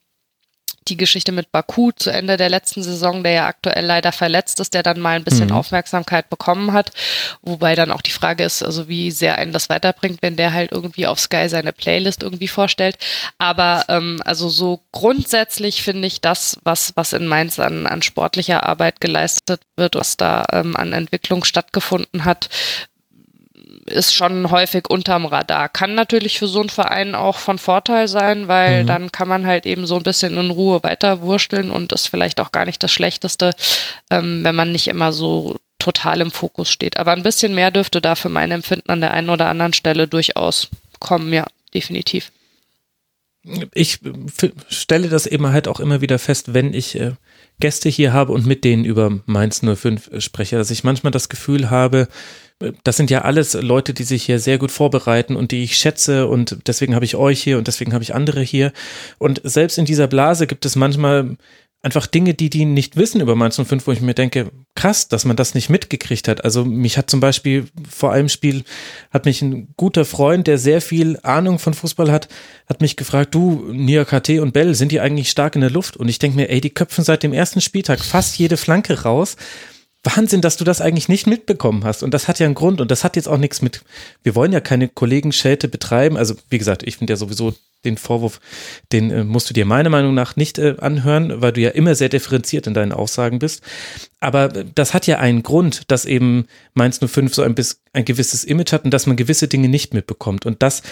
die 0.89 0.97
Geschichte 0.97 1.33
mit 1.33 1.53
Baku 1.53 1.93
zu 1.93 2.11
Ende 2.11 2.37
der 2.37 2.49
letzten 2.49 2.83
Saison, 2.83 3.23
der 3.23 3.33
ja 3.33 3.47
aktuell 3.47 3.85
leider 3.85 4.13
verletzt 4.13 4.61
ist, 4.61 4.75
der 4.75 4.83
dann 4.83 5.01
mal 5.01 5.17
ein 5.17 5.25
bisschen 5.25 5.49
mhm. 5.49 5.57
Aufmerksamkeit 5.57 6.31
bekommen 6.31 6.73
hat. 6.73 6.93
Wobei 7.43 7.75
dann 7.75 7.91
auch 7.91 8.03
die 8.03 8.13
Frage 8.13 8.45
ist, 8.45 8.63
also 8.63 8.89
wie 8.89 9.11
sehr 9.11 9.39
einen 9.39 9.53
das 9.53 9.69
weiterbringt, 9.69 10.23
wenn 10.23 10.37
der 10.37 10.53
halt 10.53 10.73
irgendwie 10.73 11.07
auf 11.07 11.21
Sky 11.21 11.49
seine 11.49 11.73
Playlist 11.73 12.23
irgendwie 12.23 12.49
vorstellt. 12.49 12.97
Aber 13.39 13.85
ähm, 13.89 14.21
also 14.25 14.49
so 14.49 14.81
grundsätzlich 14.93 15.83
finde 15.83 16.07
ich 16.07 16.21
das, 16.21 16.59
was, 16.63 16.93
was 16.97 17.13
in 17.13 17.27
Mainz 17.27 17.59
an, 17.59 17.87
an 17.87 18.03
sportlicher 18.03 18.65
Arbeit 18.65 19.01
geleistet 19.01 19.63
wird, 19.77 19.95
was 19.95 20.17
da 20.17 20.45
ähm, 20.53 20.77
an 20.77 20.93
Entwicklung 20.93 21.45
stattgefunden 21.45 22.25
hat, 22.25 22.49
ist 23.87 24.15
schon 24.15 24.51
häufig 24.51 24.89
unterm 24.89 25.27
Radar. 25.27 25.69
Kann 25.69 25.95
natürlich 25.95 26.39
für 26.39 26.49
so 26.49 26.61
einen 26.61 26.69
Verein 26.69 27.15
auch 27.15 27.39
von 27.39 27.59
Vorteil 27.59 28.09
sein, 28.09 28.49
weil 28.49 28.83
mhm. 28.83 28.87
dann 28.87 29.13
kann 29.13 29.29
man 29.29 29.47
halt 29.47 29.67
eben 29.67 29.87
so 29.87 29.97
ein 29.97 30.03
bisschen 30.03 30.37
in 30.37 30.51
Ruhe 30.51 30.83
weiterwursteln 30.83 31.71
und 31.71 31.93
ist 31.93 32.09
vielleicht 32.09 32.41
auch 32.41 32.53
gar 32.53 32.65
nicht 32.65 32.83
das 32.83 32.93
Schlechteste, 32.93 33.53
ähm, 34.11 34.45
wenn 34.45 34.55
man 34.55 34.73
nicht 34.73 34.89
immer 34.89 35.13
so 35.13 35.57
total 35.79 36.21
im 36.21 36.31
Fokus 36.31 36.71
steht. 36.71 36.97
Aber 36.97 37.13
ein 37.13 37.23
bisschen 37.23 37.55
mehr 37.55 37.71
dürfte 37.71 38.01
da 38.01 38.15
für 38.15 38.29
mein 38.29 38.51
Empfinden 38.51 38.91
an 38.91 39.01
der 39.01 39.13
einen 39.13 39.31
oder 39.31 39.47
anderen 39.49 39.73
Stelle 39.73 40.09
durchaus 40.09 40.69
kommen, 40.99 41.33
ja, 41.33 41.47
definitiv. 41.75 42.33
Ich 43.75 44.01
stelle 44.69 45.09
das 45.09 45.27
eben 45.27 45.47
halt 45.49 45.69
auch 45.69 45.79
immer 45.79 46.01
wieder 46.01 46.19
fest, 46.19 46.53
wenn 46.53 46.75
ich 46.75 46.99
äh, 46.99 47.13
Gäste 47.61 47.89
hier 47.89 48.13
habe 48.13 48.33
und 48.33 48.47
mit 48.47 48.65
denen 48.65 48.85
über 48.85 49.21
Mainz 49.27 49.63
05 49.63 50.11
spreche, 50.19 50.57
dass 50.57 50.71
ich 50.71 50.85
manchmal 50.85 51.11
das 51.11 51.29
Gefühl 51.29 51.71
habe, 51.71 52.09
das 52.85 52.97
sind 52.97 53.11
ja 53.11 53.23
alles 53.23 53.53
Leute, 53.55 53.93
die 53.93 54.05
sich 54.05 54.25
hier 54.25 54.39
sehr 54.39 54.57
gut 54.57 54.71
vorbereiten 54.71 55.37
und 55.37 55.53
die 55.53 55.63
ich 55.63 55.77
schätze 55.77 56.27
und 56.27 56.59
deswegen 56.67 56.95
habe 56.95 57.05
ich 57.05 57.15
euch 57.15 57.43
hier 57.43 57.59
und 57.59 57.67
deswegen 57.67 57.93
habe 57.93 58.03
ich 58.03 58.15
andere 58.15 58.41
hier. 58.41 58.73
Und 59.19 59.43
selbst 59.45 59.77
in 59.77 59.85
dieser 59.85 60.07
Blase 60.07 60.47
gibt 60.47 60.65
es 60.65 60.75
manchmal 60.75 61.37
einfach 61.87 62.09
Dinge, 62.09 62.35
die 62.35 62.51
die 62.51 62.65
nicht 62.65 62.97
wissen 62.97 63.21
über 63.21 63.37
Mainz 63.37 63.61
05, 63.65 63.87
wo 63.87 63.93
ich 63.93 64.01
mir 64.01 64.13
denke, 64.13 64.51
krass, 64.75 65.07
dass 65.07 65.25
man 65.25 65.37
das 65.37 65.55
nicht 65.55 65.71
mitgekriegt 65.71 66.27
hat. 66.27 66.45
Also 66.45 66.65
mich 66.65 66.99
hat 66.99 67.09
zum 67.09 67.21
Beispiel 67.21 67.69
vor 67.89 68.13
einem 68.13 68.29
Spiel, 68.29 68.65
hat 69.13 69.25
mich 69.25 69.41
ein 69.41 69.69
guter 69.77 70.05
Freund, 70.05 70.49
der 70.49 70.59
sehr 70.59 70.81
viel 70.81 71.17
Ahnung 71.23 71.61
von 71.61 71.75
Fußball 71.75 72.11
hat, 72.11 72.29
hat 72.69 72.81
mich 72.81 72.97
gefragt, 72.97 73.35
du, 73.37 73.71
Nia 73.73 74.05
KT 74.05 74.41
und 74.41 74.53
Bell, 74.53 74.75
sind 74.75 74.91
die 74.91 75.01
eigentlich 75.01 75.31
stark 75.31 75.55
in 75.55 75.61
der 75.61 75.71
Luft? 75.71 75.97
Und 75.97 76.09
ich 76.09 76.19
denke 76.19 76.37
mir, 76.37 76.51
ey, 76.51 76.61
die 76.61 76.71
köpfen 76.71 77.05
seit 77.05 77.23
dem 77.23 77.33
ersten 77.33 77.61
Spieltag 77.61 78.01
fast 78.01 78.37
jede 78.37 78.57
Flanke 78.57 79.03
raus. 79.03 79.37
Wahnsinn, 80.07 80.41
dass 80.41 80.57
du 80.57 80.65
das 80.65 80.81
eigentlich 80.81 81.09
nicht 81.09 81.27
mitbekommen 81.27 81.85
hast. 81.85 82.03
Und 82.03 82.15
das 82.15 82.29
hat 82.29 82.39
ja 82.39 82.47
einen 82.47 82.55
Grund. 82.55 82.81
Und 82.81 82.91
das 82.91 83.05
hat 83.05 83.17
jetzt 83.17 83.29
auch 83.29 83.39
nichts 83.39 83.63
mit, 83.63 83.83
wir 84.23 84.35
wollen 84.35 84.53
ja 84.53 84.61
keine 84.61 84.89
Kollegenschelte 84.89 85.69
betreiben. 85.69 86.17
Also, 86.17 86.35
wie 86.49 86.59
gesagt, 86.59 86.83
ich 86.85 86.97
finde 86.97 87.13
ja 87.13 87.17
sowieso 87.17 87.55
den 87.85 87.97
Vorwurf, 87.97 88.41
den 88.93 89.11
äh, 89.11 89.25
musst 89.25 89.49
du 89.49 89.55
dir 89.55 89.65
meiner 89.65 89.91
Meinung 89.91 90.15
nach 90.15 90.37
nicht 90.37 90.59
äh, 90.59 90.77
anhören, 90.79 91.41
weil 91.41 91.53
du 91.53 91.61
ja 91.61 91.71
immer 91.71 91.95
sehr 91.95 92.09
differenziert 92.09 92.67
in 92.67 92.75
deinen 92.75 92.93
Aussagen 92.93 93.39
bist. 93.39 93.63
Aber 94.21 94.55
äh, 94.55 94.65
das 94.75 94.93
hat 94.93 95.07
ja 95.07 95.19
einen 95.19 95.43
Grund, 95.43 95.91
dass 95.91 96.05
eben 96.05 96.47
Mainz 96.75 96.99
05 96.99 97.35
so 97.35 97.43
ein, 97.43 97.55
bis, 97.55 97.83
ein 97.93 98.05
gewisses 98.05 98.45
Image 98.45 98.73
hat 98.73 98.85
und 98.85 98.93
dass 98.93 99.07
man 99.07 99.17
gewisse 99.17 99.49
Dinge 99.49 99.69
nicht 99.69 99.95
mitbekommt. 99.95 100.47
Und 100.47 100.63
das 100.63 100.83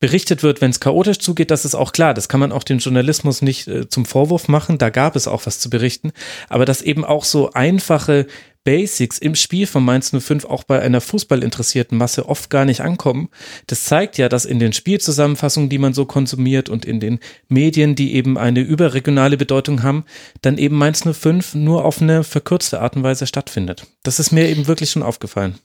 berichtet 0.00 0.42
wird, 0.42 0.62
wenn 0.62 0.70
es 0.70 0.80
chaotisch 0.80 1.18
zugeht, 1.18 1.50
das 1.50 1.66
ist 1.66 1.74
auch 1.74 1.92
klar. 1.92 2.14
Das 2.14 2.28
kann 2.28 2.40
man 2.40 2.52
auch 2.52 2.64
dem 2.64 2.78
Journalismus 2.78 3.42
nicht 3.42 3.68
äh, 3.68 3.88
zum 3.88 4.06
Vorwurf 4.06 4.48
machen. 4.48 4.78
Da 4.78 4.88
gab 4.88 5.14
es 5.14 5.28
auch 5.28 5.44
was 5.44 5.60
zu 5.60 5.68
berichten. 5.70 6.12
Aber 6.48 6.64
dass 6.64 6.80
eben 6.82 7.04
auch 7.04 7.24
so 7.24 7.52
einfache 7.52 8.26
Basics 8.64 9.18
im 9.18 9.34
Spiel 9.34 9.66
von 9.66 9.84
Mainz 9.84 10.10
05 10.16 10.44
auch 10.44 10.64
bei 10.64 10.80
einer 10.80 11.00
fußballinteressierten 11.00 11.96
Masse 11.96 12.28
oft 12.28 12.50
gar 12.50 12.64
nicht 12.64 12.82
ankommen. 12.82 13.30
Das 13.66 13.84
zeigt 13.84 14.18
ja, 14.18 14.28
dass 14.28 14.44
in 14.44 14.58
den 14.58 14.72
Spielzusammenfassungen, 14.72 15.70
die 15.70 15.78
man 15.78 15.94
so 15.94 16.04
konsumiert 16.04 16.68
und 16.68 16.84
in 16.84 17.00
den 17.00 17.20
Medien, 17.48 17.94
die 17.94 18.14
eben 18.14 18.36
eine 18.36 18.60
überregionale 18.60 19.36
Bedeutung 19.36 19.82
haben, 19.82 20.04
dann 20.42 20.58
eben 20.58 20.76
Mainz 20.76 21.04
05 21.10 21.54
nur 21.54 21.84
auf 21.84 22.02
eine 22.02 22.22
verkürzte 22.22 22.80
Art 22.80 22.96
und 22.96 23.02
Weise 23.02 23.26
stattfindet. 23.26 23.86
Das 24.02 24.20
ist 24.20 24.30
mir 24.30 24.48
eben 24.48 24.66
wirklich 24.66 24.90
schon 24.90 25.02
aufgefallen. 25.02 25.58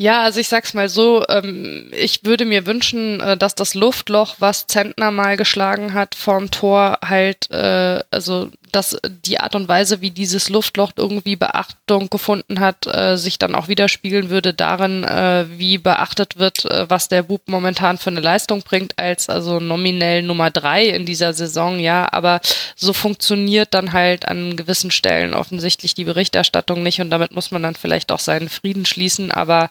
Ja, 0.00 0.22
also 0.22 0.40
ich 0.40 0.48
sag's 0.48 0.72
mal 0.72 0.88
so, 0.88 1.26
ähm, 1.28 1.90
ich 1.92 2.24
würde 2.24 2.46
mir 2.46 2.64
wünschen, 2.64 3.20
äh, 3.20 3.36
dass 3.36 3.54
das 3.54 3.74
Luftloch, 3.74 4.36
was 4.38 4.66
Zentner 4.66 5.10
mal 5.10 5.36
geschlagen 5.36 5.92
hat 5.92 6.14
vorm 6.14 6.50
Tor, 6.50 7.00
halt, 7.04 7.50
äh, 7.50 8.02
also 8.10 8.50
dass 8.70 8.96
die 9.24 9.40
Art 9.40 9.54
und 9.54 9.68
Weise, 9.68 10.00
wie 10.00 10.10
dieses 10.10 10.48
Luftloch 10.48 10.92
irgendwie 10.96 11.36
Beachtung 11.36 12.10
gefunden 12.10 12.60
hat, 12.60 12.86
äh, 12.86 13.16
sich 13.16 13.38
dann 13.38 13.54
auch 13.54 13.68
widerspiegeln 13.68 14.30
würde 14.30 14.54
darin, 14.54 15.04
äh, 15.04 15.46
wie 15.56 15.78
beachtet 15.78 16.38
wird, 16.38 16.64
äh, 16.64 16.88
was 16.88 17.08
der 17.08 17.22
Bub 17.22 17.42
momentan 17.46 17.98
für 17.98 18.10
eine 18.10 18.20
Leistung 18.20 18.62
bringt, 18.62 18.98
als 18.98 19.28
also 19.28 19.60
nominell 19.60 20.22
Nummer 20.22 20.50
drei 20.50 20.86
in 20.86 21.06
dieser 21.06 21.32
Saison, 21.32 21.78
ja, 21.78 22.12
aber 22.12 22.40
so 22.76 22.92
funktioniert 22.92 23.74
dann 23.74 23.92
halt 23.92 24.26
an 24.26 24.56
gewissen 24.56 24.90
Stellen 24.90 25.34
offensichtlich 25.34 25.94
die 25.94 26.04
Berichterstattung 26.04 26.82
nicht 26.82 27.00
und 27.00 27.10
damit 27.10 27.32
muss 27.32 27.50
man 27.50 27.62
dann 27.62 27.74
vielleicht 27.74 28.12
auch 28.12 28.18
seinen 28.18 28.48
Frieden 28.48 28.86
schließen, 28.86 29.30
aber 29.30 29.70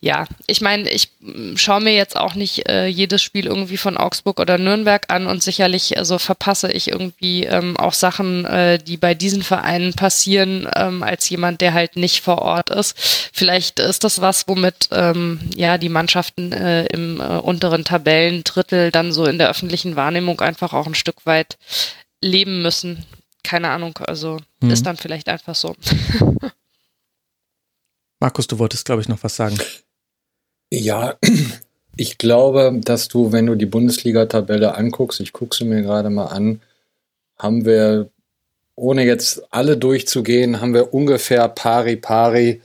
ja, 0.00 0.26
ich 0.46 0.60
meine, 0.60 0.88
ich 0.90 1.08
mm, 1.20 1.56
schaue 1.56 1.80
mir 1.80 1.94
jetzt 1.94 2.16
auch 2.16 2.34
nicht 2.34 2.68
äh, 2.68 2.86
jedes 2.86 3.22
Spiel 3.22 3.46
irgendwie 3.46 3.76
von 3.76 3.96
Augsburg 3.96 4.40
oder 4.40 4.58
Nürnberg 4.58 5.06
an 5.08 5.26
und 5.26 5.42
sicherlich 5.42 5.96
also 5.98 6.18
verpasse 6.18 6.70
ich 6.72 6.88
irgendwie 6.88 7.44
ähm, 7.44 7.76
auch 7.76 7.92
Sachen, 7.92 8.21
Sachen, 8.22 8.44
äh, 8.44 8.78
die 8.78 8.96
bei 8.96 9.14
diesen 9.14 9.42
Vereinen 9.42 9.94
passieren, 9.94 10.68
ähm, 10.74 11.02
als 11.02 11.28
jemand, 11.28 11.60
der 11.60 11.74
halt 11.74 11.96
nicht 11.96 12.22
vor 12.22 12.38
Ort 12.38 12.70
ist. 12.70 12.96
Vielleicht 13.32 13.80
ist 13.80 14.04
das 14.04 14.20
was, 14.20 14.46
womit 14.48 14.88
ähm, 14.92 15.40
ja 15.54 15.78
die 15.78 15.88
Mannschaften 15.88 16.52
äh, 16.52 16.86
im 16.86 17.20
äh, 17.20 17.38
unteren 17.38 17.84
Tabellendrittel 17.84 18.90
dann 18.90 19.12
so 19.12 19.26
in 19.26 19.38
der 19.38 19.50
öffentlichen 19.50 19.96
Wahrnehmung 19.96 20.40
einfach 20.40 20.72
auch 20.72 20.86
ein 20.86 20.94
Stück 20.94 21.26
weit 21.26 21.58
leben 22.20 22.62
müssen. 22.62 23.04
Keine 23.42 23.70
Ahnung, 23.70 23.98
also 24.06 24.38
mhm. 24.60 24.70
ist 24.70 24.86
dann 24.86 24.96
vielleicht 24.96 25.28
einfach 25.28 25.54
so. 25.54 25.74
Markus, 28.20 28.46
du 28.46 28.58
wolltest, 28.60 28.84
glaube 28.84 29.02
ich, 29.02 29.08
noch 29.08 29.22
was 29.24 29.34
sagen. 29.34 29.58
Ja, 30.70 31.16
ich 31.96 32.18
glaube, 32.18 32.80
dass 32.84 33.08
du, 33.08 33.32
wenn 33.32 33.46
du 33.46 33.56
die 33.56 33.66
Bundesliga-Tabelle 33.66 34.76
anguckst, 34.76 35.18
ich 35.18 35.32
gucke 35.32 35.56
sie 35.56 35.64
mir 35.64 35.82
gerade 35.82 36.08
mal 36.08 36.26
an, 36.26 36.60
haben 37.42 37.64
wir, 37.64 38.08
ohne 38.76 39.04
jetzt 39.04 39.42
alle 39.50 39.76
durchzugehen, 39.76 40.60
haben 40.60 40.74
wir 40.74 40.94
ungefähr 40.94 41.48
pari 41.48 41.96
pari. 41.96 42.60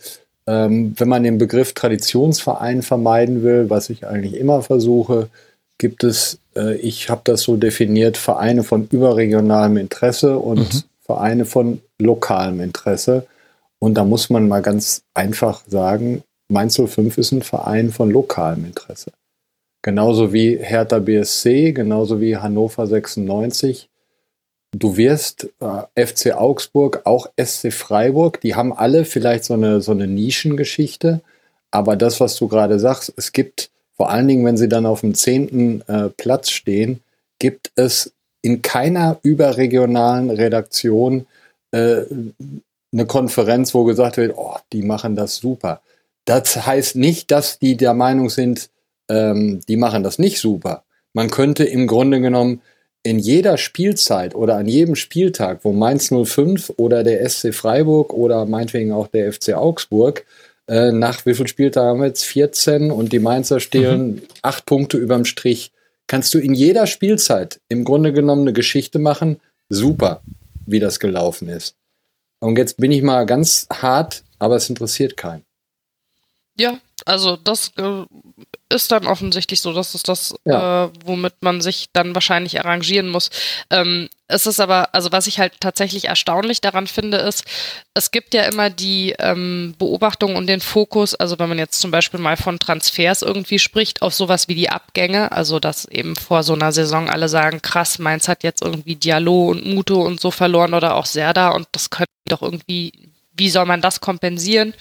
Ähm, 0.45 0.93
wenn 0.97 1.09
man 1.09 1.23
den 1.23 1.37
Begriff 1.37 1.73
Traditionsverein 1.73 2.81
vermeiden 2.81 3.43
will, 3.43 3.69
was 3.69 3.89
ich 3.89 4.07
eigentlich 4.07 4.35
immer 4.35 4.61
versuche, 4.61 5.29
gibt 5.77 6.03
es, 6.03 6.39
äh, 6.55 6.75
ich 6.77 7.09
habe 7.09 7.21
das 7.25 7.41
so 7.41 7.57
definiert, 7.57 8.15
Vereine 8.17 8.63
von 8.63 8.87
überregionalem 8.89 9.77
Interesse 9.77 10.37
und 10.37 10.73
mhm. 10.73 10.83
Vereine 11.01 11.45
von 11.45 11.81
lokalem 11.99 12.61
Interesse. 12.61 13.25
Und 13.79 13.95
da 13.95 14.03
muss 14.03 14.29
man 14.29 14.47
mal 14.47 14.61
ganz 14.61 15.03
einfach 15.13 15.63
sagen, 15.67 16.23
Mainz 16.49 16.79
05 16.79 17.17
ist 17.17 17.31
ein 17.31 17.41
Verein 17.41 17.91
von 17.91 18.09
lokalem 18.09 18.65
Interesse. 18.65 19.11
Genauso 19.81 20.33
wie 20.33 20.57
Hertha 20.57 20.99
BSC, 20.99 21.73
genauso 21.73 22.19
wie 22.19 22.37
Hannover 22.37 22.87
96. 22.87 23.89
Du 24.71 24.97
wirst 24.97 25.49
äh, 25.59 26.05
FC 26.05 26.33
Augsburg, 26.33 27.01
auch 27.05 27.27
SC 27.41 27.71
Freiburg, 27.71 28.41
die 28.41 28.55
haben 28.55 28.73
alle 28.73 29.05
vielleicht 29.05 29.45
so 29.45 29.53
eine, 29.53 29.81
so 29.81 29.91
eine 29.91 30.07
Nischengeschichte. 30.07 31.21
Aber 31.71 31.95
das, 31.95 32.19
was 32.19 32.35
du 32.35 32.47
gerade 32.47 32.79
sagst, 32.79 33.13
es 33.17 33.31
gibt 33.31 33.69
vor 33.95 34.09
allen 34.09 34.27
Dingen, 34.27 34.45
wenn 34.45 34.57
sie 34.57 34.69
dann 34.69 34.85
auf 34.85 35.01
dem 35.01 35.15
zehnten 35.15 35.81
äh, 35.87 36.09
Platz 36.09 36.49
stehen, 36.49 37.01
gibt 37.39 37.71
es 37.75 38.13
in 38.41 38.61
keiner 38.61 39.17
überregionalen 39.23 40.29
Redaktion 40.29 41.25
äh, 41.71 42.01
eine 42.93 43.05
Konferenz, 43.05 43.73
wo 43.73 43.83
gesagt 43.83 44.17
wird, 44.17 44.37
oh, 44.37 44.55
die 44.71 44.83
machen 44.83 45.15
das 45.15 45.37
super. 45.37 45.81
Das 46.25 46.65
heißt 46.65 46.95
nicht, 46.95 47.31
dass 47.31 47.59
die 47.59 47.77
der 47.77 47.93
Meinung 47.93 48.29
sind, 48.29 48.69
ähm, 49.09 49.61
die 49.67 49.77
machen 49.77 50.03
das 50.03 50.19
nicht 50.19 50.39
super. 50.39 50.83
Man 51.13 51.29
könnte 51.29 51.63
im 51.63 51.87
Grunde 51.87 52.21
genommen 52.21 52.61
in 53.07 53.19
jeder 53.19 53.57
Spielzeit 53.57 54.35
oder 54.35 54.57
an 54.57 54.67
jedem 54.67 54.95
Spieltag, 54.95 55.59
wo 55.63 55.71
Mainz 55.71 56.09
05 56.09 56.73
oder 56.77 57.03
der 57.03 57.27
SC 57.27 57.53
Freiburg 57.53 58.13
oder 58.13 58.45
meinetwegen 58.45 58.91
auch 58.91 59.07
der 59.07 59.31
FC 59.31 59.53
Augsburg 59.53 60.25
äh, 60.67 60.91
nach 60.91 61.25
wie 61.25 61.33
viel 61.33 61.47
Spieltagen 61.47 61.89
haben 61.89 61.99
wir 62.01 62.07
jetzt? 62.07 62.25
14 62.25 62.91
und 62.91 63.13
die 63.13 63.19
Mainzer 63.19 63.59
stehlen 63.59 64.15
mhm. 64.15 64.21
acht 64.41 64.65
Punkte 64.65 64.97
überm 64.97 65.23
Strich. 65.23 65.71
Kannst 66.07 66.33
du 66.33 66.39
in 66.39 66.53
jeder 66.53 66.87
Spielzeit 66.87 67.61
im 67.69 67.85
Grunde 67.85 68.11
genommen 68.11 68.41
eine 68.41 68.53
Geschichte 68.53 68.99
machen? 68.99 69.39
Super, 69.69 70.21
wie 70.65 70.79
das 70.79 70.99
gelaufen 70.99 71.47
ist. 71.47 71.75
Und 72.39 72.57
jetzt 72.57 72.77
bin 72.77 72.91
ich 72.91 73.01
mal 73.01 73.25
ganz 73.25 73.67
hart, 73.71 74.23
aber 74.39 74.57
es 74.57 74.69
interessiert 74.69 75.17
keinen. 75.17 75.43
Ja, 76.59 76.79
also 77.05 77.37
das 77.37 77.71
äh, 77.77 78.03
ist 78.69 78.91
dann 78.91 79.07
offensichtlich 79.07 79.61
so, 79.61 79.73
dass 79.73 79.93
es 79.93 80.03
das, 80.03 80.35
ja. 80.45 80.85
äh, 80.85 80.89
womit 81.05 81.35
man 81.41 81.61
sich 81.61 81.87
dann 81.93 82.13
wahrscheinlich 82.13 82.59
arrangieren 82.59 83.09
muss. 83.09 83.29
Ähm, 83.69 84.09
es 84.27 84.45
ist 84.45 84.59
aber, 84.59 84.93
also 84.93 85.11
was 85.13 85.27
ich 85.27 85.39
halt 85.39 85.53
tatsächlich 85.61 86.05
erstaunlich 86.05 86.59
daran 86.59 86.87
finde, 86.87 87.17
ist, 87.17 87.45
es 87.93 88.11
gibt 88.11 88.33
ja 88.33 88.43
immer 88.43 88.69
die 88.69 89.15
ähm, 89.19 89.73
Beobachtung 89.77 90.35
und 90.35 90.47
den 90.47 90.59
Fokus, 90.59 91.15
also 91.15 91.39
wenn 91.39 91.47
man 91.47 91.59
jetzt 91.59 91.79
zum 91.79 91.91
Beispiel 91.91 92.19
mal 92.19 92.35
von 92.35 92.59
Transfers 92.59 93.21
irgendwie 93.21 93.59
spricht, 93.59 94.01
auf 94.01 94.13
sowas 94.13 94.49
wie 94.49 94.55
die 94.55 94.69
Abgänge, 94.69 95.31
also 95.31 95.59
dass 95.59 95.85
eben 95.85 96.17
vor 96.17 96.43
so 96.43 96.53
einer 96.53 96.73
Saison 96.73 97.09
alle 97.09 97.29
sagen, 97.29 97.61
krass, 97.61 97.99
Mainz 97.99 98.27
hat 98.27 98.43
jetzt 98.43 98.61
irgendwie 98.61 98.95
Dialog 98.95 99.51
und 99.51 99.65
Muto 99.65 100.01
und 100.01 100.19
so 100.19 100.29
verloren 100.29 100.73
oder 100.73 100.95
auch 100.95 101.05
Serda 101.05 101.49
und 101.49 101.67
das 101.71 101.89
könnte 101.89 102.11
doch 102.27 102.41
irgendwie 102.41 102.91
wie 103.37 103.49
soll 103.49 103.65
man 103.65 103.81
das 103.81 104.01
kompensieren? 104.01 104.73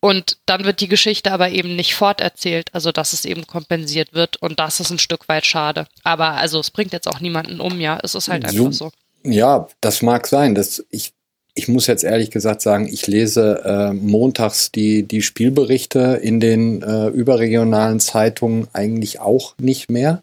Und 0.00 0.38
dann 0.46 0.64
wird 0.64 0.80
die 0.80 0.88
Geschichte 0.88 1.32
aber 1.32 1.50
eben 1.50 1.74
nicht 1.74 1.94
forterzählt, 1.94 2.68
also 2.72 2.92
dass 2.92 3.12
es 3.12 3.24
eben 3.24 3.46
kompensiert 3.46 4.12
wird 4.12 4.36
und 4.36 4.60
das 4.60 4.80
ist 4.80 4.90
ein 4.90 4.98
Stück 4.98 5.28
weit 5.28 5.46
schade. 5.46 5.86
Aber 6.02 6.32
also 6.32 6.60
es 6.60 6.70
bringt 6.70 6.92
jetzt 6.92 7.08
auch 7.08 7.20
niemanden 7.20 7.60
um, 7.60 7.80
ja, 7.80 7.98
es 8.02 8.14
ist 8.14 8.28
halt 8.28 8.44
einfach 8.44 8.72
so. 8.72 8.90
Ja, 9.24 9.68
das 9.80 10.02
mag 10.02 10.26
sein. 10.26 10.54
Das, 10.54 10.84
ich, 10.90 11.14
ich 11.54 11.68
muss 11.68 11.86
jetzt 11.86 12.04
ehrlich 12.04 12.30
gesagt 12.30 12.60
sagen, 12.60 12.86
ich 12.86 13.06
lese 13.06 13.62
äh, 13.64 13.92
montags 13.94 14.70
die, 14.70 15.04
die 15.04 15.22
Spielberichte 15.22 16.20
in 16.22 16.40
den 16.40 16.82
äh, 16.82 17.08
überregionalen 17.08 18.00
Zeitungen 18.00 18.68
eigentlich 18.72 19.20
auch 19.20 19.54
nicht 19.58 19.90
mehr, 19.90 20.22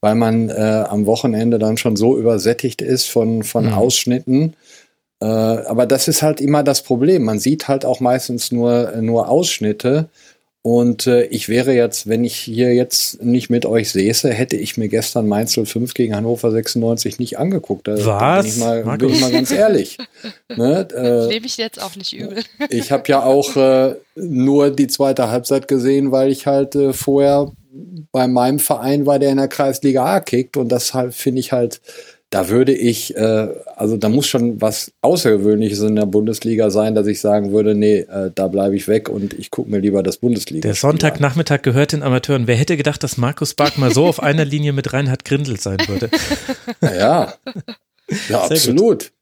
weil 0.00 0.14
man 0.14 0.48
äh, 0.48 0.84
am 0.88 1.06
Wochenende 1.06 1.58
dann 1.58 1.76
schon 1.76 1.96
so 1.96 2.16
übersättigt 2.16 2.82
ist 2.82 3.06
von, 3.06 3.42
von 3.42 3.66
mhm. 3.66 3.72
Ausschnitten 3.72 4.54
äh, 5.20 5.26
aber 5.26 5.86
das 5.86 6.08
ist 6.08 6.22
halt 6.22 6.40
immer 6.40 6.62
das 6.62 6.82
Problem. 6.82 7.24
Man 7.24 7.38
sieht 7.38 7.68
halt 7.68 7.84
auch 7.84 8.00
meistens 8.00 8.52
nur, 8.52 8.92
nur 9.00 9.28
Ausschnitte. 9.28 10.08
Und 10.66 11.06
äh, 11.06 11.26
ich 11.26 11.48
wäre 11.48 11.74
jetzt, 11.74 12.08
wenn 12.08 12.24
ich 12.24 12.34
hier 12.34 12.74
jetzt 12.74 13.22
nicht 13.22 13.50
mit 13.50 13.64
euch 13.66 13.92
säße, 13.92 14.32
hätte 14.32 14.56
ich 14.56 14.76
mir 14.76 14.88
gestern 14.88 15.28
Mainz 15.28 15.54
05 15.54 15.94
gegen 15.94 16.16
Hannover 16.16 16.50
96 16.50 17.20
nicht 17.20 17.38
angeguckt. 17.38 17.86
Da, 17.86 18.04
Was? 18.04 18.44
bin 18.44 18.52
ich 18.52 18.58
mal, 18.58 18.98
bin 18.98 19.10
ich 19.10 19.20
mal 19.20 19.30
ganz 19.30 19.52
ehrlich. 19.52 19.96
ne? 20.56 20.88
äh, 20.92 21.28
Nehme 21.28 21.46
ich 21.46 21.56
jetzt 21.56 21.80
auch 21.80 21.94
nicht 21.94 22.12
übel. 22.12 22.42
ich 22.70 22.90
habe 22.90 23.04
ja 23.06 23.22
auch 23.22 23.54
äh, 23.54 23.94
nur 24.16 24.70
die 24.70 24.88
zweite 24.88 25.30
Halbzeit 25.30 25.68
gesehen, 25.68 26.10
weil 26.10 26.32
ich 26.32 26.48
halt 26.48 26.74
äh, 26.74 26.92
vorher 26.92 27.52
bei 28.10 28.26
meinem 28.26 28.58
Verein 28.58 29.06
war, 29.06 29.20
der 29.20 29.30
in 29.30 29.36
der 29.36 29.46
Kreisliga 29.46 30.04
A 30.04 30.18
kickt. 30.18 30.56
Und 30.56 30.70
das 30.70 30.94
halt 30.94 31.14
finde 31.14 31.38
ich 31.38 31.52
halt 31.52 31.80
da 32.30 32.48
würde 32.48 32.72
ich, 32.72 33.16
äh, 33.16 33.48
also 33.76 33.96
da 33.96 34.08
muss 34.08 34.26
schon 34.26 34.60
was 34.60 34.92
Außergewöhnliches 35.00 35.80
in 35.80 35.96
der 35.96 36.06
Bundesliga 36.06 36.70
sein, 36.70 36.94
dass 36.94 37.06
ich 37.06 37.20
sagen 37.20 37.52
würde, 37.52 37.74
nee, 37.74 37.98
äh, 38.00 38.30
da 38.34 38.48
bleibe 38.48 38.74
ich 38.74 38.88
weg 38.88 39.08
und 39.08 39.32
ich 39.34 39.50
gucke 39.50 39.70
mir 39.70 39.78
lieber 39.78 40.02
das 40.02 40.18
Bundesliga. 40.18 40.62
Der 40.62 40.74
Sonntagnachmittag 40.74 41.62
gehört 41.62 41.92
den 41.92 42.02
Amateuren. 42.02 42.46
Wer 42.46 42.56
hätte 42.56 42.76
gedacht, 42.76 43.02
dass 43.02 43.16
Markus 43.16 43.54
Bark 43.54 43.78
mal 43.78 43.92
so 43.92 44.06
auf 44.06 44.22
einer 44.22 44.44
Linie 44.44 44.72
mit 44.72 44.92
Reinhard 44.92 45.24
Grindel 45.24 45.60
sein 45.60 45.78
würde? 45.86 46.10
ja, 46.82 47.34
ja, 48.28 48.42
absolut. 48.42 49.12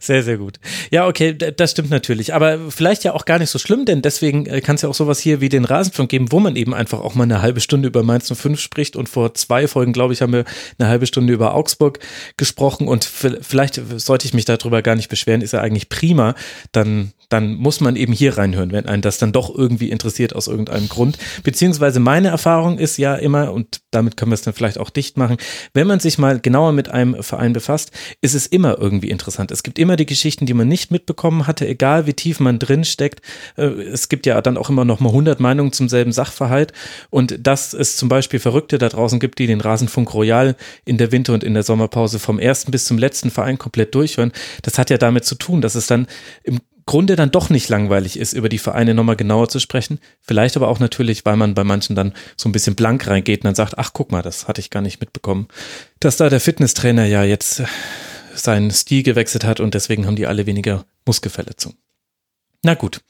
Sehr, 0.00 0.22
sehr 0.22 0.36
gut. 0.36 0.58
Ja, 0.90 1.06
okay, 1.06 1.34
das 1.34 1.70
stimmt 1.70 1.90
natürlich. 1.90 2.34
Aber 2.34 2.70
vielleicht 2.70 3.04
ja 3.04 3.12
auch 3.14 3.24
gar 3.24 3.38
nicht 3.38 3.50
so 3.50 3.58
schlimm, 3.58 3.84
denn 3.84 4.02
deswegen 4.02 4.46
äh, 4.46 4.60
kann 4.60 4.76
es 4.76 4.82
ja 4.82 4.88
auch 4.88 4.94
sowas 4.94 5.18
hier 5.18 5.40
wie 5.40 5.48
den 5.48 5.64
Rasenfunk 5.64 6.10
geben, 6.10 6.32
wo 6.32 6.40
man 6.40 6.56
eben 6.56 6.74
einfach 6.74 7.00
auch 7.00 7.14
mal 7.14 7.24
eine 7.24 7.42
halbe 7.42 7.60
Stunde 7.60 7.88
über 7.88 8.02
Mainz 8.02 8.32
05 8.32 8.60
spricht. 8.60 8.96
Und 8.96 9.08
vor 9.08 9.34
zwei 9.34 9.68
Folgen, 9.68 9.92
glaube 9.92 10.12
ich, 10.12 10.22
haben 10.22 10.32
wir 10.32 10.44
eine 10.78 10.88
halbe 10.88 11.06
Stunde 11.06 11.32
über 11.32 11.54
Augsburg 11.54 11.98
gesprochen. 12.36 12.88
Und 12.88 13.04
vielleicht 13.04 13.80
sollte 13.96 14.26
ich 14.26 14.34
mich 14.34 14.44
darüber 14.44 14.82
gar 14.82 14.96
nicht 14.96 15.08
beschweren, 15.08 15.40
ist 15.40 15.52
ja 15.52 15.60
eigentlich 15.60 15.88
prima. 15.88 16.34
Dann 16.72 17.12
dann 17.28 17.54
muss 17.54 17.80
man 17.80 17.96
eben 17.96 18.12
hier 18.12 18.38
reinhören, 18.38 18.72
wenn 18.72 18.86
einen 18.86 19.02
das 19.02 19.18
dann 19.18 19.32
doch 19.32 19.54
irgendwie 19.54 19.90
interessiert 19.90 20.34
aus 20.34 20.46
irgendeinem 20.46 20.88
Grund. 20.88 21.18
Beziehungsweise 21.42 22.00
meine 22.00 22.28
Erfahrung 22.28 22.78
ist 22.78 22.96
ja 22.98 23.14
immer, 23.14 23.52
und 23.52 23.80
damit 23.90 24.16
können 24.16 24.30
wir 24.30 24.34
es 24.34 24.42
dann 24.42 24.54
vielleicht 24.54 24.78
auch 24.78 24.90
dicht 24.90 25.16
machen, 25.16 25.36
wenn 25.74 25.86
man 25.86 26.00
sich 26.00 26.18
mal 26.18 26.40
genauer 26.40 26.72
mit 26.72 26.88
einem 26.88 27.22
Verein 27.22 27.52
befasst, 27.52 27.90
ist 28.20 28.34
es 28.34 28.46
immer 28.46 28.78
irgendwie 28.78 29.10
interessant. 29.10 29.50
Es 29.50 29.62
gibt 29.62 29.78
immer 29.78 29.96
die 29.96 30.06
Geschichten, 30.06 30.46
die 30.46 30.54
man 30.54 30.68
nicht 30.68 30.90
mitbekommen 30.90 31.46
hatte, 31.46 31.66
egal 31.66 32.06
wie 32.06 32.14
tief 32.14 32.40
man 32.40 32.58
drin 32.58 32.84
steckt. 32.84 33.20
Äh, 33.56 33.64
es 33.64 34.08
gibt 34.08 34.26
ja 34.26 34.40
dann 34.40 34.56
auch 34.56 34.70
immer 34.70 34.84
noch 34.84 35.00
mal 35.00 35.10
100 35.10 35.40
Meinungen 35.40 35.72
zum 35.72 35.88
selben 35.88 36.12
Sachverhalt. 36.12 36.72
Und 37.10 37.46
dass 37.46 37.74
es 37.74 37.96
zum 37.96 38.08
Beispiel 38.08 38.40
Verrückte 38.40 38.78
da 38.78 38.88
draußen 38.88 39.20
gibt, 39.20 39.38
die 39.38 39.46
den 39.46 39.60
Rasenfunk 39.60 40.12
Royal 40.14 40.56
in 40.84 40.98
der 40.98 41.12
Winter- 41.12 41.34
und 41.34 41.44
in 41.44 41.54
der 41.54 41.62
Sommerpause 41.62 42.18
vom 42.18 42.38
ersten 42.38 42.70
bis 42.70 42.84
zum 42.84 42.98
letzten 42.98 43.30
Verein 43.30 43.58
komplett 43.58 43.94
durchhören, 43.94 44.32
das 44.62 44.78
hat 44.78 44.90
ja 44.90 44.98
damit 44.98 45.24
zu 45.24 45.34
tun, 45.34 45.60
dass 45.60 45.74
es 45.74 45.86
dann 45.86 46.06
im 46.44 46.60
Grunde 46.86 47.16
dann 47.16 47.32
doch 47.32 47.50
nicht 47.50 47.68
langweilig 47.68 48.16
ist, 48.16 48.32
über 48.32 48.48
die 48.48 48.58
Vereine 48.58 48.94
nochmal 48.94 49.16
genauer 49.16 49.48
zu 49.48 49.58
sprechen. 49.58 49.98
Vielleicht 50.20 50.56
aber 50.56 50.68
auch 50.68 50.78
natürlich, 50.78 51.26
weil 51.26 51.36
man 51.36 51.54
bei 51.54 51.64
manchen 51.64 51.96
dann 51.96 52.14
so 52.36 52.48
ein 52.48 52.52
bisschen 52.52 52.76
blank 52.76 53.08
reingeht 53.08 53.40
und 53.40 53.46
dann 53.46 53.54
sagt, 53.56 53.76
ach 53.76 53.90
guck 53.92 54.12
mal, 54.12 54.22
das 54.22 54.46
hatte 54.46 54.60
ich 54.60 54.70
gar 54.70 54.82
nicht 54.82 55.00
mitbekommen. 55.00 55.48
Dass 55.98 56.16
da 56.16 56.28
der 56.28 56.40
Fitnesstrainer 56.40 57.04
ja 57.04 57.24
jetzt 57.24 57.62
seinen 58.34 58.70
Stil 58.70 59.02
gewechselt 59.02 59.44
hat 59.44 59.58
und 59.58 59.74
deswegen 59.74 60.06
haben 60.06 60.16
die 60.16 60.26
alle 60.26 60.46
weniger 60.46 60.84
Muskelverletzungen. 61.06 61.76
Na 62.66 62.74
gut, 62.74 63.00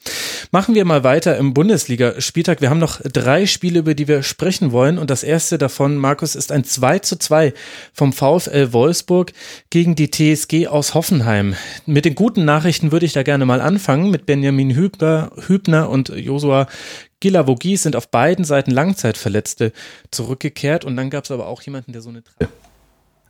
machen 0.51 0.75
wir 0.75 0.85
mal 0.85 1.03
weiter 1.03 1.35
im 1.35 1.55
Bundesliga-Spieltag. 1.55 2.61
Wir 2.61 2.69
haben 2.69 2.77
noch 2.77 3.01
drei 3.01 3.47
Spiele, 3.47 3.79
über 3.79 3.95
die 3.95 4.07
wir 4.07 4.21
sprechen 4.21 4.71
wollen. 4.71 4.99
Und 4.99 5.09
das 5.09 5.23
erste 5.23 5.57
davon, 5.57 5.97
Markus, 5.97 6.35
ist 6.35 6.51
ein 6.51 6.63
2 6.63 6.99
zu 6.99 7.17
2 7.17 7.55
vom 7.91 8.13
VfL 8.13 8.71
Wolfsburg 8.71 9.33
gegen 9.71 9.95
die 9.95 10.11
TSG 10.11 10.67
aus 10.67 10.93
Hoffenheim. 10.93 11.55
Mit 11.87 12.05
den 12.05 12.13
guten 12.13 12.45
Nachrichten 12.45 12.91
würde 12.91 13.07
ich 13.07 13.13
da 13.13 13.23
gerne 13.23 13.47
mal 13.47 13.59
anfangen. 13.59 14.11
Mit 14.11 14.27
Benjamin 14.27 14.75
Hübner, 14.75 15.31
Hübner 15.47 15.89
und 15.89 16.09
Josua 16.09 16.67
Gilavogi 17.19 17.77
sind 17.77 17.95
auf 17.95 18.11
beiden 18.11 18.45
Seiten 18.45 18.69
Langzeitverletzte 18.69 19.73
zurückgekehrt. 20.11 20.85
Und 20.85 20.97
dann 20.97 21.09
gab 21.09 21.23
es 21.23 21.31
aber 21.31 21.47
auch 21.47 21.63
jemanden, 21.63 21.93
der 21.93 22.03
so 22.03 22.09
eine 22.09 22.21